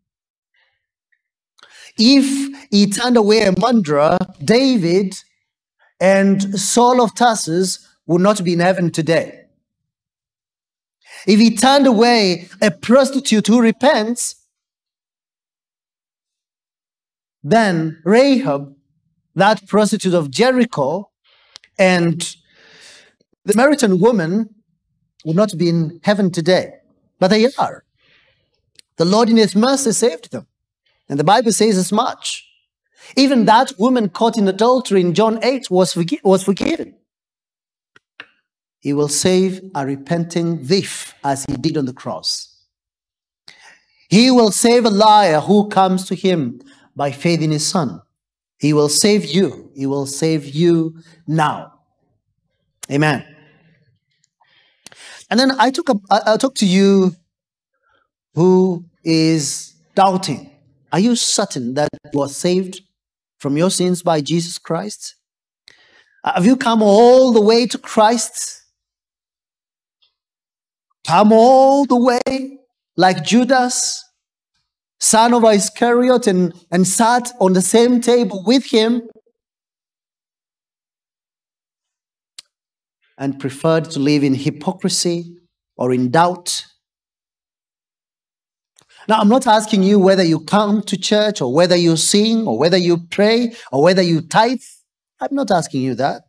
If 2.00 2.68
he 2.72 2.88
turned 2.88 3.18
away 3.18 3.44
a 3.44 3.54
murderer, 3.60 4.18
David 4.44 5.14
and 6.00 6.60
Saul 6.60 7.00
of 7.00 7.14
Tarsus 7.14 7.88
would 8.08 8.22
not 8.22 8.44
be 8.44 8.54
in 8.54 8.60
heaven 8.60 8.90
today. 8.90 9.45
If 11.26 11.40
he 11.40 11.56
turned 11.56 11.88
away 11.88 12.48
a 12.62 12.72
prostitute 12.72 13.48
who 13.48 13.62
repents, 13.62 14.36
then 17.44 18.02
Rahab, 18.04 18.76
that 19.36 19.68
prostitute 19.68 20.14
of 20.14 20.32
Jericho, 20.32 21.10
and 21.78 22.36
the 23.44 23.54
Samaritan 23.54 24.00
woman 24.00 24.50
would 25.26 25.36
not 25.36 25.58
be 25.58 25.70
in 25.70 26.00
heaven 26.04 26.32
today, 26.32 26.74
but 27.20 27.30
they 27.30 27.48
are. 27.58 27.84
The 28.98 29.06
Lord 29.06 29.30
in 29.30 29.38
His 29.38 29.56
mercy 29.56 29.92
saved 29.92 30.32
them. 30.32 30.48
And 31.10 31.20
the 31.20 31.24
Bible 31.24 31.52
says 31.52 31.78
as 31.78 31.92
much. 31.92 32.48
Even 33.16 33.46
that 33.46 33.74
woman 33.78 34.10
caught 34.10 34.38
in 34.38 34.48
adultery 34.48 35.02
in 35.02 35.14
John 35.14 35.38
8 35.44 35.70
was, 35.70 35.94
forgi- 35.94 36.24
was 36.24 36.44
forgiven. 36.44 36.96
He 38.86 38.94
will 38.94 39.08
save 39.08 39.72
a 39.74 39.84
repenting 39.84 40.64
thief 40.64 41.16
as 41.24 41.44
he 41.50 41.56
did 41.58 41.76
on 41.76 41.86
the 41.86 41.92
cross. 41.92 42.68
He 44.10 44.30
will 44.30 44.52
save 44.52 44.86
a 44.86 44.92
liar 44.92 45.40
who 45.40 45.70
comes 45.70 46.06
to 46.06 46.14
him 46.14 46.62
by 46.96 47.10
faith 47.10 47.42
in 47.42 47.50
his 47.50 47.66
son. 47.66 48.04
He 48.60 48.74
will 48.74 48.90
save 48.90 49.26
you. 49.26 49.72
He 49.76 49.88
will 49.88 50.06
save 50.06 50.46
you 50.46 51.00
now. 51.26 51.80
Amen. 52.92 53.26
And 55.32 55.40
then 55.40 55.54
I 55.58 55.72
took 55.72 55.90
a, 55.90 55.96
I 56.12 56.38
talk 56.38 56.54
to 56.58 56.68
you 56.68 57.16
who 58.36 58.86
is 59.04 59.74
doubting. 59.96 60.52
Are 60.92 61.00
you 61.00 61.16
certain 61.16 61.74
that 61.74 61.90
you 62.14 62.22
are 62.22 62.30
saved 62.30 62.82
from 63.40 63.58
your 63.58 63.72
sins 63.72 64.04
by 64.04 64.22
Jesus 64.22 64.60
Christ? 64.60 65.16
Have 66.24 66.46
you 66.46 66.56
come 66.56 66.84
all 66.84 67.34
the 67.34 67.42
way 67.42 67.66
to 67.66 67.80
Christ? 67.80 68.62
Come 71.06 71.32
all 71.32 71.86
the 71.86 72.00
way 72.00 72.58
like 72.98 73.24
Judas, 73.24 74.04
son 75.00 75.34
of 75.34 75.44
Iscariot, 75.44 76.28
and, 76.28 76.54
and 76.72 76.88
sat 76.88 77.32
on 77.40 77.54
the 77.54 77.62
same 77.62 78.02
table 78.02 78.44
with 78.46 78.66
him 78.66 79.04
and 83.18 83.40
preferred 83.40 83.92
to 83.92 84.00
live 84.00 84.24
in 84.24 84.34
hypocrisy 84.34 85.38
or 85.78 85.94
in 85.94 86.10
doubt. 86.10 86.66
Now, 89.08 89.20
I'm 89.20 89.30
not 89.30 89.46
asking 89.46 89.84
you 89.84 90.00
whether 90.00 90.24
you 90.24 90.40
come 90.40 90.82
to 90.84 90.98
church 90.98 91.40
or 91.40 91.54
whether 91.54 91.76
you 91.76 91.96
sing 91.96 92.48
or 92.48 92.58
whether 92.58 92.78
you 92.78 92.98
pray 93.12 93.54
or 93.72 93.84
whether 93.84 94.02
you 94.02 94.22
tithe. 94.22 94.58
I'm 95.22 95.36
not 95.36 95.52
asking 95.52 95.82
you 95.82 95.94
that. 95.96 96.24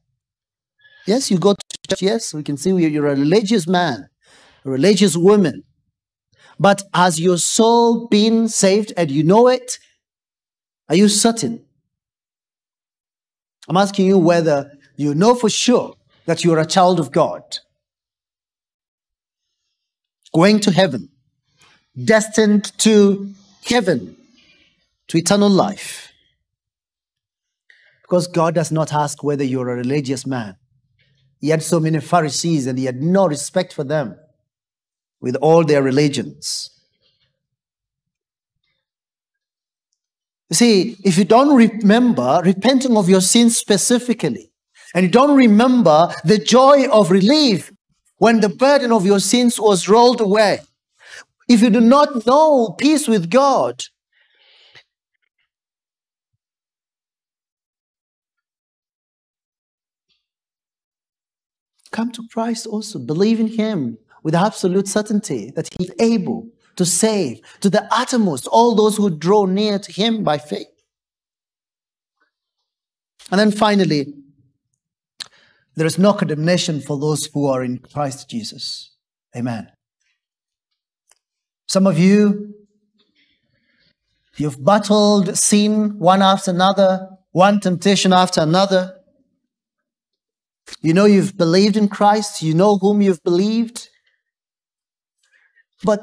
Yes, 1.06 1.30
you 1.30 1.38
go 1.38 1.54
to 1.54 1.78
church. 1.88 2.02
Yes, 2.02 2.34
we 2.34 2.42
can 2.42 2.56
see 2.56 2.70
you're 2.70 3.06
a 3.06 3.16
religious 3.16 3.66
man, 3.66 4.08
religious 4.66 5.16
woman. 5.16 5.62
But 6.58 6.82
has 6.94 7.20
your 7.20 7.38
soul 7.38 8.08
been 8.08 8.48
saved 8.48 8.92
and 8.96 9.10
you 9.10 9.22
know 9.22 9.48
it? 9.48 9.78
Are 10.88 10.94
you 10.94 11.08
certain? 11.08 11.64
I'm 13.68 13.76
asking 13.76 14.06
you 14.06 14.18
whether 14.18 14.72
you 14.96 15.14
know 15.14 15.34
for 15.34 15.50
sure 15.50 15.94
that 16.26 16.44
you're 16.44 16.58
a 16.58 16.66
child 16.66 16.98
of 16.98 17.12
God, 17.12 17.42
going 20.32 20.60
to 20.60 20.70
heaven, 20.70 21.08
destined 22.04 22.76
to 22.78 23.32
heaven, 23.64 24.16
to 25.08 25.18
eternal 25.18 25.50
life. 25.50 26.12
Because 28.02 28.28
God 28.28 28.54
does 28.54 28.70
not 28.70 28.92
ask 28.92 29.22
whether 29.22 29.42
you're 29.42 29.68
a 29.68 29.76
religious 29.76 30.24
man, 30.24 30.56
He 31.40 31.48
He 31.48 31.50
had 31.50 31.62
so 31.62 31.80
many 31.80 32.00
Pharisees 32.00 32.66
and 32.66 32.78
he 32.78 32.84
had 32.84 33.02
no 33.02 33.26
respect 33.26 33.72
for 33.72 33.82
them 33.82 34.16
with 35.20 35.36
all 35.36 35.64
their 35.64 35.82
religions. 35.82 36.70
You 40.50 40.56
see, 40.56 40.96
if 41.04 41.18
you 41.18 41.24
don't 41.24 41.56
remember 41.56 42.40
repenting 42.44 42.96
of 42.96 43.08
your 43.08 43.20
sins 43.20 43.56
specifically, 43.56 44.50
and 44.94 45.04
you 45.04 45.10
don't 45.10 45.36
remember 45.36 46.12
the 46.24 46.38
joy 46.38 46.88
of 46.90 47.10
relief 47.10 47.72
when 48.18 48.40
the 48.40 48.48
burden 48.48 48.92
of 48.92 49.04
your 49.04 49.20
sins 49.20 49.60
was 49.60 49.88
rolled 49.88 50.20
away, 50.20 50.60
if 51.48 51.62
you 51.62 51.70
do 51.70 51.80
not 51.80 52.26
know 52.26 52.74
peace 52.78 53.08
with 53.08 53.30
God, 53.30 53.82
come 61.90 62.12
to 62.12 62.22
Christ 62.32 62.66
also. 62.66 62.98
Believe 62.98 63.40
in 63.40 63.48
Him 63.48 63.98
with 64.26 64.34
absolute 64.34 64.88
certainty 64.88 65.52
that 65.54 65.68
He's 65.78 65.92
able 66.00 66.48
to 66.74 66.84
save 66.84 67.40
to 67.60 67.70
the 67.70 67.86
uttermost 67.92 68.48
all 68.48 68.74
those 68.74 68.96
who 68.96 69.08
draw 69.08 69.44
near 69.44 69.78
to 69.78 69.92
Him 69.92 70.24
by 70.24 70.36
faith. 70.36 70.66
And 73.30 73.38
then 73.38 73.52
finally, 73.52 74.14
there 75.76 75.86
is 75.86 75.96
no 75.96 76.12
condemnation 76.12 76.80
for 76.80 76.98
those 76.98 77.26
who 77.26 77.46
are 77.46 77.62
in 77.62 77.78
Christ 77.78 78.28
Jesus. 78.28 78.96
Amen. 79.36 79.70
Some 81.68 81.86
of 81.86 81.96
you, 81.96 82.52
you've 84.38 84.64
battled 84.64 85.38
sin 85.38 86.00
one 86.00 86.20
after 86.20 86.50
another, 86.50 87.10
one 87.30 87.60
temptation 87.60 88.12
after 88.12 88.40
another. 88.40 88.96
You 90.80 90.94
know 90.94 91.04
you've 91.04 91.36
believed 91.36 91.76
in 91.76 91.88
Christ, 91.88 92.42
you 92.42 92.54
know 92.54 92.76
whom 92.76 93.00
you've 93.00 93.22
believed. 93.22 93.88
But 95.82 96.00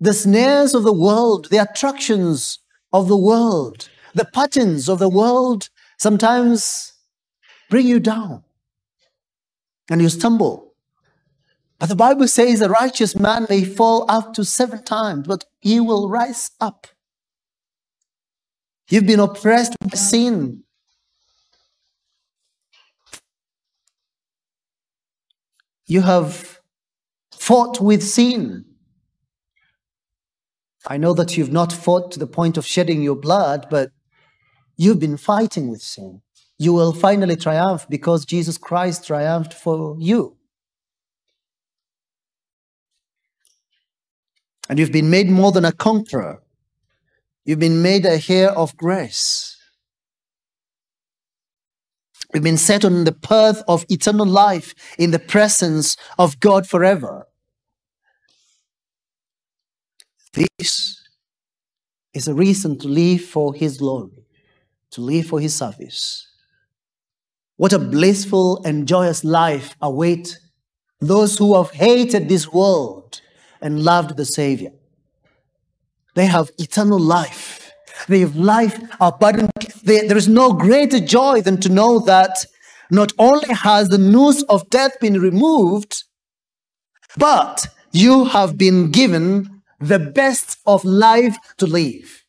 the 0.00 0.12
snares 0.12 0.74
of 0.74 0.82
the 0.82 0.92
world, 0.92 1.50
the 1.50 1.58
attractions 1.58 2.58
of 2.92 3.08
the 3.08 3.16
world, 3.16 3.88
the 4.14 4.24
patterns 4.24 4.88
of 4.88 4.98
the 4.98 5.08
world 5.08 5.68
sometimes 5.98 6.92
bring 7.70 7.86
you 7.86 8.00
down 8.00 8.44
and 9.90 10.00
you 10.00 10.08
stumble. 10.08 10.74
But 11.78 11.88
the 11.88 11.96
Bible 11.96 12.28
says 12.28 12.60
a 12.60 12.68
righteous 12.68 13.16
man 13.16 13.46
may 13.50 13.64
fall 13.64 14.06
up 14.08 14.32
to 14.34 14.44
seven 14.44 14.82
times, 14.84 15.26
but 15.26 15.44
he 15.60 15.80
will 15.80 16.08
rise 16.08 16.50
up. 16.60 16.86
You've 18.88 19.06
been 19.06 19.20
oppressed 19.20 19.76
by 19.80 19.96
sin. 19.96 20.62
You 25.86 26.02
have 26.02 26.60
fought 27.44 27.78
with 27.78 28.02
sin. 28.02 28.64
I 30.86 30.96
know 30.96 31.12
that 31.12 31.36
you've 31.36 31.52
not 31.52 31.74
fought 31.74 32.10
to 32.12 32.18
the 32.18 32.26
point 32.26 32.56
of 32.56 32.64
shedding 32.64 33.02
your 33.02 33.16
blood, 33.16 33.66
but 33.68 33.90
you've 34.78 34.98
been 34.98 35.18
fighting 35.18 35.68
with 35.68 35.82
sin. 35.82 36.22
You 36.58 36.72
will 36.72 36.94
finally 36.94 37.36
triumph 37.36 37.86
because 37.90 38.24
Jesus 38.24 38.56
Christ 38.56 39.06
triumphed 39.06 39.52
for 39.52 39.94
you. 39.98 40.38
And 44.70 44.78
you've 44.78 44.92
been 44.92 45.10
made 45.10 45.28
more 45.28 45.52
than 45.52 45.66
a 45.66 45.72
conqueror. 45.72 46.42
You've 47.44 47.58
been 47.58 47.82
made 47.82 48.06
a 48.06 48.18
heir 48.26 48.52
of 48.52 48.74
grace. 48.78 49.58
You've 52.32 52.42
been 52.42 52.56
set 52.56 52.86
on 52.86 53.04
the 53.04 53.12
path 53.12 53.62
of 53.68 53.84
eternal 53.90 54.26
life 54.26 54.74
in 54.98 55.10
the 55.10 55.18
presence 55.18 55.98
of 56.18 56.40
God 56.40 56.66
forever. 56.66 57.26
This 60.34 61.02
is 62.12 62.28
a 62.28 62.34
reason 62.34 62.78
to 62.78 62.88
live 62.88 63.22
for 63.22 63.54
His 63.54 63.78
glory, 63.78 64.24
to 64.92 65.00
live 65.00 65.26
for 65.26 65.40
His 65.40 65.54
service. 65.54 66.28
What 67.56 67.72
a 67.72 67.78
blissful 67.78 68.62
and 68.64 68.88
joyous 68.88 69.24
life 69.24 69.76
await 69.80 70.38
those 71.00 71.38
who 71.38 71.54
have 71.56 71.70
hated 71.70 72.28
this 72.28 72.52
world 72.52 73.20
and 73.60 73.82
loved 73.82 74.16
the 74.16 74.24
Savior. 74.24 74.72
They 76.14 76.26
have 76.26 76.50
eternal 76.58 76.98
life. 76.98 77.70
They 78.08 78.20
have 78.20 78.36
life 78.36 78.80
abundant. 79.00 79.52
there 79.84 80.16
is 80.16 80.28
no 80.28 80.52
greater 80.52 81.00
joy 81.00 81.42
than 81.42 81.60
to 81.60 81.68
know 81.68 81.98
that 82.00 82.46
not 82.90 83.12
only 83.18 83.52
has 83.52 83.88
the 83.88 83.98
news 83.98 84.42
of 84.44 84.68
death 84.70 84.98
been 85.00 85.20
removed, 85.20 86.04
but 87.16 87.66
you 87.92 88.24
have 88.26 88.58
been 88.58 88.90
given 88.90 89.53
the 89.80 89.98
best 89.98 90.58
of 90.66 90.84
life 90.84 91.36
to 91.58 91.66
live. 91.66 92.24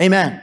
Amen. 0.00 0.42